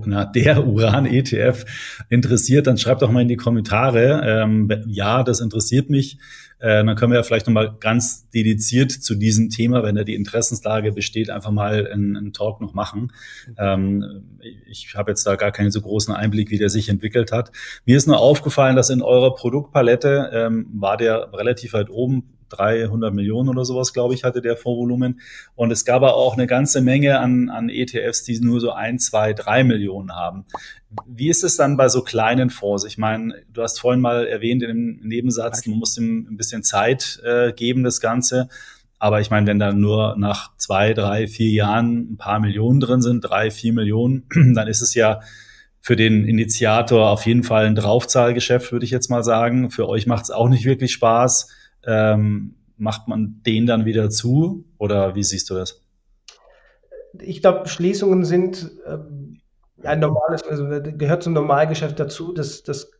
na, 0.05 0.25
der 0.25 0.67
Uran 0.67 1.05
ETF 1.05 1.65
interessiert, 2.09 2.67
dann 2.67 2.77
schreibt 2.77 3.01
doch 3.01 3.11
mal 3.11 3.21
in 3.21 3.27
die 3.27 3.35
Kommentare. 3.35 4.21
Ähm, 4.25 4.69
ja, 4.87 5.23
das 5.23 5.39
interessiert 5.41 5.89
mich. 5.89 6.17
Äh, 6.59 6.83
dann 6.83 6.95
können 6.95 7.11
wir 7.11 7.17
ja 7.17 7.23
vielleicht 7.23 7.47
nochmal 7.47 7.75
ganz 7.79 8.29
dediziert 8.29 8.91
zu 8.91 9.15
diesem 9.15 9.49
Thema, 9.49 9.83
wenn 9.83 9.95
da 9.95 10.03
die 10.03 10.15
Interessenslage 10.15 10.91
besteht, 10.91 11.29
einfach 11.29 11.51
mal 11.51 11.87
einen, 11.91 12.17
einen 12.17 12.33
Talk 12.33 12.61
noch 12.61 12.73
machen. 12.73 13.11
Ähm, 13.57 14.39
ich 14.67 14.95
habe 14.95 15.11
jetzt 15.11 15.25
da 15.25 15.35
gar 15.35 15.51
keinen 15.51 15.71
so 15.71 15.81
großen 15.81 16.13
Einblick, 16.13 16.49
wie 16.49 16.57
der 16.57 16.69
sich 16.69 16.89
entwickelt 16.89 17.31
hat. 17.31 17.51
Mir 17.85 17.97
ist 17.97 18.07
nur 18.07 18.19
aufgefallen, 18.19 18.75
dass 18.75 18.89
in 18.89 19.01
eurer 19.01 19.35
Produktpalette 19.35 20.31
ähm, 20.33 20.67
war 20.73 20.97
der 20.97 21.31
relativ 21.33 21.73
weit 21.73 21.89
oben 21.89 22.36
300 22.49 23.13
Millionen 23.13 23.49
oder 23.49 23.65
sowas, 23.65 23.93
glaube 23.93 24.13
ich, 24.13 24.23
hatte 24.23 24.41
der 24.41 24.57
Vorvolumen. 24.57 25.19
Und 25.55 25.71
es 25.71 25.85
gab 25.85 25.97
aber 25.97 26.15
auch 26.15 26.33
eine 26.33 26.47
ganze 26.47 26.81
Menge 26.81 27.19
an, 27.19 27.49
an 27.49 27.69
ETFs, 27.69 28.23
die 28.23 28.39
nur 28.39 28.59
so 28.59 28.71
ein, 28.71 28.99
zwei, 28.99 29.33
drei 29.33 29.63
Millionen 29.63 30.13
haben. 30.13 30.45
Wie 31.05 31.29
ist 31.29 31.43
es 31.43 31.57
dann 31.57 31.77
bei 31.77 31.89
so 31.89 32.01
kleinen 32.01 32.49
Fonds? 32.49 32.85
Ich 32.85 32.97
meine, 32.97 33.35
du 33.51 33.61
hast 33.61 33.79
vorhin 33.79 34.01
mal 34.01 34.25
erwähnt 34.25 34.63
im 34.63 34.99
Nebensatz, 35.03 35.65
man 35.67 35.79
muss 35.79 35.97
ihm 35.97 36.27
ein 36.29 36.37
bisschen 36.37 36.63
Zeit 36.63 37.21
äh, 37.25 37.51
geben, 37.53 37.83
das 37.83 37.99
Ganze. 37.99 38.49
Aber 38.99 39.21
ich 39.21 39.29
meine, 39.29 39.45
wenn 39.47 39.59
da 39.59 39.73
nur 39.73 40.15
nach 40.17 40.55
zwei, 40.57 40.93
drei, 40.93 41.27
vier 41.27 41.51
Jahren 41.51 42.13
ein 42.13 42.17
paar 42.17 42.39
Millionen 42.39 42.79
drin 42.79 43.01
sind, 43.01 43.21
drei, 43.21 43.51
vier 43.51 43.73
Millionen, 43.73 44.27
dann 44.55 44.67
ist 44.67 44.81
es 44.81 44.95
ja 44.95 45.21
für 45.87 45.95
den 45.95 46.25
Initiator 46.25 47.09
auf 47.09 47.25
jeden 47.25 47.43
Fall 47.43 47.65
ein 47.65 47.75
Draufzahlgeschäft, 47.75 48.71
würde 48.71 48.85
ich 48.85 48.91
jetzt 48.91 49.09
mal 49.09 49.23
sagen. 49.23 49.71
Für 49.71 49.87
euch 49.87 50.07
macht 50.07 50.23
es 50.25 50.31
auch 50.31 50.49
nicht 50.49 50.65
wirklich 50.65 50.91
Spaß 50.91 51.49
ähm, 51.87 52.55
macht 52.77 53.07
man 53.07 53.41
den 53.45 53.65
dann 53.65 53.85
wieder 53.85 54.09
zu 54.09 54.65
oder 54.77 55.15
wie 55.15 55.23
siehst 55.23 55.49
du 55.49 55.55
das? 55.55 55.81
Ich 57.19 57.41
glaube, 57.41 57.67
Schließungen 57.67 58.25
sind 58.25 58.69
äh, 58.85 58.97
ein 59.83 59.99
normales, 59.99 60.43
also 60.43 60.67
gehört 60.67 61.23
zum 61.23 61.33
Normalgeschäft 61.33 61.99
dazu. 61.99 62.33
Das, 62.33 62.63
das 62.63 62.91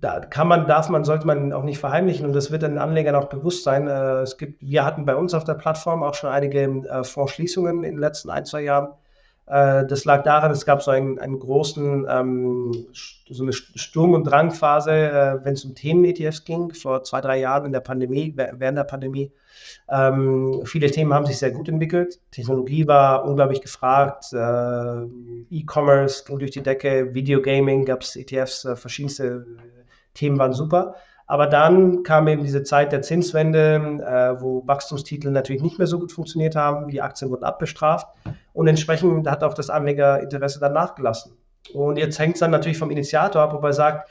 da 0.00 0.20
kann 0.20 0.46
man, 0.46 0.66
darf 0.66 0.88
man, 0.88 1.04
sollte 1.04 1.26
man 1.26 1.52
auch 1.52 1.64
nicht 1.64 1.78
verheimlichen 1.78 2.24
und 2.24 2.32
das 2.32 2.52
wird 2.52 2.62
den 2.62 2.78
Anlegern 2.78 3.16
auch 3.16 3.28
bewusst 3.28 3.64
sein. 3.64 3.88
Äh, 3.88 4.20
es 4.20 4.38
gibt, 4.38 4.62
wir 4.62 4.84
hatten 4.84 5.04
bei 5.04 5.16
uns 5.16 5.34
auf 5.34 5.44
der 5.44 5.54
Plattform 5.54 6.02
auch 6.02 6.14
schon 6.14 6.30
einige 6.30 6.60
äh, 6.62 7.04
Fondsschließungen 7.04 7.82
in 7.84 7.94
den 7.94 7.98
letzten 7.98 8.30
ein, 8.30 8.44
zwei 8.44 8.62
Jahren. 8.62 8.88
Äh, 9.46 9.86
das 9.86 10.04
lag 10.04 10.24
daran, 10.24 10.50
es 10.50 10.66
gab 10.66 10.82
so 10.82 10.90
einen, 10.90 11.18
einen 11.18 11.38
großen, 11.38 12.06
ähm, 12.08 12.86
so 13.28 13.42
eine 13.42 13.52
Sturm- 13.52 14.14
und 14.14 14.24
Drangphase, 14.24 14.90
äh, 14.90 15.44
wenn 15.44 15.54
es 15.54 15.64
um 15.64 15.74
Themen-ETFs 15.74 16.44
ging, 16.44 16.72
vor 16.74 17.04
zwei, 17.04 17.20
drei 17.20 17.38
Jahren 17.38 17.66
in 17.66 17.72
der 17.72 17.80
Pandemie, 17.80 18.34
während 18.36 18.78
der 18.78 18.84
Pandemie. 18.84 19.32
Ähm, 19.88 20.62
viele 20.64 20.90
Themen 20.90 21.14
haben 21.14 21.26
sich 21.26 21.38
sehr 21.38 21.52
gut 21.52 21.68
entwickelt. 21.68 22.20
Technologie 22.32 22.88
war 22.88 23.24
unglaublich 23.24 23.60
gefragt. 23.60 24.32
Äh, 24.32 25.04
E-Commerce 25.50 26.24
ging 26.26 26.38
durch 26.40 26.50
die 26.50 26.62
Decke. 26.62 27.14
Videogaming 27.14 27.84
gab 27.84 28.02
es 28.02 28.16
ETFs, 28.16 28.64
äh, 28.64 28.74
verschiedenste 28.74 29.46
Themen 30.14 30.38
waren 30.38 30.54
super. 30.54 30.96
Aber 31.26 31.46
dann 31.46 32.04
kam 32.04 32.28
eben 32.28 32.44
diese 32.44 32.62
Zeit 32.62 32.92
der 32.92 33.02
Zinswende, 33.02 33.74
äh, 33.74 34.40
wo 34.40 34.66
Wachstumstitel 34.66 35.30
natürlich 35.30 35.62
nicht 35.62 35.78
mehr 35.78 35.88
so 35.88 35.98
gut 35.98 36.12
funktioniert 36.12 36.54
haben. 36.54 36.88
Die 36.88 37.02
Aktien 37.02 37.30
wurden 37.30 37.44
abbestraft 37.44 38.06
und 38.52 38.68
entsprechend 38.68 39.28
hat 39.28 39.42
auch 39.42 39.54
das 39.54 39.68
Anlegerinteresse 39.68 40.60
dann 40.60 40.72
nachgelassen. 40.72 41.32
Und 41.74 41.98
jetzt 41.98 42.18
hängt 42.18 42.34
es 42.34 42.40
dann 42.40 42.52
natürlich 42.52 42.78
vom 42.78 42.90
Initiator 42.90 43.42
ab, 43.42 43.54
ob 43.54 43.64
er 43.64 43.72
sagt, 43.72 44.08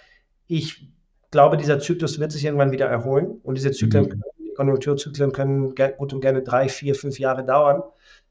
ich 0.47 0.89
glaube, 1.31 1.55
dieser 1.55 1.79
Zyklus 1.79 2.19
wird 2.19 2.33
sich 2.33 2.43
irgendwann 2.43 2.71
wieder 2.71 2.87
erholen 2.87 3.39
und 3.43 3.55
diese 3.55 3.71
Zyklen, 3.71 4.05
mhm. 4.05 4.21
Konjunkturzyklen 4.55 5.31
können 5.31 5.75
gut 5.97 6.13
und 6.13 6.21
gerne 6.21 6.41
drei, 6.41 6.69
vier, 6.69 6.95
fünf 6.95 7.19
Jahre 7.19 7.45
dauern. 7.45 7.83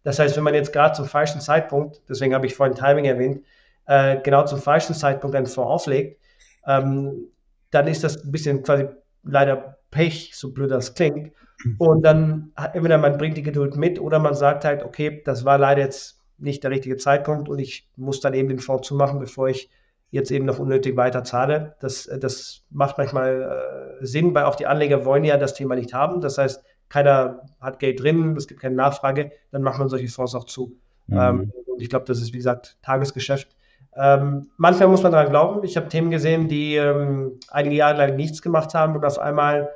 Das 0.03 0.19
heißt, 0.19 0.37
wenn 0.37 0.45
man 0.45 0.55
jetzt 0.55 0.73
gerade 0.73 0.95
zum 0.95 1.07
falschen 1.07 1.41
Zeitpunkt, 1.41 2.03
deswegen 2.09 2.35
habe 2.35 2.47
ich 2.47 2.55
vorhin 2.55 2.75
Timing 2.75 3.05
erwähnt, 3.07 3.45
äh, 3.87 4.19
genau 4.23 4.45
zum 4.45 4.59
falschen 4.59 4.95
Zeitpunkt 4.95 5.37
einen 5.37 5.47
Fonds 5.47 5.71
auflegt, 5.71 6.21
ähm, 6.67 7.29
dann 7.75 7.89
ist 7.89 8.05
das 8.05 8.25
ein 8.25 8.33
bisschen 8.33 8.63
quasi 8.63 8.87
leider 9.25 9.79
Pech, 9.91 10.33
so 10.35 10.53
blöd 10.53 10.71
das 10.71 10.95
klingt. 10.95 11.33
Und 11.79 12.03
dann 12.03 12.53
entweder 12.73 12.99
man 12.99 13.17
bringt 13.17 13.37
die 13.37 13.43
Geduld 13.43 13.77
mit 13.77 14.01
oder 14.01 14.19
man 14.19 14.35
sagt 14.35 14.65
halt, 14.65 14.83
okay, 14.83 15.23
das 15.25 15.45
war 15.45 15.59
leider 15.59 15.81
jetzt 15.81 16.21
nicht 16.37 16.63
der 16.63 16.71
richtige 16.71 16.97
Zeitpunkt 16.97 17.49
und 17.49 17.59
ich 17.59 17.89
muss 17.97 18.21
dann 18.21 18.35
eben 18.35 18.49
den 18.49 18.59
Fonds 18.59 18.87
zumachen, 18.87 19.19
bevor 19.19 19.49
ich 19.49 19.71
jetzt 20.11 20.31
eben 20.31 20.45
noch 20.45 20.59
unnötig 20.59 20.97
weiter 20.97 21.25
zahle. 21.25 21.77
Das, 21.81 22.09
das 22.21 22.63
macht 22.71 22.99
manchmal 22.99 23.99
äh, 24.01 24.05
Sinn, 24.05 24.35
weil 24.35 24.45
auch 24.45 24.57
die 24.57 24.67
Anleger 24.67 25.05
wollen 25.05 25.25
ja 25.25 25.37
das 25.37 25.55
Thema 25.55 25.75
nicht 25.75 25.95
haben. 25.95 26.21
Das 26.21 26.39
heißt, 26.39 26.63
keiner 26.89 27.41
hat 27.61 27.79
Geld 27.79 28.01
drin, 28.03 28.37
es 28.37 28.47
gibt 28.47 28.61
keine 28.61 28.77
Nachfrage, 28.77 29.33
dann 29.51 29.63
macht 29.63 29.79
man 29.79 29.89
solche 29.89 30.09
Fonds 30.09 30.35
auch 30.35 30.45
zu. 30.45 30.77
Mhm. 31.07 31.19
Ähm, 31.19 31.53
und 31.67 31.83
ich 31.83 31.89
glaube, 31.89 32.05
das 32.05 32.21
ist, 32.21 32.33
wie 32.33 32.39
gesagt, 32.39 32.77
Tagesgeschäft. 32.83 33.49
Ähm, 33.97 34.51
manchmal 34.57 34.89
muss 34.89 35.03
man 35.03 35.13
daran 35.13 35.31
glauben. 35.31 35.65
Ich 35.65 35.77
habe 35.77 35.89
Themen 35.89 36.11
gesehen, 36.11 36.49
die 36.49 36.77
ähm, 36.77 37.39
einige 37.49 37.77
Jahre 37.77 37.99
lang 37.99 38.17
nichts 38.17 38.43
gemacht 38.43 38.75
haben 38.75 38.97
und 38.97 39.05
auf 39.05 39.19
einmal, 39.19 39.71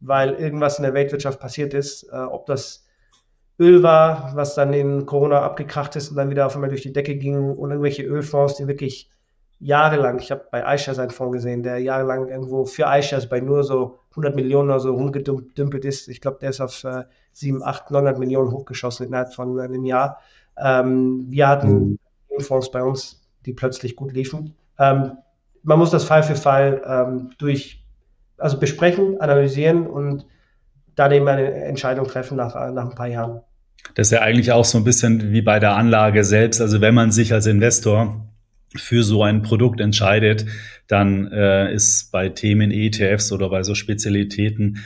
weil 0.00 0.34
irgendwas 0.34 0.78
in 0.78 0.84
der 0.84 0.94
Weltwirtschaft 0.94 1.38
passiert 1.38 1.74
ist, 1.74 2.04
äh, 2.12 2.16
ob 2.16 2.46
das 2.46 2.86
Öl 3.58 3.82
war, 3.82 4.32
was 4.34 4.54
dann 4.54 4.72
in 4.72 5.06
Corona 5.06 5.42
abgekracht 5.42 5.94
ist 5.94 6.10
und 6.10 6.16
dann 6.16 6.30
wieder 6.30 6.46
auf 6.46 6.54
einmal 6.54 6.70
durch 6.70 6.82
die 6.82 6.92
Decke 6.92 7.16
ging 7.16 7.50
und 7.50 7.70
irgendwelche 7.70 8.02
Ölfonds, 8.02 8.56
die 8.56 8.66
wirklich 8.66 9.08
jahrelang, 9.60 10.18
ich 10.18 10.32
habe 10.32 10.44
bei 10.50 10.74
iShares 10.74 10.98
einen 10.98 11.10
Fonds 11.12 11.34
gesehen, 11.34 11.62
der 11.62 11.78
jahrelang 11.78 12.28
irgendwo 12.28 12.64
für 12.64 12.84
iShares 12.86 13.28
bei 13.28 13.40
nur 13.40 13.62
so 13.62 14.00
100 14.10 14.34
Millionen 14.34 14.70
oder 14.70 14.80
so 14.80 14.92
rumgedümpelt 14.92 15.84
ist. 15.84 16.08
Ich 16.08 16.20
glaube, 16.20 16.38
der 16.40 16.50
ist 16.50 16.60
auf 16.60 16.82
äh, 16.82 17.04
7, 17.32 17.62
8, 17.62 17.92
900 17.92 18.18
Millionen 18.18 18.50
hochgeschossen 18.50 19.06
innerhalb 19.06 19.32
von 19.32 19.58
einem 19.60 19.84
Jahr. 19.84 20.18
Ähm, 20.58 21.26
wir 21.28 21.48
hatten 21.48 21.98
mhm. 22.36 22.40
Fonds 22.40 22.72
bei 22.72 22.82
uns, 22.82 23.21
die 23.46 23.52
plötzlich 23.52 23.96
gut 23.96 24.12
liefen. 24.12 24.54
Ähm, 24.78 25.12
man 25.62 25.78
muss 25.78 25.90
das 25.90 26.04
Fall 26.04 26.22
für 26.22 26.34
Fall 26.34 26.82
ähm, 26.86 27.30
durch, 27.38 27.84
also 28.38 28.58
besprechen, 28.58 29.20
analysieren 29.20 29.86
und 29.86 30.26
dann 30.94 31.12
eben 31.12 31.26
eine 31.26 31.52
Entscheidung 31.64 32.06
treffen 32.06 32.36
nach, 32.36 32.54
nach 32.72 32.90
ein 32.90 32.94
paar 32.94 33.08
Jahren. 33.08 33.40
Das 33.94 34.08
ist 34.08 34.12
ja 34.12 34.20
eigentlich 34.20 34.52
auch 34.52 34.64
so 34.64 34.78
ein 34.78 34.84
bisschen 34.84 35.32
wie 35.32 35.42
bei 35.42 35.58
der 35.58 35.76
Anlage 35.76 36.24
selbst. 36.24 36.60
Also 36.60 36.80
wenn 36.80 36.94
man 36.94 37.10
sich 37.10 37.32
als 37.32 37.46
Investor 37.46 38.26
für 38.74 39.02
so 39.02 39.22
ein 39.22 39.42
Produkt 39.42 39.80
entscheidet, 39.80 40.46
dann 40.86 41.30
äh, 41.30 41.72
ist 41.72 42.10
bei 42.12 42.28
Themen 42.28 42.70
ETFs 42.70 43.32
oder 43.32 43.48
bei 43.50 43.62
so 43.62 43.74
Spezialitäten 43.74 44.78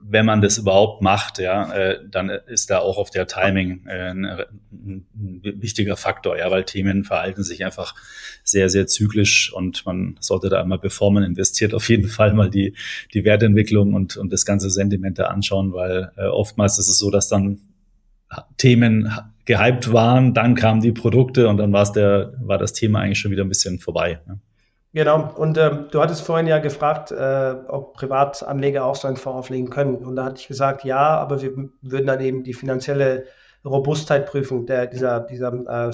wenn 0.00 0.24
man 0.24 0.40
das 0.40 0.58
überhaupt 0.58 1.02
macht, 1.02 1.38
ja, 1.38 1.72
äh, 1.72 2.00
dann 2.10 2.30
ist 2.30 2.70
da 2.70 2.78
auch 2.78 2.98
auf 2.98 3.10
der 3.10 3.26
Timing 3.26 3.86
äh, 3.86 4.10
ein, 4.10 4.24
ein, 4.24 5.06
wichtiger 5.42 5.96
Faktor, 5.96 6.38
ja, 6.38 6.50
weil 6.50 6.64
Themen 6.64 7.04
verhalten 7.04 7.42
sich 7.42 7.64
einfach 7.64 7.94
sehr, 8.42 8.70
sehr 8.70 8.86
zyklisch 8.86 9.52
und 9.52 9.84
man 9.84 10.16
sollte 10.20 10.48
da 10.48 10.62
immer, 10.62 10.78
bevor 10.78 11.12
man 11.12 11.22
investiert, 11.22 11.74
auf 11.74 11.88
jeden 11.88 12.08
Fall 12.08 12.32
mal 12.32 12.50
die, 12.50 12.74
die 13.12 13.24
Wertentwicklung 13.24 13.94
und, 13.94 14.16
und 14.16 14.32
das 14.32 14.44
ganze 14.44 14.70
Sentiment 14.70 15.18
da 15.18 15.26
anschauen, 15.26 15.72
weil 15.72 16.12
äh, 16.16 16.26
oftmals 16.26 16.78
ist 16.78 16.88
es 16.88 16.98
so, 16.98 17.10
dass 17.10 17.28
dann 17.28 17.60
Themen 18.56 19.12
gehypt 19.44 19.92
waren, 19.92 20.34
dann 20.34 20.54
kamen 20.54 20.82
die 20.82 20.92
Produkte 20.92 21.48
und 21.48 21.56
dann 21.56 21.72
war 21.72 21.82
es 21.82 21.92
der, 21.92 22.34
war 22.40 22.58
das 22.58 22.72
Thema 22.74 23.00
eigentlich 23.00 23.18
schon 23.18 23.30
wieder 23.30 23.44
ein 23.44 23.48
bisschen 23.48 23.78
vorbei. 23.78 24.20
Ja. 24.26 24.38
Genau, 24.94 25.30
und 25.36 25.58
ähm, 25.58 25.86
du 25.90 26.00
hattest 26.00 26.22
vorhin 26.22 26.46
ja 26.46 26.58
gefragt, 26.58 27.10
äh, 27.10 27.54
ob 27.68 27.94
Privatanleger 27.94 28.84
auch 28.84 28.96
so 28.96 29.06
einen 29.06 29.18
Fonds 29.18 29.38
auflegen 29.38 29.68
können. 29.68 29.96
Und 29.96 30.16
da 30.16 30.24
hatte 30.24 30.40
ich 30.40 30.48
gesagt, 30.48 30.82
ja, 30.84 31.18
aber 31.18 31.42
wir 31.42 31.52
würden 31.82 32.06
dann 32.06 32.20
eben 32.20 32.42
die 32.42 32.54
finanzielle 32.54 33.24
Robustheit 33.64 34.26
prüfen 34.26 34.64
der, 34.66 34.86
dieser, 34.86 35.20
dieser 35.20 35.88
äh, 35.88 35.92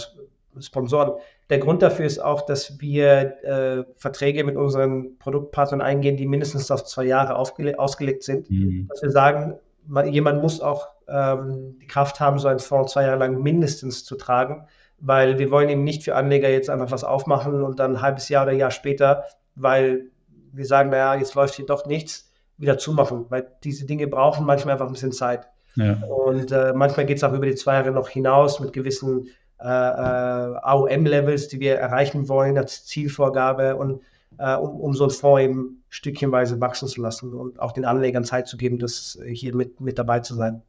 Sponsoren. 0.62 1.12
Der 1.50 1.58
Grund 1.58 1.82
dafür 1.82 2.06
ist 2.06 2.20
auch, 2.20 2.42
dass 2.42 2.80
wir 2.80 3.44
äh, 3.44 3.84
Verträge 3.96 4.44
mit 4.44 4.56
unseren 4.56 5.18
Produktpartnern 5.18 5.80
eingehen, 5.80 6.16
die 6.16 6.26
mindestens 6.26 6.70
auf 6.70 6.84
zwei 6.84 7.04
Jahre 7.04 7.36
ausgelegt 7.36 8.22
sind. 8.22 8.48
Mhm. 8.48 8.86
Dass 8.88 9.02
wir 9.02 9.10
sagen, 9.10 9.58
man, 9.86 10.10
jemand 10.12 10.40
muss 10.40 10.60
auch 10.60 10.86
ähm, 11.08 11.76
die 11.82 11.86
Kraft 11.88 12.20
haben, 12.20 12.38
so 12.38 12.46
einen 12.46 12.60
Fonds 12.60 12.92
zwei 12.92 13.02
Jahre 13.02 13.18
lang 13.18 13.42
mindestens 13.42 14.04
zu 14.04 14.14
tragen 14.14 14.66
weil 15.06 15.38
wir 15.38 15.50
wollen 15.50 15.68
eben 15.68 15.84
nicht 15.84 16.02
für 16.02 16.14
Anleger 16.16 16.48
jetzt 16.48 16.70
einfach 16.70 16.90
was 16.90 17.04
aufmachen 17.04 17.62
und 17.62 17.78
dann 17.78 17.96
ein 17.96 18.02
halbes 18.02 18.30
Jahr 18.30 18.44
oder 18.44 18.52
ein 18.52 18.58
Jahr 18.58 18.70
später, 18.70 19.24
weil 19.54 20.06
wir 20.50 20.64
sagen, 20.64 20.88
naja, 20.88 21.14
jetzt 21.14 21.34
läuft 21.34 21.54
hier 21.54 21.66
doch 21.66 21.84
nichts, 21.84 22.32
wieder 22.56 22.78
zumachen, 22.78 23.26
weil 23.28 23.46
diese 23.64 23.84
Dinge 23.84 24.06
brauchen 24.06 24.46
manchmal 24.46 24.72
einfach 24.72 24.86
ein 24.86 24.92
bisschen 24.92 25.12
Zeit. 25.12 25.46
Ja. 25.76 26.00
Und 26.04 26.52
äh, 26.52 26.72
manchmal 26.74 27.04
geht 27.04 27.18
es 27.18 27.24
auch 27.24 27.34
über 27.34 27.44
die 27.44 27.54
zwei 27.54 27.74
Jahre 27.74 27.90
noch 27.90 28.08
hinaus 28.08 28.60
mit 28.60 28.72
gewissen 28.72 29.28
äh, 29.60 29.66
äh, 29.66 30.56
AOM-Levels, 30.62 31.48
die 31.48 31.60
wir 31.60 31.74
erreichen 31.74 32.28
wollen 32.28 32.56
als 32.56 32.86
Zielvorgabe 32.86 33.76
und 33.76 34.00
äh, 34.38 34.54
um, 34.54 34.80
um 34.80 34.94
so 34.94 35.04
ein 35.04 35.10
Fonds 35.10 35.42
eben 35.42 35.82
stückchenweise 35.90 36.62
wachsen 36.62 36.88
zu 36.88 37.02
lassen 37.02 37.34
und 37.34 37.60
auch 37.60 37.72
den 37.72 37.84
Anlegern 37.84 38.24
Zeit 38.24 38.48
zu 38.48 38.56
geben, 38.56 38.78
das 38.78 39.18
hier 39.26 39.54
mit, 39.54 39.82
mit 39.82 39.98
dabei 39.98 40.20
zu 40.20 40.34
sein. 40.34 40.62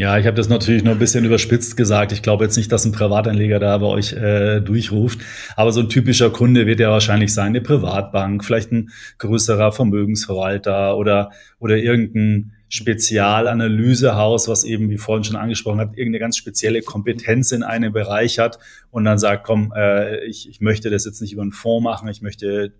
Ja, 0.00 0.16
ich 0.16 0.26
habe 0.26 0.36
das 0.36 0.48
natürlich 0.48 0.84
nur 0.84 0.92
ein 0.92 1.00
bisschen 1.00 1.24
überspitzt 1.24 1.76
gesagt. 1.76 2.12
Ich 2.12 2.22
glaube 2.22 2.44
jetzt 2.44 2.56
nicht, 2.56 2.70
dass 2.70 2.84
ein 2.84 2.92
Privatanleger 2.92 3.58
da 3.58 3.76
bei 3.78 3.86
euch 3.86 4.12
äh, 4.12 4.60
durchruft. 4.60 5.18
Aber 5.56 5.72
so 5.72 5.80
ein 5.80 5.88
typischer 5.88 6.30
Kunde 6.30 6.68
wird 6.68 6.78
ja 6.78 6.92
wahrscheinlich 6.92 7.34
sein, 7.34 7.48
eine 7.48 7.60
Privatbank, 7.60 8.44
vielleicht 8.44 8.70
ein 8.70 8.90
größerer 9.18 9.72
Vermögensverwalter 9.72 10.96
oder, 10.96 11.32
oder 11.58 11.78
irgendein 11.78 12.52
Spezialanalysehaus, 12.68 14.46
was 14.46 14.62
eben, 14.62 14.88
wie 14.88 14.98
vorhin 14.98 15.24
schon 15.24 15.34
angesprochen 15.34 15.80
hat, 15.80 15.96
irgendeine 15.96 16.20
ganz 16.20 16.36
spezielle 16.36 16.82
Kompetenz 16.82 17.50
in 17.50 17.64
einem 17.64 17.92
Bereich 17.92 18.38
hat 18.38 18.60
und 18.92 19.04
dann 19.04 19.18
sagt, 19.18 19.42
komm, 19.42 19.72
äh, 19.76 20.24
ich, 20.26 20.48
ich 20.48 20.60
möchte 20.60 20.90
das 20.90 21.06
jetzt 21.06 21.20
nicht 21.20 21.32
über 21.32 21.42
einen 21.42 21.50
Fonds 21.50 21.82
machen, 21.82 22.08
ich 22.08 22.22
möchte 22.22 22.72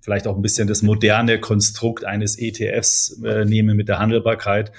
vielleicht 0.00 0.26
auch 0.26 0.36
ein 0.36 0.42
bisschen 0.42 0.68
das 0.68 0.80
moderne 0.80 1.38
Konstrukt 1.38 2.06
eines 2.06 2.38
ETFs 2.38 3.20
äh, 3.22 3.44
nehmen 3.44 3.76
mit 3.76 3.88
der 3.88 3.98
Handelbarkeit. 3.98 4.72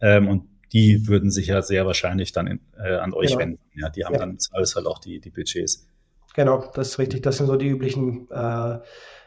Ähm, 0.00 0.28
und 0.28 0.42
die 0.76 1.08
würden 1.08 1.30
sich 1.30 1.46
ja 1.46 1.62
sehr 1.62 1.86
wahrscheinlich 1.86 2.32
dann 2.32 2.46
in, 2.46 2.60
äh, 2.78 2.96
an 2.96 3.14
euch 3.14 3.28
genau. 3.28 3.40
wenden. 3.40 3.58
Ja, 3.74 3.88
die 3.88 4.04
haben 4.04 4.12
ja. 4.12 4.18
dann 4.18 4.36
alles 4.52 4.76
halt 4.76 4.86
auch 4.86 4.98
die, 4.98 5.20
die 5.20 5.30
Budgets. 5.30 5.88
Genau, 6.34 6.70
das 6.74 6.88
ist 6.88 6.98
richtig. 6.98 7.22
Das 7.22 7.38
sind 7.38 7.46
so 7.46 7.56
die 7.56 7.68
üblichen, 7.68 8.28
äh, 8.30 8.78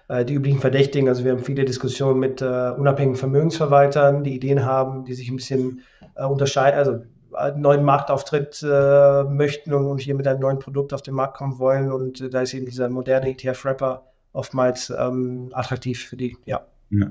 äh, 0.10 0.26
die 0.26 0.36
üblichen 0.36 0.60
Verdächtigen. 0.60 1.10
Also 1.10 1.24
wir 1.24 1.32
haben 1.32 1.44
viele 1.44 1.66
Diskussionen 1.66 2.20
mit 2.20 2.44
äh, 2.44 2.46
unabhängigen 2.46 3.16
Vermögensverwaltern, 3.16 4.24
die 4.24 4.36
Ideen 4.36 4.64
haben, 4.64 5.06
die 5.06 5.16
sich 5.16 5.28
ein 5.30 5.38
bisschen 5.38 5.82
äh, 6.16 6.24
unterscheiden, 6.24 6.78
also 6.78 7.00
einen 7.34 7.62
neuen 7.62 7.84
Marktauftritt 7.84 8.64
äh, 8.64 9.24
möchten 9.24 9.74
und 9.74 10.02
hier 10.02 10.14
mit 10.14 10.28
einem 10.28 10.42
neuen 10.42 10.60
Produkt 10.60 10.94
auf 10.94 11.02
den 11.02 11.16
Markt 11.16 11.36
kommen 11.38 11.58
wollen. 11.58 11.92
Und 11.92 12.32
da 12.32 12.42
ist 12.42 12.54
eben 12.54 12.68
dieser 12.68 12.90
moderne 12.90 13.30
ETF-Wrapper 13.30 14.04
oftmals 14.34 14.94
ähm, 14.96 15.50
attraktiv 15.54 16.06
für 16.06 16.16
die, 16.16 16.38
ja. 16.46 16.62
ja. 16.92 17.08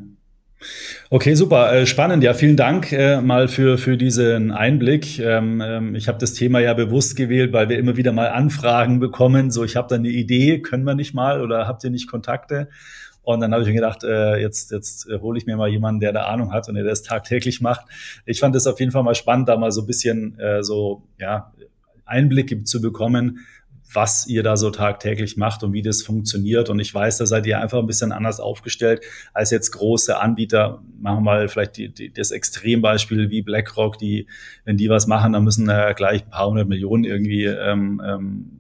Okay, 1.10 1.34
super, 1.34 1.72
äh, 1.72 1.86
spannend. 1.86 2.24
Ja, 2.24 2.34
vielen 2.34 2.56
Dank 2.56 2.92
äh, 2.92 3.20
mal 3.20 3.48
für, 3.48 3.78
für 3.78 3.96
diesen 3.96 4.50
Einblick. 4.50 5.18
Ähm, 5.20 5.62
ähm, 5.64 5.94
ich 5.94 6.08
habe 6.08 6.18
das 6.18 6.34
Thema 6.34 6.58
ja 6.60 6.74
bewusst 6.74 7.16
gewählt, 7.16 7.52
weil 7.52 7.68
wir 7.68 7.78
immer 7.78 7.96
wieder 7.96 8.12
mal 8.12 8.28
Anfragen 8.28 8.98
bekommen. 8.98 9.50
So, 9.50 9.64
ich 9.64 9.76
habe 9.76 9.88
da 9.88 9.94
eine 9.96 10.08
Idee, 10.08 10.60
können 10.60 10.84
wir 10.84 10.94
nicht 10.94 11.14
mal 11.14 11.40
oder 11.40 11.68
habt 11.68 11.84
ihr 11.84 11.90
nicht 11.90 12.10
Kontakte? 12.10 12.68
Und 13.22 13.40
dann 13.40 13.52
habe 13.52 13.62
ich 13.62 13.68
mir 13.68 13.74
gedacht, 13.74 14.04
äh, 14.04 14.36
jetzt, 14.38 14.72
jetzt 14.72 15.08
äh, 15.08 15.20
hole 15.20 15.38
ich 15.38 15.46
mir 15.46 15.56
mal 15.56 15.68
jemanden, 15.68 16.00
der 16.00 16.12
da 16.12 16.24
Ahnung 16.24 16.52
hat 16.52 16.68
und 16.68 16.74
der 16.74 16.84
das 16.84 17.02
tagtäglich 17.02 17.60
macht. 17.60 17.86
Ich 18.24 18.40
fand 18.40 18.56
es 18.56 18.66
auf 18.66 18.80
jeden 18.80 18.90
Fall 18.90 19.02
mal 19.02 19.14
spannend, 19.14 19.48
da 19.48 19.56
mal 19.56 19.70
so 19.70 19.82
ein 19.82 19.86
bisschen 19.86 20.38
äh, 20.38 20.62
so 20.62 21.02
ja, 21.18 21.52
Einblicke 22.04 22.64
zu 22.64 22.80
bekommen, 22.80 23.40
was 23.92 24.26
ihr 24.26 24.42
da 24.42 24.56
so 24.56 24.70
tagtäglich 24.70 25.36
macht 25.36 25.62
und 25.62 25.72
wie 25.72 25.82
das 25.82 26.02
funktioniert. 26.02 26.68
Und 26.68 26.78
ich 26.78 26.92
weiß, 26.92 27.18
da 27.18 27.26
seid 27.26 27.46
ihr 27.46 27.60
einfach 27.60 27.78
ein 27.78 27.86
bisschen 27.86 28.12
anders 28.12 28.38
aufgestellt 28.40 29.02
als 29.32 29.50
jetzt 29.50 29.70
große 29.70 30.18
Anbieter. 30.18 30.82
Machen 31.00 31.18
wir 31.18 31.22
mal 31.22 31.48
vielleicht 31.48 31.76
die, 31.78 31.88
die, 31.88 32.12
das 32.12 32.30
Extrembeispiel 32.30 33.30
wie 33.30 33.42
BlackRock, 33.42 33.98
die, 33.98 34.26
wenn 34.64 34.76
die 34.76 34.90
was 34.90 35.06
machen, 35.06 35.32
dann 35.32 35.44
müssen 35.44 35.66
da 35.66 35.92
gleich 35.92 36.24
ein 36.24 36.30
paar 36.30 36.48
hundert 36.48 36.68
Millionen 36.68 37.04
irgendwie 37.04 37.44
ähm, 37.44 38.02
ähm, 38.04 38.50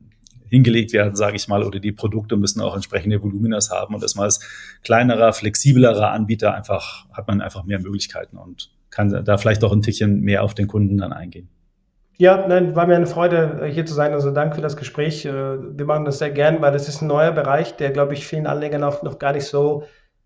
hingelegt 0.48 0.94
werden, 0.94 1.14
sage 1.14 1.36
ich 1.36 1.46
mal, 1.46 1.62
oder 1.62 1.78
die 1.78 1.92
Produkte 1.92 2.36
müssen 2.36 2.62
auch 2.62 2.74
entsprechende 2.74 3.22
Voluminas 3.22 3.70
haben. 3.70 3.94
Und 3.94 4.02
das 4.02 4.14
mal 4.14 4.24
als 4.24 4.40
kleinerer, 4.82 5.34
flexiblerer 5.34 6.10
Anbieter 6.10 6.54
einfach 6.54 7.06
hat 7.12 7.28
man 7.28 7.42
einfach 7.42 7.64
mehr 7.64 7.80
Möglichkeiten 7.80 8.38
und 8.38 8.70
kann 8.90 9.24
da 9.24 9.36
vielleicht 9.36 9.62
auch 9.62 9.72
ein 9.72 9.82
Tickchen 9.82 10.20
mehr 10.20 10.42
auf 10.42 10.54
den 10.54 10.66
Kunden 10.66 10.96
dann 10.96 11.12
eingehen. 11.12 11.50
Ja, 12.20 12.48
nein, 12.48 12.74
war 12.74 12.86
mir 12.88 12.96
eine 12.96 13.06
Freude, 13.06 13.64
hier 13.66 13.86
zu 13.86 13.94
sein. 13.94 14.12
Also 14.12 14.32
danke 14.32 14.56
für 14.56 14.60
das 14.60 14.76
Gespräch. 14.76 15.24
Äh, 15.24 15.32
wir 15.32 15.86
machen 15.86 16.04
das 16.04 16.18
sehr 16.18 16.30
gern, 16.30 16.60
weil 16.60 16.72
das 16.72 16.88
ist 16.88 17.00
ein 17.00 17.06
neuer 17.06 17.30
Bereich, 17.30 17.76
der, 17.76 17.90
glaube 17.90 18.14
ich, 18.14 18.26
vielen 18.26 18.48
Anlegern 18.48 18.82
auch 18.82 19.02
noch 19.04 19.20
gar 19.20 19.32
nicht 19.32 19.44
so 19.44 19.84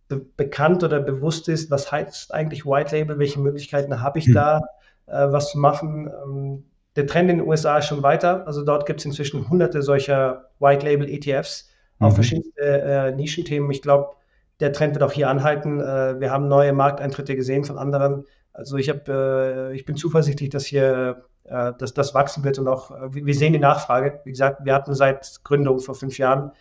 be 0.09 0.25
bekannt 0.37 0.83
oder 0.83 1.01
bewusst 1.01 1.49
ist. 1.49 1.71
Was 1.71 1.93
heißt 1.93 2.33
eigentlich 2.33 2.65
White 2.65 2.97
Label? 2.97 3.19
Welche 3.19 3.41
Möglichkeiten 3.41 4.01
habe 4.01 4.19
ich 4.19 4.27
hm. 4.27 4.35
da, 4.35 4.61
äh, 5.07 5.31
was 5.33 5.51
zu 5.51 5.59
machen? 5.59 6.11
Ähm, 6.25 6.65
der 6.97 7.07
Trend 7.07 7.31
in 7.31 7.39
den 7.39 7.47
USA 7.47 7.79
ist 7.79 7.87
schon 7.87 8.03
weiter. 8.03 8.47
Also 8.47 8.65
dort 8.65 8.87
gibt 8.87 9.01
es 9.01 9.07
inzwischen 9.07 9.49
hunderte 9.51 9.83
solcher 9.83 10.51
White 10.61 10.87
Label 10.87 11.09
ETFs 11.09 11.71
mhm. 11.99 12.07
auf 12.07 12.15
verschiedene 12.15 12.53
äh, 12.59 13.13
Nischenthemen. 13.13 13.71
Ich 13.71 13.83
glaube, 13.83 14.17
der 14.61 14.73
Trend 14.73 14.95
wird 14.95 15.03
auch 15.03 15.13
hier 15.13 15.29
anhalten. 15.29 15.81
Äh, 15.81 16.21
wir 16.21 16.31
haben 16.31 16.49
neue 16.49 16.73
Markteintritte 16.73 17.37
gesehen 17.37 17.65
von 17.65 17.77
anderen. 17.77 18.25
Also 18.55 18.77
ich, 18.77 18.89
hab, 18.89 19.09
äh, 19.09 19.73
ich 19.75 19.85
bin 19.85 19.97
zuversichtlich, 19.97 20.51
dass 20.51 20.65
hier 20.65 21.25
äh, 21.45 21.73
dass 21.79 21.95
das 21.95 22.15
wachsen 22.15 22.45
wird 22.45 22.59
und 22.59 22.69
auch, 22.69 22.91
äh, 22.91 23.13
wir 23.13 23.35
sehen 23.35 23.53
die 23.53 23.59
Nachfrage. 23.59 24.21
Wie 24.25 24.31
gesagt, 24.31 24.65
wir 24.65 24.75
hatten 24.75 24.95
seit 24.95 25.41
Gründung 25.45 25.81
vor 25.81 25.95
fünf 25.95 26.19
Jahren, 26.19 26.53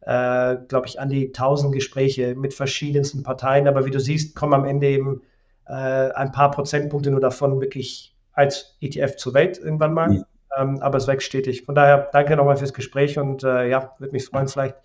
äh, 0.00 0.56
glaube 0.68 0.86
ich, 0.86 1.00
an 1.00 1.08
die 1.08 1.32
tausend 1.32 1.72
Gespräche 1.72 2.34
mit 2.34 2.54
verschiedensten 2.54 3.22
Parteien. 3.22 3.68
Aber 3.68 3.84
wie 3.86 3.90
du 3.90 4.00
siehst, 4.00 4.34
kommen 4.34 4.54
am 4.54 4.64
Ende 4.64 4.88
eben 4.88 5.22
äh, 5.66 5.72
ein 5.72 6.32
paar 6.32 6.50
Prozentpunkte 6.50 7.10
nur 7.10 7.20
davon 7.20 7.60
wirklich 7.60 8.14
als 8.32 8.76
ETF 8.80 9.16
zur 9.16 9.34
Welt 9.34 9.58
irgendwann 9.58 9.94
mal. 9.94 10.08
Mhm. 10.08 10.24
Ähm, 10.56 10.78
aber 10.80 10.98
es 10.98 11.06
wächst 11.06 11.26
stetig. 11.26 11.62
Von 11.62 11.74
daher 11.74 12.08
danke 12.12 12.36
nochmal 12.36 12.56
fürs 12.56 12.74
Gespräch 12.74 13.18
und 13.18 13.42
äh, 13.44 13.68
ja, 13.68 13.92
würde 13.98 14.12
mich 14.12 14.26
freuen, 14.26 14.48
vielleicht 14.48 14.76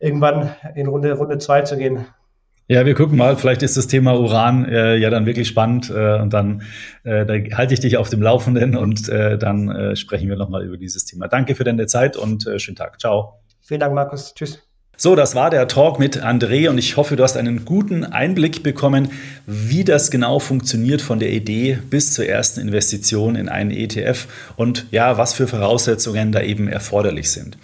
irgendwann 0.00 0.54
in 0.74 0.86
Runde, 0.86 1.12
Runde 1.12 1.38
zwei 1.38 1.62
zu 1.62 1.76
gehen. 1.76 2.06
Ja, 2.70 2.84
wir 2.84 2.94
gucken 2.94 3.16
mal. 3.16 3.34
Vielleicht 3.38 3.62
ist 3.62 3.78
das 3.78 3.86
Thema 3.86 4.12
Uran 4.18 4.66
äh, 4.66 4.96
ja 4.96 5.08
dann 5.08 5.24
wirklich 5.24 5.48
spannend 5.48 5.88
äh, 5.88 6.20
und 6.20 6.34
dann 6.34 6.62
äh, 7.02 7.24
da 7.24 7.56
halte 7.56 7.72
ich 7.72 7.80
dich 7.80 7.96
auf 7.96 8.10
dem 8.10 8.20
Laufenden 8.20 8.76
und 8.76 9.08
äh, 9.08 9.38
dann 9.38 9.70
äh, 9.70 9.96
sprechen 9.96 10.28
wir 10.28 10.36
nochmal 10.36 10.66
über 10.66 10.76
dieses 10.76 11.06
Thema. 11.06 11.28
Danke 11.28 11.54
für 11.54 11.64
deine 11.64 11.86
Zeit 11.86 12.18
und 12.18 12.46
äh, 12.46 12.58
schönen 12.58 12.76
Tag. 12.76 13.00
Ciao. 13.00 13.40
Vielen 13.62 13.80
Dank, 13.80 13.94
Markus. 13.94 14.34
Tschüss. 14.34 14.62
So, 15.00 15.14
das 15.14 15.34
war 15.34 15.48
der 15.48 15.66
Talk 15.68 15.98
mit 15.98 16.22
André 16.22 16.68
und 16.68 16.76
ich 16.76 16.96
hoffe, 16.96 17.16
du 17.16 17.22
hast 17.22 17.36
einen 17.36 17.64
guten 17.64 18.04
Einblick 18.04 18.62
bekommen, 18.62 19.12
wie 19.46 19.84
das 19.84 20.10
genau 20.10 20.38
funktioniert 20.38 21.00
von 21.00 21.20
der 21.20 21.30
Idee 21.30 21.78
bis 21.88 22.12
zur 22.12 22.26
ersten 22.26 22.60
Investition 22.60 23.36
in 23.36 23.48
einen 23.48 23.70
ETF 23.70 24.26
und 24.56 24.86
ja, 24.90 25.16
was 25.16 25.32
für 25.32 25.46
Voraussetzungen 25.46 26.32
da 26.32 26.42
eben 26.42 26.68
erforderlich 26.68 27.30
sind. 27.30 27.56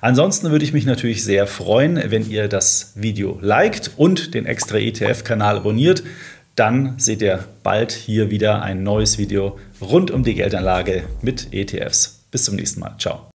Ansonsten 0.00 0.50
würde 0.50 0.64
ich 0.64 0.72
mich 0.72 0.86
natürlich 0.86 1.24
sehr 1.24 1.46
freuen, 1.46 2.00
wenn 2.10 2.28
ihr 2.28 2.48
das 2.48 2.92
Video 2.94 3.38
liked 3.40 3.92
und 3.96 4.34
den 4.34 4.46
extra 4.46 4.78
ETF-Kanal 4.78 5.58
abonniert. 5.58 6.02
Dann 6.56 6.98
seht 6.98 7.22
ihr 7.22 7.44
bald 7.62 7.92
hier 7.92 8.30
wieder 8.30 8.62
ein 8.62 8.82
neues 8.82 9.18
Video 9.18 9.58
rund 9.80 10.10
um 10.10 10.24
die 10.24 10.34
Geldanlage 10.34 11.04
mit 11.22 11.52
ETFs. 11.52 12.24
Bis 12.30 12.44
zum 12.44 12.56
nächsten 12.56 12.80
Mal. 12.80 12.94
Ciao. 12.98 13.30